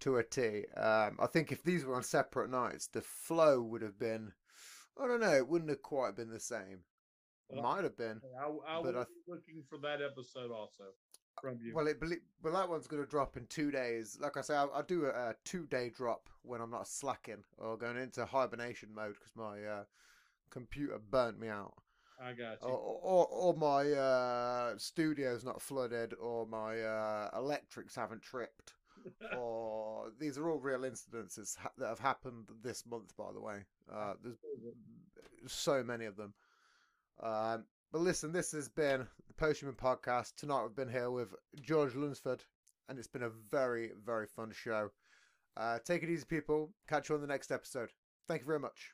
[0.00, 0.64] to a T.
[0.76, 4.32] Um, I think if these were on separate nights, the flow would have been.
[5.00, 5.34] I don't know.
[5.34, 6.80] It wouldn't have quite been the same.
[7.48, 8.20] Well, Might have been.
[8.40, 10.84] I, I but I- looking for that episode also
[11.40, 11.74] from you.
[11.74, 11.98] Well, it
[12.42, 14.16] well that one's going to drop in two days.
[14.20, 17.44] Like I say, I'll, I'll do a, a two day drop when I'm not slacking
[17.58, 19.84] or going into hibernation mode because my uh,
[20.50, 21.74] computer burnt me out,
[22.20, 22.74] I got or, you.
[22.76, 28.74] or, or my uh, studio's not flooded, or my uh, electrics haven't tripped.
[29.38, 33.14] or these are all real incidences ha- that have happened this month.
[33.16, 34.38] By the way, uh, there's
[35.46, 36.34] so many of them.
[37.22, 40.36] Um, but listen, this has been the Posthuman Podcast.
[40.36, 42.44] Tonight we've been here with George Lunsford,
[42.88, 44.90] and it's been a very, very fun show.
[45.56, 46.72] Uh, take it easy, people.
[46.88, 47.90] Catch you on the next episode.
[48.26, 48.93] Thank you very much.